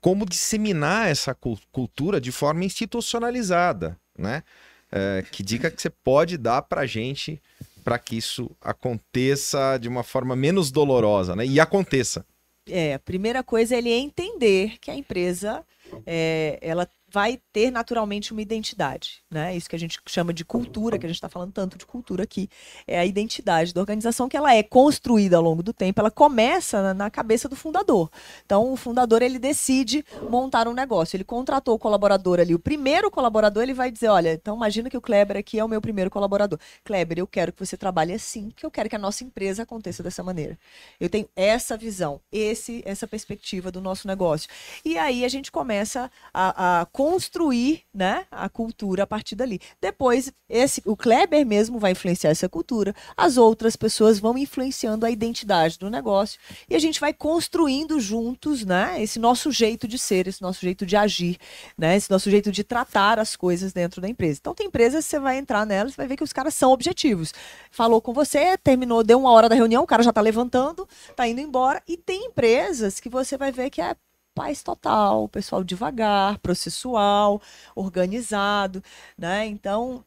como 0.00 0.24
disseminar 0.24 1.08
essa 1.08 1.36
cultura 1.70 2.18
de 2.18 2.32
forma 2.32 2.64
institucionalizada, 2.64 3.98
né? 4.18 4.42
É, 4.90 5.24
que 5.30 5.42
dica 5.42 5.70
que 5.70 5.80
você 5.80 5.90
pode 5.90 6.36
dar 6.36 6.62
para 6.62 6.80
a 6.80 6.86
gente 6.86 7.40
para 7.84 7.98
que 7.98 8.16
isso 8.16 8.50
aconteça 8.60 9.78
de 9.78 9.88
uma 9.88 10.02
forma 10.02 10.34
menos 10.34 10.70
dolorosa, 10.70 11.36
né? 11.36 11.46
E 11.46 11.60
aconteça. 11.60 12.24
É, 12.68 12.94
a 12.94 12.98
primeira 12.98 13.42
coisa 13.42 13.74
é 13.74 13.78
ele 13.78 13.90
entender 13.90 14.78
que 14.80 14.90
a 14.90 14.94
empresa 14.94 15.64
é, 16.06 16.58
ela 16.62 16.88
vai 17.12 17.40
ter 17.52 17.70
naturalmente 17.70 18.32
uma 18.32 18.40
identidade, 18.40 19.22
né? 19.30 19.56
Isso 19.56 19.68
que 19.68 19.76
a 19.76 19.78
gente 19.78 19.98
chama 20.06 20.32
de 20.32 20.44
cultura, 20.44 20.98
que 20.98 21.06
a 21.06 21.08
gente 21.08 21.16
está 21.16 21.28
falando 21.28 21.52
tanto 21.52 21.76
de 21.76 21.84
cultura 21.84 22.22
aqui, 22.22 22.48
é 22.86 22.98
a 22.98 23.04
identidade 23.04 23.74
da 23.74 23.80
organização 23.80 24.28
que 24.28 24.36
ela 24.36 24.54
é 24.54 24.62
construída 24.62 25.36
ao 25.36 25.42
longo 25.42 25.62
do 25.62 25.72
tempo. 25.72 26.00
Ela 26.00 26.10
começa 26.10 26.94
na, 26.94 27.10
cabeça 27.10 27.48
do 27.48 27.56
fundador. 27.56 28.10
Então, 28.46 28.72
o 28.72 28.76
fundador 28.76 29.22
ele 29.22 29.38
decide 29.38 30.04
montar 30.28 30.68
um 30.68 30.72
negócio. 30.72 31.16
Ele 31.16 31.24
contratou 31.24 31.74
o 31.74 31.78
colaborador 31.78 32.38
ali, 32.38 32.54
o 32.54 32.58
primeiro 32.58 33.10
colaborador 33.10 33.62
ele 33.62 33.74
vai 33.74 33.90
dizer, 33.90 34.08
olha, 34.08 34.32
então 34.32 34.56
imagina 34.56 34.88
que 34.88 34.96
o 34.96 35.00
Kleber 35.00 35.36
aqui 35.36 35.58
é 35.58 35.64
o 35.64 35.68
meu 35.68 35.80
primeiro 35.80 36.10
colaborador. 36.10 36.58
Kleber, 36.84 37.18
eu 37.18 37.26
quero 37.26 37.52
que 37.52 37.64
você 37.64 37.76
trabalhe 37.76 38.12
assim, 38.12 38.50
que 38.54 38.64
eu 38.64 38.70
quero 38.70 38.88
que 38.88 38.96
a 38.96 38.98
nossa 38.98 39.24
empresa 39.24 39.64
aconteça 39.64 40.02
dessa 40.02 40.22
maneira. 40.22 40.58
Eu 41.00 41.08
tenho 41.08 41.28
essa 41.34 41.76
visão, 41.76 42.20
esse, 42.30 42.82
essa 42.84 43.06
perspectiva 43.06 43.72
do 43.72 43.80
nosso 43.80 44.06
negócio. 44.06 44.48
E 44.84 44.96
aí 44.96 45.24
a 45.24 45.28
gente 45.28 45.50
começa 45.50 46.10
a, 46.32 46.80
a 46.80 46.86
construir 47.00 47.84
né, 47.94 48.26
a 48.30 48.46
cultura 48.46 49.04
a 49.04 49.06
partir 49.06 49.34
dali. 49.34 49.58
Depois, 49.80 50.30
esse, 50.46 50.82
o 50.84 50.94
Kleber 50.94 51.46
mesmo 51.46 51.78
vai 51.78 51.92
influenciar 51.92 52.28
essa 52.28 52.46
cultura, 52.46 52.94
as 53.16 53.38
outras 53.38 53.74
pessoas 53.74 54.20
vão 54.20 54.36
influenciando 54.36 55.06
a 55.06 55.10
identidade 55.10 55.78
do 55.78 55.88
negócio 55.88 56.38
e 56.68 56.76
a 56.76 56.78
gente 56.78 57.00
vai 57.00 57.14
construindo 57.14 57.98
juntos 57.98 58.66
né, 58.66 59.02
esse 59.02 59.18
nosso 59.18 59.50
jeito 59.50 59.88
de 59.88 59.98
ser, 59.98 60.28
esse 60.28 60.42
nosso 60.42 60.60
jeito 60.60 60.84
de 60.84 60.94
agir, 60.94 61.38
né, 61.76 61.96
esse 61.96 62.10
nosso 62.10 62.30
jeito 62.30 62.52
de 62.52 62.62
tratar 62.62 63.18
as 63.18 63.34
coisas 63.34 63.72
dentro 63.72 64.02
da 64.02 64.06
empresa. 64.08 64.38
Então, 64.38 64.54
tem 64.54 64.66
empresas 64.66 65.02
que 65.02 65.10
você 65.10 65.18
vai 65.18 65.38
entrar 65.38 65.64
nelas 65.64 65.96
vai 65.96 66.06
ver 66.06 66.18
que 66.18 66.24
os 66.24 66.34
caras 66.34 66.54
são 66.54 66.70
objetivos. 66.70 67.32
Falou 67.70 68.02
com 68.02 68.12
você, 68.12 68.58
terminou, 68.58 69.02
deu 69.02 69.18
uma 69.18 69.30
hora 69.30 69.48
da 69.48 69.54
reunião, 69.54 69.84
o 69.84 69.86
cara 69.86 70.02
já 70.02 70.10
está 70.10 70.20
levantando, 70.20 70.86
está 71.08 71.26
indo 71.26 71.40
embora. 71.40 71.82
E 71.88 71.96
tem 71.96 72.26
empresas 72.26 73.00
que 73.00 73.08
você 73.08 73.38
vai 73.38 73.50
ver 73.50 73.70
que 73.70 73.80
é 73.80 73.96
paz 74.40 74.62
total, 74.62 75.28
pessoal 75.28 75.62
devagar, 75.62 76.38
processual, 76.38 77.42
organizado, 77.76 78.82
né? 79.18 79.46
Então, 79.46 80.02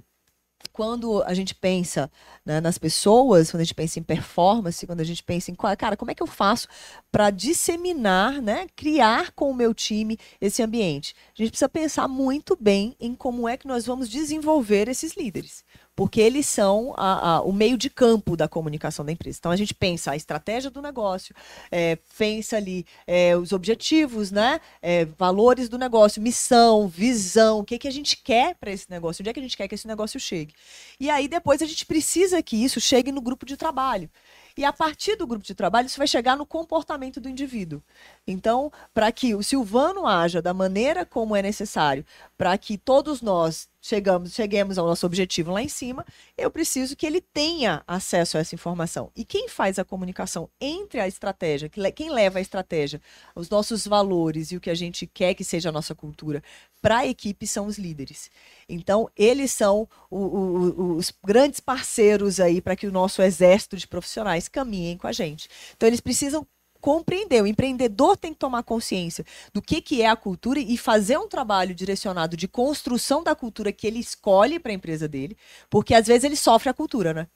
quando 0.72 1.22
a 1.22 1.36
gente 1.36 1.54
pensa 1.54 2.12
né, 2.44 2.60
nas 2.60 2.80
pessoas, 2.80 3.52
quando 3.52 3.62
a 3.62 3.64
gente 3.64 3.76
pensa 3.76 4.00
em 4.00 4.04
performance, 4.04 4.88
quando 4.88 5.02
a 5.02 5.04
gente 5.04 5.22
pensa 5.22 5.52
em, 5.52 5.56
cara, 5.78 5.96
como 5.96 6.10
é 6.10 6.16
que 6.16 6.24
eu 6.24 6.28
faço 6.28 6.68
para 7.12 7.30
disseminar, 7.30 8.42
né, 8.42 8.66
criar 8.76 9.34
com 9.34 9.52
o 9.52 9.56
meu 9.56 9.72
time 9.72 10.18
esse 10.42 10.64
ambiente? 10.64 11.14
A 11.28 11.44
gente 11.44 11.52
precisa 11.52 11.70
pensar 11.70 12.08
muito 12.08 12.58
bem 12.60 12.96
em 13.00 13.14
como 13.14 13.48
é 13.48 13.56
que 13.56 13.68
nós 13.68 13.86
vamos 13.86 14.10
desenvolver 14.10 14.88
esses 14.90 15.16
líderes 15.16 15.64
porque 15.96 16.20
eles 16.20 16.48
são 16.48 16.94
a, 16.98 17.36
a, 17.36 17.42
o 17.42 17.52
meio 17.52 17.78
de 17.78 17.90
campo 17.90 18.36
da 18.36 18.48
comunicação 18.48 19.06
da 19.06 19.12
empresa. 19.12 19.38
Então 19.40 19.52
a 19.52 19.56
gente 19.56 19.74
pensa 19.74 20.12
a 20.12 20.16
estratégia 20.16 20.70
do 20.70 20.82
negócio, 20.82 21.36
é, 21.72 21.98
pensa 22.18 22.58
ali 22.58 22.86
é, 23.06 23.36
os 23.36 23.52
objetivos, 23.52 24.32
né? 24.32 24.60
É, 24.82 25.06
valores 25.06 25.70
do 25.70 25.78
negócio, 25.78 26.22
missão, 26.22 26.88
visão, 26.88 27.60
o 27.60 27.64
que, 27.64 27.78
que 27.78 27.88
a 27.88 27.92
gente 27.92 28.18
quer 28.18 28.56
para 28.56 28.72
esse 28.72 28.90
negócio, 28.90 29.22
onde 29.22 29.30
é 29.30 29.34
que 29.34 29.40
a 29.40 29.44
gente 29.44 29.58
quer 29.58 29.68
que 29.68 29.76
esse 29.76 29.88
negócio 29.88 30.20
chegue. 30.20 30.54
E 31.00 31.10
aí 31.10 31.28
depois 31.28 31.62
a 31.62 31.66
gente 31.66 31.86
precisa 31.86 32.42
que 32.42 32.56
isso 32.56 32.80
chegue 32.82 33.12
no 33.12 33.22
grupo 33.22 33.46
de 33.46 33.56
trabalho. 33.56 34.10
E 34.56 34.64
a 34.64 34.72
partir 34.72 35.16
do 35.16 35.26
grupo 35.26 35.44
de 35.44 35.56
trabalho, 35.56 35.88
isso 35.88 35.98
vai 35.98 36.06
chegar 36.06 36.38
no 36.38 36.46
comportamento 36.46 37.20
do 37.20 37.28
indivíduo. 37.28 37.82
Então, 38.26 38.72
para 38.94 39.12
que 39.12 39.36
o 39.36 39.44
Silvano 39.44 40.08
haja 40.08 40.42
da 40.42 40.54
maneira 40.54 41.06
como 41.06 41.36
é 41.36 41.42
necessário, 41.42 42.06
para 42.38 42.58
que 42.58 42.78
todos 42.78 43.22
nós 43.22 43.68
chegamos, 43.82 44.34
cheguemos 44.34 44.78
ao 44.78 44.88
nosso 44.88 45.06
objetivo 45.06 45.52
lá 45.52 45.62
em 45.62 45.68
cima, 45.68 46.06
eu 46.38 46.50
preciso 46.50 46.96
que 46.96 47.06
ele 47.06 47.20
tenha 47.20 47.84
acesso 47.86 48.38
a 48.38 48.40
essa 48.40 48.56
informação. 48.56 49.12
E 49.14 49.26
quem 49.26 49.50
faz 49.50 49.78
a 49.78 49.84
comunicação 49.84 50.50
entre 50.60 51.02
a 51.02 51.08
estratégia, 51.08 51.70
quem 51.94 52.10
leva 52.10 52.40
a 52.40 52.42
estratégia, 52.42 53.02
os 53.36 53.50
nossos 53.50 53.86
valores 53.86 54.52
e 54.52 54.58
o 54.58 54.62
que 54.62 54.70
a 54.70 54.76
gente 54.76 55.06
quer 55.06 55.34
que 55.34 55.44
seja 55.44 55.68
a 55.68 55.74
nossa 55.74 55.94
cultura 55.94 56.42
para 56.82 57.00
a 57.00 57.08
equipe 57.08 57.48
são 57.48 57.66
os 57.66 57.78
líderes. 57.78 58.30
Então, 58.68 59.10
eles 59.16 59.52
são 59.52 59.88
o, 60.10 60.18
o, 60.18 60.96
os 60.96 61.14
grandes 61.24 61.62
parceiros 61.62 62.42
aí 62.42 62.62
para 62.62 62.76
que 62.76 62.86
o 62.86 62.92
nosso 62.92 63.22
exército 63.22 63.78
de 63.78 63.88
profissionais 63.88 64.50
caminhem 64.50 64.98
com 64.98 65.08
a 65.08 65.14
gente. 65.14 65.48
Então, 65.76 65.88
eles 65.88 66.02
precisam 66.02 66.46
compreender. 66.84 67.42
O 67.42 67.48
empreendedor 67.48 68.18
tem 68.18 68.34
que 68.34 68.40
tomar 68.40 68.62
consciência 68.62 69.26
do 69.54 69.62
que, 69.62 69.82
que 69.82 70.02
é 70.02 70.10
a 70.10 70.18
cultura 70.18 70.60
e 70.60 70.78
fazer 70.78 71.18
um 71.18 71.30
trabalho 71.30 71.74
direcionado 71.74 72.36
de 72.36 72.46
construção 72.46 73.24
da 73.24 73.34
cultura 73.34 73.72
que 73.72 73.88
ele 73.88 74.00
escolhe 74.00 74.60
para 74.60 74.74
a 74.74 74.76
empresa 74.76 75.08
dele, 75.08 75.38
porque 75.70 75.96
às 75.96 76.08
vezes 76.08 76.26
ele 76.26 76.36
sofre 76.36 76.70
a 76.70 76.74
cultura, 76.74 77.14
né? 77.14 77.28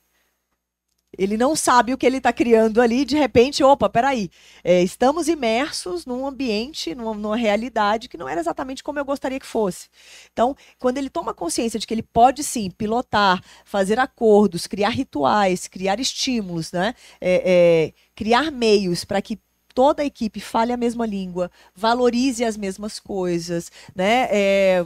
Ele 1.18 1.38
não 1.38 1.56
sabe 1.56 1.94
o 1.94 1.98
que 1.98 2.06
ele 2.06 2.18
está 2.18 2.34
criando 2.34 2.82
ali, 2.82 3.06
de 3.06 3.16
repente, 3.16 3.64
opa, 3.64 3.90
peraí, 3.90 4.30
é, 4.64 4.84
estamos 4.84 5.28
imersos 5.28 6.06
num 6.06 6.28
ambiente, 6.28 6.94
numa, 6.94 7.14
numa, 7.14 7.38
realidade 7.38 8.10
que 8.10 8.18
não 8.18 8.28
era 8.28 8.42
exatamente 8.42 8.84
como 8.84 9.00
eu 9.00 9.06
gostaria 9.06 9.40
que 9.40 9.46
fosse. 9.46 9.88
Então, 10.34 10.56
quando 10.78 10.98
ele 10.98 11.10
toma 11.10 11.34
consciência 11.34 11.80
de 11.80 11.88
que 11.88 11.94
ele 11.94 12.04
pode 12.04 12.44
sim 12.44 12.70
pilotar, 12.70 13.42
fazer 13.64 14.00
acordos, 14.00 14.68
criar 14.68 14.90
rituais, 14.90 15.68
criar 15.68 16.00
estímulos, 16.00 16.72
né? 16.72 16.94
É, 17.22 17.42
é, 17.46 17.94
criar 18.14 18.52
meios 18.52 19.06
para 19.06 19.22
que 19.22 19.40
toda 19.78 20.02
a 20.02 20.06
equipe 20.08 20.40
fale 20.40 20.74
a 20.74 20.78
mesma 20.78 21.06
língua, 21.06 21.52
valorize 21.76 22.44
as 22.44 22.58
mesmas 22.58 23.00
coisas, 23.00 23.72
né? 23.96 24.28
É, 24.32 24.84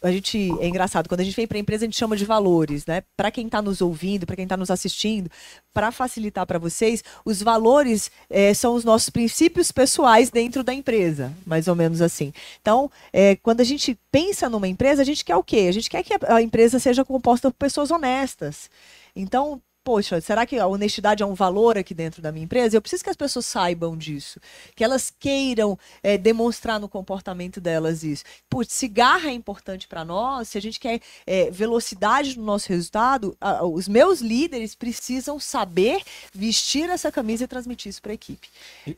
a 0.00 0.12
gente 0.12 0.52
é 0.60 0.68
engraçado 0.68 1.08
quando 1.08 1.22
a 1.22 1.24
gente 1.24 1.34
vem 1.34 1.44
para 1.44 1.58
a 1.58 1.60
empresa 1.60 1.84
a 1.84 1.88
gente 1.88 1.96
chama 1.96 2.16
de 2.16 2.24
valores, 2.24 2.86
né? 2.86 3.02
Para 3.16 3.32
quem 3.32 3.46
está 3.46 3.60
nos 3.60 3.80
ouvindo, 3.80 4.26
para 4.26 4.36
quem 4.36 4.44
está 4.44 4.56
nos 4.56 4.70
assistindo, 4.70 5.28
para 5.74 5.90
facilitar 5.90 6.46
para 6.46 6.56
vocês, 6.56 7.02
os 7.24 7.42
valores 7.42 8.12
é, 8.30 8.54
são 8.54 8.76
os 8.76 8.84
nossos 8.84 9.10
princípios 9.10 9.72
pessoais 9.72 10.30
dentro 10.30 10.62
da 10.62 10.72
empresa, 10.72 11.32
mais 11.44 11.66
ou 11.66 11.74
menos 11.74 12.00
assim. 12.00 12.32
Então, 12.62 12.88
é, 13.12 13.34
quando 13.42 13.60
a 13.60 13.64
gente 13.64 13.98
pensa 14.12 14.48
numa 14.48 14.68
empresa, 14.68 15.02
a 15.02 15.04
gente 15.04 15.24
quer 15.24 15.34
o 15.34 15.42
quê? 15.42 15.66
A 15.68 15.72
gente 15.72 15.90
quer 15.90 16.04
que 16.04 16.14
a 16.28 16.40
empresa 16.40 16.78
seja 16.78 17.04
composta 17.04 17.50
por 17.50 17.56
pessoas 17.56 17.90
honestas. 17.90 18.70
Então, 19.16 19.60
poxa, 19.88 20.20
será 20.20 20.44
que 20.44 20.58
a 20.58 20.66
honestidade 20.66 21.22
é 21.22 21.26
um 21.26 21.32
valor 21.32 21.78
aqui 21.78 21.94
dentro 21.94 22.20
da 22.20 22.30
minha 22.30 22.44
empresa? 22.44 22.76
Eu 22.76 22.82
preciso 22.82 23.02
que 23.02 23.08
as 23.08 23.16
pessoas 23.16 23.46
saibam 23.46 23.96
disso, 23.96 24.38
que 24.76 24.84
elas 24.84 25.10
queiram 25.18 25.78
é, 26.02 26.18
demonstrar 26.18 26.78
no 26.78 26.90
comportamento 26.90 27.58
delas 27.58 28.04
isso. 28.04 28.22
Putz, 28.50 28.74
se 28.74 28.86
garra 28.86 29.30
é 29.30 29.32
importante 29.32 29.88
para 29.88 30.04
nós, 30.04 30.50
se 30.50 30.58
a 30.58 30.60
gente 30.60 30.78
quer 30.78 31.00
é, 31.26 31.50
velocidade 31.50 32.36
no 32.36 32.44
nosso 32.44 32.68
resultado, 32.68 33.34
a, 33.40 33.64
os 33.64 33.88
meus 33.88 34.20
líderes 34.20 34.74
precisam 34.74 35.40
saber 35.40 36.02
vestir 36.34 36.90
essa 36.90 37.10
camisa 37.10 37.44
e 37.44 37.48
transmitir 37.48 37.88
isso 37.88 38.02
para 38.02 38.12
a 38.12 38.14
equipe. 38.14 38.46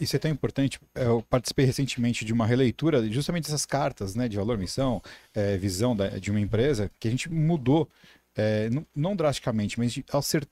Isso 0.01 0.16
é 0.16 0.18
tão 0.18 0.28
importante. 0.28 0.80
Eu 0.93 1.24
participei 1.30 1.66
recentemente 1.66 2.24
de 2.24 2.32
uma 2.32 2.49
releitura 2.49 3.09
justamente 3.09 3.45
dessas 3.45 3.64
cartas 3.64 4.16
né, 4.16 4.26
de 4.26 4.36
valor, 4.36 4.59
missão, 4.59 5.01
é, 5.32 5.57
visão 5.57 5.95
da, 5.95 6.09
de 6.09 6.32
uma 6.32 6.41
empresa, 6.41 6.91
que 6.99 7.07
a 7.07 7.11
gente 7.12 7.30
mudou 7.30 7.88
é, 8.37 8.70
não, 8.70 8.87
não, 8.95 9.16
drasticamente, 9.16 9.78
mas 9.78 9.99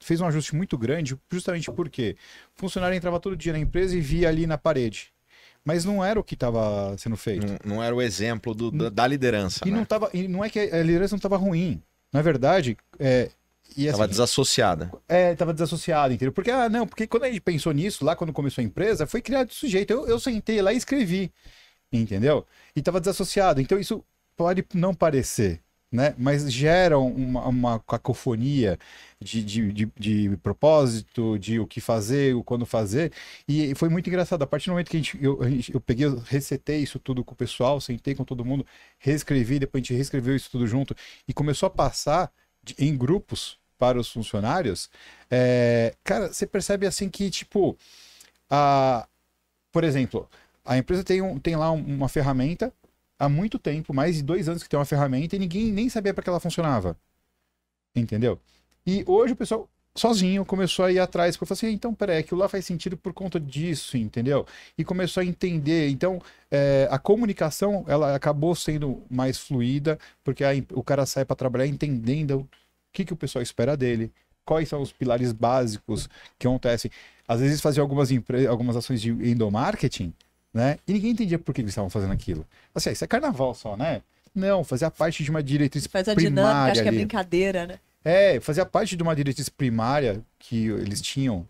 fez 0.00 0.20
um 0.20 0.26
ajuste 0.26 0.54
muito 0.54 0.76
grande, 0.76 1.16
justamente 1.30 1.70
porque 1.70 2.16
o 2.56 2.60
funcionário 2.60 2.96
entrava 2.96 3.20
todo 3.20 3.36
dia 3.36 3.52
na 3.52 3.58
empresa 3.58 3.96
e 3.96 4.00
via 4.00 4.28
ali 4.28 4.46
na 4.46 4.58
parede. 4.58 5.12
Mas 5.64 5.84
não 5.84 6.04
era 6.04 6.18
o 6.18 6.24
que 6.24 6.34
estava 6.34 6.96
sendo 6.98 7.16
feito. 7.16 7.46
Não, 7.46 7.76
não, 7.76 7.82
era 7.82 7.94
o 7.94 8.00
exemplo 8.00 8.54
do, 8.54 8.70
da, 8.70 8.88
da, 8.88 9.06
liderança. 9.06 9.60
E, 9.66 9.70
né? 9.70 9.76
não 9.76 9.84
tava, 9.84 10.10
e 10.14 10.26
não 10.26 10.44
é 10.44 10.48
que 10.48 10.58
a 10.58 10.82
liderança 10.82 11.14
não 11.14 11.18
estava 11.18 11.36
ruim. 11.36 11.82
Na 12.12 12.22
verdade, 12.22 12.76
é, 12.98 13.30
Estava 13.76 14.04
assim, 14.04 14.10
desassociada. 14.10 14.90
É, 15.08 15.32
estava 15.32 15.52
desassociada, 15.52 16.14
entendeu? 16.14 16.32
Porque, 16.32 16.50
ah, 16.50 16.68
não, 16.68 16.86
porque 16.86 17.06
quando 17.06 17.24
a 17.24 17.28
gente 17.28 17.40
pensou 17.40 17.72
nisso, 17.72 18.04
lá 18.04 18.16
quando 18.16 18.32
começou 18.32 18.62
a 18.62 18.64
empresa, 18.64 19.06
foi 19.06 19.20
criado 19.20 19.48
desse 19.48 19.68
jeito. 19.68 19.92
Eu, 19.92 20.06
eu 20.06 20.18
sentei 20.18 20.62
lá 20.62 20.72
e 20.72 20.76
escrevi, 20.76 21.30
entendeu? 21.92 22.46
E 22.74 22.78
estava 22.78 22.98
desassociado. 23.00 23.60
Então 23.60 23.78
isso 23.78 24.02
pode 24.36 24.64
não 24.74 24.94
parecer, 24.94 25.60
né? 25.90 26.14
Mas 26.18 26.52
gera 26.52 26.98
uma, 26.98 27.46
uma 27.46 27.80
cacofonia 27.80 28.78
de, 29.20 29.42
de, 29.42 29.72
de, 29.72 29.92
de, 29.98 30.36
propósito, 30.42 31.38
de 31.38 31.58
o 31.58 31.66
que 31.66 31.80
fazer, 31.80 32.34
o 32.34 32.44
quando 32.44 32.66
fazer. 32.66 33.12
E 33.48 33.74
foi 33.74 33.88
muito 33.88 34.08
engraçado. 34.08 34.42
A 34.42 34.46
partir 34.46 34.66
do 34.66 34.72
momento 34.72 34.90
que 34.90 34.96
a 34.96 35.00
gente, 35.00 35.18
eu, 35.22 35.40
eu 35.72 35.80
peguei, 35.80 36.06
eu 36.06 36.18
resetei 36.18 36.78
isso 36.82 36.98
tudo 36.98 37.24
com 37.24 37.32
o 37.32 37.36
pessoal, 37.36 37.80
sentei 37.80 38.14
com 38.14 38.24
todo 38.24 38.44
mundo, 38.44 38.66
reescrevi, 38.98 39.58
depois 39.58 39.80
a 39.80 39.84
gente 39.84 39.94
reescreveu 39.94 40.36
isso 40.36 40.50
tudo 40.50 40.66
junto 40.66 40.94
e 41.26 41.32
começou 41.32 41.66
a 41.66 41.70
passar 41.70 42.30
de, 42.62 42.74
em 42.78 42.96
grupos 42.96 43.58
para 43.78 43.98
os 43.98 44.10
funcionários. 44.10 44.90
É, 45.30 45.94
cara, 46.04 46.32
você 46.32 46.46
percebe 46.46 46.86
assim 46.86 47.08
que, 47.08 47.30
tipo, 47.30 47.76
a, 48.50 49.08
por 49.72 49.84
exemplo, 49.84 50.28
a 50.64 50.76
empresa 50.76 51.02
tem, 51.02 51.22
um, 51.22 51.38
tem 51.38 51.56
lá 51.56 51.70
uma 51.70 52.08
ferramenta 52.08 52.72
há 53.18 53.28
muito 53.28 53.58
tempo, 53.58 53.92
mais 53.92 54.16
de 54.16 54.22
dois 54.22 54.48
anos 54.48 54.62
que 54.62 54.68
tem 54.68 54.78
uma 54.78 54.84
ferramenta 54.84 55.36
e 55.36 55.38
ninguém 55.38 55.72
nem 55.72 55.88
sabia 55.88 56.14
para 56.14 56.22
que 56.22 56.30
ela 56.30 56.40
funcionava. 56.40 56.96
Entendeu? 57.94 58.38
E 58.86 59.02
hoje 59.06 59.32
o 59.32 59.36
pessoal 59.36 59.68
sozinho 59.98 60.44
começou 60.44 60.84
a 60.84 60.92
ir 60.92 60.98
atrás, 60.98 61.36
porque 61.36 61.48
falou 61.48 61.58
assim, 61.58 61.74
então, 61.74 61.92
peraí, 61.92 62.18
aquilo 62.18 62.40
lá 62.40 62.48
faz 62.48 62.64
sentido 62.64 62.96
por 62.96 63.12
conta 63.12 63.38
disso, 63.38 63.96
entendeu? 63.96 64.46
E 64.76 64.84
começou 64.84 65.20
a 65.20 65.24
entender. 65.24 65.88
Então, 65.90 66.20
é, 66.50 66.88
a 66.90 66.98
comunicação, 66.98 67.84
ela 67.88 68.14
acabou 68.14 68.54
sendo 68.54 69.02
mais 69.10 69.38
fluida, 69.38 69.98
porque 70.22 70.44
a, 70.44 70.50
o 70.72 70.82
cara 70.82 71.04
sai 71.04 71.24
para 71.24 71.36
trabalhar 71.36 71.66
entendendo 71.66 72.40
o 72.40 72.48
que, 72.92 73.04
que 73.04 73.12
o 73.12 73.16
pessoal 73.16 73.42
espera 73.42 73.76
dele, 73.76 74.12
quais 74.44 74.68
são 74.68 74.80
os 74.80 74.92
pilares 74.92 75.32
básicos 75.32 76.08
que 76.38 76.46
acontecem. 76.46 76.90
Às 77.26 77.40
vezes 77.40 77.60
fazia 77.60 77.82
algumas, 77.82 78.08
algumas 78.48 78.76
ações 78.76 79.02
de 79.02 79.10
endomarketing, 79.10 80.14
né? 80.58 80.76
E 80.88 80.92
ninguém 80.92 81.12
entendia 81.12 81.38
por 81.38 81.54
que 81.54 81.60
eles 81.60 81.70
estavam 81.70 81.88
fazendo 81.88 82.12
aquilo. 82.12 82.44
Assim, 82.74 82.90
isso 82.90 83.04
é 83.04 83.06
carnaval 83.06 83.54
só, 83.54 83.76
né? 83.76 84.02
Não, 84.34 84.64
fazia 84.64 84.90
parte 84.90 85.22
de 85.22 85.30
uma 85.30 85.40
diretriz 85.40 85.86
Faz 85.86 86.08
a 86.08 86.14
primária. 86.16 86.30
Dinâmica, 86.34 86.72
acho 86.72 86.82
que 86.82 86.88
é 86.88 86.92
brincadeira, 86.92 87.66
né? 87.66 87.78
É, 88.04 88.40
fazia 88.40 88.66
parte 88.66 88.96
de 88.96 89.02
uma 89.02 89.14
diretriz 89.14 89.48
primária 89.48 90.20
que 90.36 90.66
eles 90.66 91.00
tinham 91.00 91.46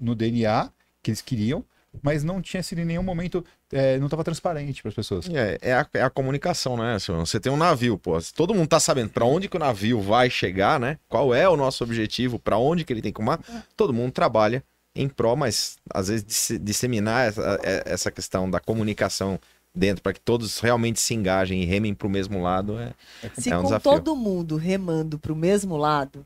no, 0.00 0.14
DNA, 0.14 0.70
que 1.02 1.10
eles 1.10 1.20
queriam, 1.20 1.64
mas 2.00 2.22
não 2.22 2.40
tinha 2.40 2.62
sido 2.62 2.80
em 2.80 2.84
nenhum 2.84 3.02
momento, 3.02 3.44
é, 3.72 3.98
não 3.98 4.06
estava 4.06 4.22
transparente 4.22 4.82
para 4.82 4.90
as 4.90 4.94
pessoas. 4.94 5.28
É, 5.28 5.58
é 5.60 5.72
a, 5.72 5.86
é 5.94 6.02
a, 6.02 6.10
comunicação, 6.10 6.76
né? 6.76 6.96
Você 6.98 7.40
tem 7.40 7.50
um 7.50 7.56
navio, 7.56 7.98
pô, 7.98 8.16
todo 8.36 8.54
mundo 8.54 8.68
tá 8.68 8.78
sabendo 8.78 9.10
para 9.10 9.24
onde 9.24 9.48
que 9.48 9.56
o 9.56 9.60
navio 9.60 10.00
vai 10.00 10.30
chegar, 10.30 10.78
né? 10.78 10.98
Qual 11.08 11.34
é 11.34 11.48
o 11.48 11.56
nosso 11.56 11.82
objetivo, 11.82 12.38
para 12.38 12.56
onde 12.56 12.84
que 12.84 12.92
ele 12.92 13.02
tem 13.02 13.12
que 13.12 13.22
ir, 13.22 13.38
todo 13.76 13.92
mundo 13.92 14.12
trabalha 14.12 14.62
em 14.94 15.08
pró, 15.08 15.34
mas 15.34 15.76
às 15.92 16.08
vezes 16.08 16.58
disseminar 16.60 17.28
essa, 17.28 17.60
é, 17.62 17.82
essa 17.86 18.10
questão 18.10 18.48
da 18.48 18.60
comunicação 18.60 19.38
dentro 19.74 20.02
para 20.02 20.12
que 20.12 20.20
todos 20.20 20.60
realmente 20.60 21.00
se 21.00 21.14
engajem 21.14 21.62
e 21.62 21.64
remem 21.64 21.94
para 21.94 22.06
o 22.06 22.10
mesmo 22.10 22.40
lado 22.40 22.78
é, 22.78 22.92
se 23.36 23.50
é 23.50 23.58
um 23.58 23.62
com 23.62 23.64
desafio. 23.64 23.90
todo 23.90 24.14
mundo 24.14 24.56
remando 24.56 25.18
para 25.18 25.32
o 25.32 25.36
mesmo 25.36 25.76
lado 25.76 26.24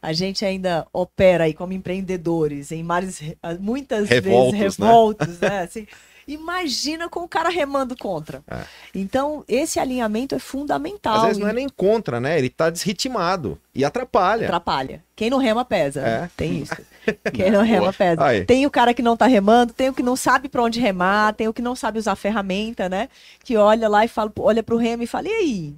a 0.00 0.12
gente 0.12 0.44
ainda 0.44 0.86
opera 0.92 1.44
aí 1.44 1.54
como 1.54 1.72
empreendedores 1.72 2.70
em 2.70 2.82
mares 2.82 3.20
muitas 3.58 4.08
revoltos, 4.08 4.52
vezes 4.58 4.76
revoltos 4.76 5.40
né? 5.40 5.48
né? 5.48 5.60
Assim, 5.64 5.86
Imagina 6.26 7.08
com 7.08 7.20
o 7.20 7.28
cara 7.28 7.48
remando 7.48 7.96
contra. 7.96 8.42
É. 8.50 8.64
Então, 8.94 9.44
esse 9.46 9.78
alinhamento 9.78 10.34
é 10.34 10.38
fundamental. 10.38 11.16
Às 11.16 11.22
vezes 11.22 11.38
não 11.38 11.48
é 11.48 11.52
nem 11.52 11.68
contra, 11.68 12.20
né? 12.20 12.38
Ele 12.38 12.48
tá 12.48 12.70
desritimado 12.70 13.58
e 13.74 13.84
atrapalha. 13.84 14.46
Atrapalha. 14.46 15.04
Quem 15.14 15.30
não 15.30 15.38
rema 15.38 15.64
pesa. 15.64 16.00
É. 16.00 16.30
Tem 16.36 16.62
isso. 16.62 16.76
Quem 17.32 17.50
não 17.50 17.62
rema 17.62 17.92
pesa. 17.92 18.24
Aí. 18.24 18.44
Tem 18.44 18.66
o 18.66 18.70
cara 18.70 18.94
que 18.94 19.02
não 19.02 19.16
tá 19.16 19.26
remando, 19.26 19.72
tem 19.72 19.88
o 19.88 19.94
que 19.94 20.02
não 20.02 20.16
sabe 20.16 20.48
para 20.48 20.62
onde 20.62 20.80
remar, 20.80 21.34
tem 21.34 21.48
o 21.48 21.52
que 21.52 21.62
não 21.62 21.76
sabe 21.76 21.98
usar 21.98 22.16
ferramenta, 22.16 22.88
né? 22.88 23.08
Que 23.42 23.56
olha 23.56 23.88
lá 23.88 24.04
e 24.04 24.08
fala, 24.08 24.32
olha 24.38 24.62
pro 24.62 24.76
remo 24.76 25.02
e 25.02 25.06
fala: 25.06 25.28
"E 25.28 25.32
aí? 25.32 25.74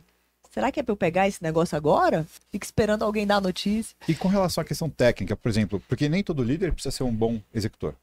Será 0.56 0.72
que 0.72 0.80
é 0.80 0.82
para 0.82 0.92
eu 0.92 0.96
pegar 0.96 1.28
esse 1.28 1.42
negócio 1.42 1.76
agora? 1.76 2.26
Fica 2.50 2.64
esperando 2.64 3.02
alguém 3.02 3.26
dar 3.26 3.36
a 3.36 3.40
notícia. 3.42 3.94
E 4.08 4.14
com 4.14 4.26
relação 4.26 4.62
à 4.62 4.64
questão 4.64 4.88
técnica, 4.88 5.36
por 5.36 5.50
exemplo, 5.50 5.82
porque 5.86 6.08
nem 6.08 6.22
todo 6.24 6.42
líder 6.42 6.72
precisa 6.72 6.96
ser 6.96 7.02
um 7.02 7.12
bom 7.12 7.38
executor 7.54 7.94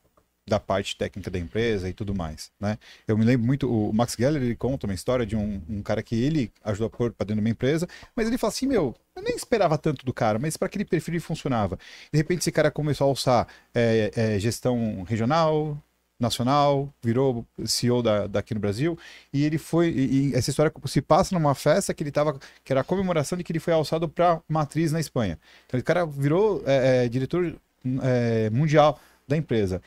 da 0.45 0.59
parte 0.59 0.97
técnica 0.97 1.31
da 1.31 1.39
empresa 1.39 1.87
e 1.89 1.93
tudo 1.93 2.13
mais, 2.13 2.51
né? 2.59 2.77
Eu 3.07 3.17
me 3.17 3.23
lembro 3.23 3.47
muito, 3.47 3.71
o 3.71 3.93
Max 3.93 4.15
Geller, 4.17 4.41
ele 4.41 4.55
conta 4.55 4.85
uma 4.85 4.93
história 4.93 5.25
de 5.25 5.35
um, 5.35 5.61
um 5.69 5.81
cara 5.81 6.03
que 6.03 6.21
ele 6.21 6.51
ajudou 6.63 6.87
a 6.87 6.89
pôr 6.89 7.11
para 7.11 7.25
dentro 7.25 7.41
de 7.41 7.47
uma 7.47 7.51
empresa, 7.51 7.87
mas 8.15 8.27
ele 8.27 8.37
fala 8.37 8.51
assim, 8.51 8.67
meu, 8.67 8.93
eu 9.15 9.21
nem 9.23 9.35
esperava 9.35 9.77
tanto 9.77 10.05
do 10.05 10.13
cara, 10.13 10.37
mas 10.37 10.57
para 10.57 10.65
aquele 10.65 10.83
perfil 10.83 11.19
funcionava. 11.21 11.77
De 12.11 12.17
repente 12.17 12.41
esse 12.41 12.51
cara 12.51 12.69
começou 12.69 13.05
a 13.05 13.09
alçar 13.09 13.47
é, 13.73 14.11
é, 14.15 14.39
gestão 14.39 15.03
regional, 15.03 15.77
nacional, 16.19 16.93
virou 17.01 17.45
CEO 17.65 18.01
da, 18.01 18.27
daqui 18.27 18.53
no 18.53 18.59
Brasil, 18.59 18.97
e 19.31 19.43
ele 19.45 19.57
foi, 19.57 19.89
e, 19.89 20.29
e 20.29 20.35
essa 20.35 20.49
história 20.49 20.71
se 20.85 21.01
passa 21.01 21.33
numa 21.35 21.55
festa 21.55 21.93
que 21.93 22.03
ele 22.03 22.11
tava, 22.11 22.39
que 22.63 22.73
era 22.73 22.81
a 22.81 22.83
comemoração 22.83 23.37
de 23.37 23.43
que 23.43 23.51
ele 23.51 23.59
foi 23.59 23.73
alçado 23.73 24.09
para 24.09 24.41
matriz 24.47 24.91
na 24.91 24.99
Espanha. 24.99 25.39
Então 25.67 25.79
o 25.79 25.83
cara 25.83 26.05
virou 26.05 26.63
é, 26.65 27.05
é 27.05 27.09
diretor 27.09 27.55
é, 28.01 28.49
mundial 28.49 28.99
da 29.27 29.37
empresa. 29.37 29.81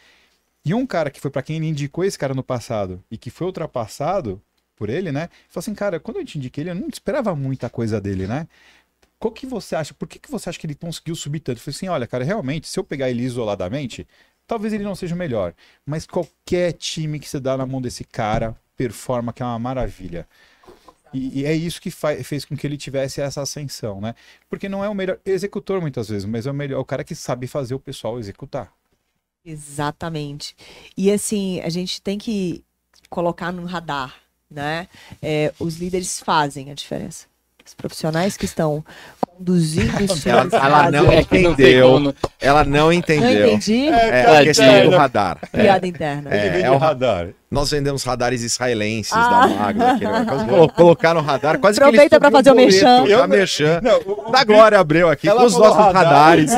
E 0.67 0.75
um 0.75 0.85
cara 0.85 1.13
que 1.13 1.21
foi 1.21 1.31
para 1.31 1.43
quem 1.43 1.59
ele 1.59 1.69
indicou 1.69 2.05
esse 2.05 2.19
cara 2.19 2.35
no 2.35 2.43
passado 2.43 3.01
e 3.09 3.17
que 3.17 3.31
foi 3.31 3.47
ultrapassado 3.47 4.43
por 4.75 4.91
ele, 4.91 5.13
né? 5.13 5.29
Falou 5.49 5.61
assim, 5.61 5.73
cara, 5.73 6.01
quando 6.01 6.17
eu 6.17 6.25
te 6.25 6.39
indiquei 6.39 6.65
ele, 6.65 6.71
eu 6.71 6.75
não 6.75 6.89
esperava 6.89 7.37
muita 7.37 7.71
coisa 7.71 8.01
dele, 8.01 8.27
né? 8.27 8.49
Qual 9.17 9.31
que 9.31 9.47
você 9.47 9.77
acha? 9.77 9.95
Por 9.95 10.09
que, 10.09 10.19
que 10.19 10.29
você 10.29 10.49
acha 10.49 10.59
que 10.59 10.67
ele 10.67 10.75
conseguiu 10.75 11.15
subir 11.15 11.39
tanto? 11.39 11.59
Eu 11.59 11.63
falei 11.63 11.77
assim, 11.77 11.87
olha, 11.87 12.05
cara, 12.05 12.25
realmente, 12.25 12.67
se 12.67 12.81
eu 12.81 12.83
pegar 12.83 13.09
ele 13.09 13.23
isoladamente, 13.23 14.09
talvez 14.45 14.73
ele 14.73 14.83
não 14.83 14.97
seja 14.97 15.15
o 15.15 15.19
melhor. 15.19 15.55
Mas 15.87 16.05
qualquer 16.05 16.73
time 16.73 17.21
que 17.21 17.29
você 17.29 17.39
dá 17.39 17.57
na 17.57 17.65
mão 17.65 17.81
desse 17.81 18.03
cara 18.03 18.57
performa, 18.77 19.33
que 19.33 19.45
é 19.45 19.47
uma 19.47 19.61
maravilha. 19.61 20.27
E, 21.15 21.43
e, 21.43 21.45
é 21.47 21.55
isso 21.55 21.81
que 21.81 21.93
fez 21.93 22.45
com 22.45 22.57
que 22.57 22.67
ele 22.67 22.77
tivesse 22.77 23.21
essa 23.21 23.41
ascensão, 23.41 24.01
né? 24.01 24.17
Porque 24.51 24.69
não 24.69 24.85
é 24.85 24.89
o 24.89 24.95
melhor 24.97 25.21
executor 25.25 25.81
muitas 25.81 26.09
vezes, 26.09 26.25
mas 26.25 26.45
é 26.45 26.51
o 26.51 26.55
melhor, 26.55 26.79
é 26.79 26.81
o 26.81 26.85
cara 26.85 27.05
que 27.05 27.15
sabe 27.15 27.47
fazer 27.47 27.73
o 27.75 27.79
pessoal 27.79 28.19
executar. 28.19 28.76
Exatamente. 29.47 30.57
E 30.97 31.11
assim, 31.11 31.61
a 31.61 31.69
gente 31.69 32.03
tem 32.03 32.19
que 32.19 32.65
colocar 33.09 33.53
no 33.53 33.65
radar, 33.65 34.17
né? 34.51 34.89
É, 35.23 35.55
os 35.61 35.77
líderes 35.77 36.19
fazem 36.21 36.71
a 36.71 36.75
diferença. 36.75 37.27
Os 37.65 37.73
profissionais 37.73 38.37
que 38.37 38.45
estão 38.45 38.85
conduzindo 39.37 40.13
os 40.13 40.27
ela, 40.27 40.49
ela 40.53 40.91
não 40.91 41.13
é 41.13 41.21
entendeu. 41.21 42.15
Ela 42.41 42.65
não 42.65 42.93
entendeu. 42.93 43.47
Não 43.47 43.49
entendi. 43.49 43.89
É, 43.89 44.09
é 44.09 44.39
a 44.39 44.43
questão 44.43 44.91
do 44.91 44.97
radar. 44.97 45.39
Piada 45.53 45.87
interna. 45.87 46.35
É, 46.35 46.63
é 46.63 46.71
o 46.71 46.79
radar. 46.79 47.29
Nós 47.49 47.71
vendemos 47.71 48.03
radares 48.03 48.43
israelenses 48.43 49.13
ah. 49.13 49.47
da 49.47 49.55
Magno 49.55 49.87
aqui, 49.87 50.05
né? 50.05 50.27
Colocar 50.75 51.15
no 51.15 51.21
radar 51.23 51.59
quase 51.59 51.79
Aproveita 51.79 52.19
para 52.19 52.31
fazer 52.31 52.51
o 52.51 52.57
mexão. 52.57 53.07
Eu 53.07 53.27
mexão. 53.29 53.81
Da 54.33 54.43
Glória 54.43 54.81
Abreu 54.81 55.09
aqui 55.09 55.29
com 55.29 55.45
os 55.45 55.57
nossos 55.57 55.93
radares. 55.93 56.51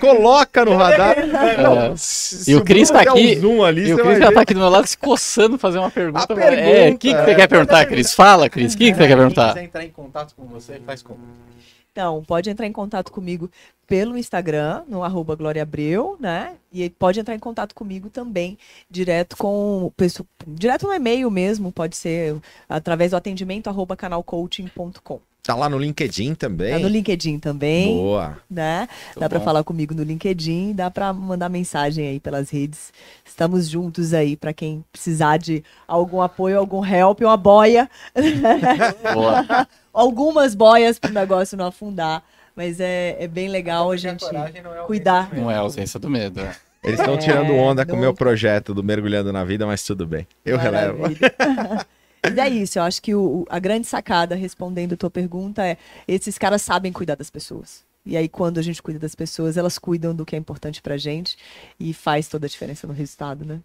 Coloca 0.00 0.64
no 0.64 0.76
radar. 0.76 1.18
É. 1.18 1.94
e 2.46 2.54
o 2.54 2.62
Cris 2.62 2.90
tá 2.90 3.00
aqui. 3.00 3.44
Um 3.44 3.64
ali, 3.64 3.88
e 3.88 3.94
o 3.94 3.98
Cris 3.98 4.18
já 4.18 4.32
tá 4.32 4.42
aqui 4.42 4.54
do 4.54 4.60
meu 4.60 4.68
lado 4.68 4.86
se 4.86 4.96
coçando 4.96 5.58
fazer 5.58 5.78
uma 5.78 5.90
pergunta. 5.90 6.26
pergunta 6.28 6.60
é, 6.60 6.90
o 6.90 6.98
que, 6.98 7.12
que 7.12 7.20
você 7.20 7.34
quer 7.34 7.48
perguntar, 7.48 7.84
Cris? 7.86 8.14
Fala, 8.14 8.48
Cris. 8.48 8.74
O 8.74 8.78
que, 8.78 8.92
que 8.92 8.96
você 8.96 9.08
quer 9.08 9.16
perguntar? 9.16 9.48
Se 9.48 9.54
quiser 9.54 9.64
entrar 9.64 9.84
em 9.84 9.90
contato 9.90 10.34
com 10.36 10.46
você, 10.46 10.80
faz 10.86 11.02
como? 11.02 11.18
Então, 11.94 12.24
pode 12.24 12.50
entrar 12.50 12.66
em 12.66 12.72
contato 12.72 13.12
comigo 13.12 13.48
pelo 13.86 14.18
Instagram, 14.18 14.82
no 14.88 15.04
arroba 15.04 15.36
Glória 15.36 15.62
Abreu, 15.62 16.16
né? 16.18 16.56
E 16.72 16.90
pode 16.90 17.20
entrar 17.20 17.36
em 17.36 17.38
contato 17.38 17.72
comigo 17.72 18.10
também, 18.10 18.58
direto 18.90 19.36
com 19.36 19.92
direto 20.44 20.88
no 20.88 20.92
e-mail 20.92 21.30
mesmo, 21.30 21.70
pode 21.70 21.96
ser 21.96 22.36
através 22.68 23.12
do 23.12 23.16
atendimento 23.16 23.68
arroba 23.68 23.96
canalcoaching.com. 23.96 25.20
Tá 25.40 25.54
lá 25.54 25.68
no 25.68 25.78
LinkedIn 25.78 26.34
também. 26.34 26.72
Tá 26.72 26.80
no 26.80 26.88
LinkedIn 26.88 27.38
também. 27.38 27.94
Boa. 27.94 28.38
Né? 28.50 28.88
dá 29.16 29.28
para 29.28 29.38
falar 29.38 29.62
comigo 29.62 29.94
no 29.94 30.02
LinkedIn, 30.02 30.72
dá 30.72 30.90
para 30.90 31.12
mandar 31.12 31.48
mensagem 31.48 32.08
aí 32.08 32.18
pelas 32.18 32.50
redes. 32.50 32.92
Estamos 33.24 33.68
juntos 33.68 34.12
aí 34.12 34.36
para 34.36 34.52
quem 34.52 34.84
precisar 34.90 35.36
de 35.36 35.62
algum 35.86 36.20
apoio, 36.20 36.58
algum 36.58 36.84
help, 36.84 37.20
uma 37.20 37.36
boia. 37.36 37.88
Boa. 39.14 39.68
Algumas 39.94 40.54
boias 40.54 40.98
para 40.98 41.10
o 41.10 41.14
negócio 41.14 41.56
não 41.56 41.66
afundar. 41.66 42.22
Mas 42.56 42.78
é, 42.78 43.16
é 43.18 43.26
bem 43.26 43.48
legal 43.48 43.90
a 43.90 43.96
gente 43.96 44.24
não 44.32 44.44
é 44.44 44.52
cuidar. 44.86 45.34
Não 45.34 45.50
é 45.50 45.56
a 45.56 45.60
ausência 45.60 45.98
do 45.98 46.08
medo. 46.08 46.40
É. 46.40 46.54
Eles 46.84 47.00
estão 47.00 47.14
é, 47.14 47.18
tirando 47.18 47.52
onda 47.54 47.86
com 47.86 47.96
o 47.96 47.98
meu 47.98 48.12
projeto 48.12 48.74
do 48.74 48.84
Mergulhando 48.84 49.32
na 49.32 49.42
Vida, 49.42 49.66
mas 49.66 49.82
tudo 49.82 50.06
bem. 50.06 50.26
Eu 50.44 50.58
Maravilha. 50.58 51.34
relevo. 51.38 51.84
Mas 52.24 52.38
é 52.38 52.48
isso, 52.48 52.78
eu 52.78 52.82
acho 52.82 53.02
que 53.02 53.14
o, 53.14 53.44
a 53.50 53.58
grande 53.58 53.86
sacada, 53.86 54.34
respondendo 54.34 54.94
a 54.94 54.96
tua 54.96 55.10
pergunta, 55.10 55.66
é: 55.66 55.76
esses 56.08 56.38
caras 56.38 56.62
sabem 56.62 56.90
cuidar 56.90 57.16
das 57.16 57.28
pessoas. 57.28 57.84
E 58.06 58.16
aí, 58.16 58.28
quando 58.28 58.58
a 58.58 58.62
gente 58.62 58.82
cuida 58.82 58.98
das 58.98 59.14
pessoas, 59.14 59.56
elas 59.56 59.78
cuidam 59.78 60.14
do 60.14 60.24
que 60.24 60.34
é 60.34 60.38
importante 60.38 60.80
pra 60.80 60.96
gente 60.96 61.36
e 61.78 61.92
faz 61.92 62.28
toda 62.28 62.46
a 62.46 62.48
diferença 62.48 62.86
no 62.86 62.92
resultado, 62.92 63.44
né? 63.44 63.60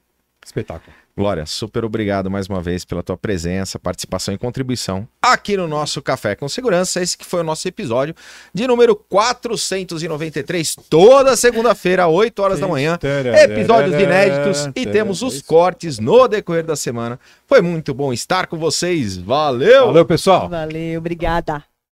Espetáculo. 0.46 0.94
Glória, 1.20 1.46
super 1.46 1.84
obrigado 1.84 2.32
mais 2.32 2.48
uma 2.48 2.62
vez 2.62 2.86
pela 2.86 3.04
tua 3.04 3.18
presença, 3.18 3.78
participação 3.78 4.34
e 4.34 4.38
contribuição 4.38 5.06
aqui 5.22 5.58
no 5.58 5.68
nosso 5.68 6.02
Café 6.02 6.34
com 6.34 6.48
Segurança. 6.48 7.02
Esse 7.02 7.18
que 7.18 7.26
foi 7.26 7.42
o 7.42 7.44
nosso 7.44 7.68
episódio 7.68 8.16
de 8.54 8.66
número 8.66 8.96
493, 8.96 10.78
toda 10.90 11.36
segunda-feira, 11.36 12.08
8 12.08 12.42
horas 12.42 12.62
da 12.62 12.70
manhã. 12.70 12.98
Episódios 13.44 14.02
inéditos 14.02 14.70
e 14.74 14.86
temos 14.86 15.22
os 15.22 15.42
cortes 15.42 16.00
no 16.00 16.26
decorrer 16.26 16.66
da 16.66 16.78
semana. 16.78 17.20
Foi 17.46 17.62
muito 17.62 17.94
bom 17.94 18.14
estar 18.14 18.48
com 18.48 18.58
vocês. 18.58 19.18
Valeu! 19.18 19.88
Valeu, 19.88 20.06
pessoal! 20.06 20.48
Valeu, 20.48 21.00
obrigada! 21.00 21.69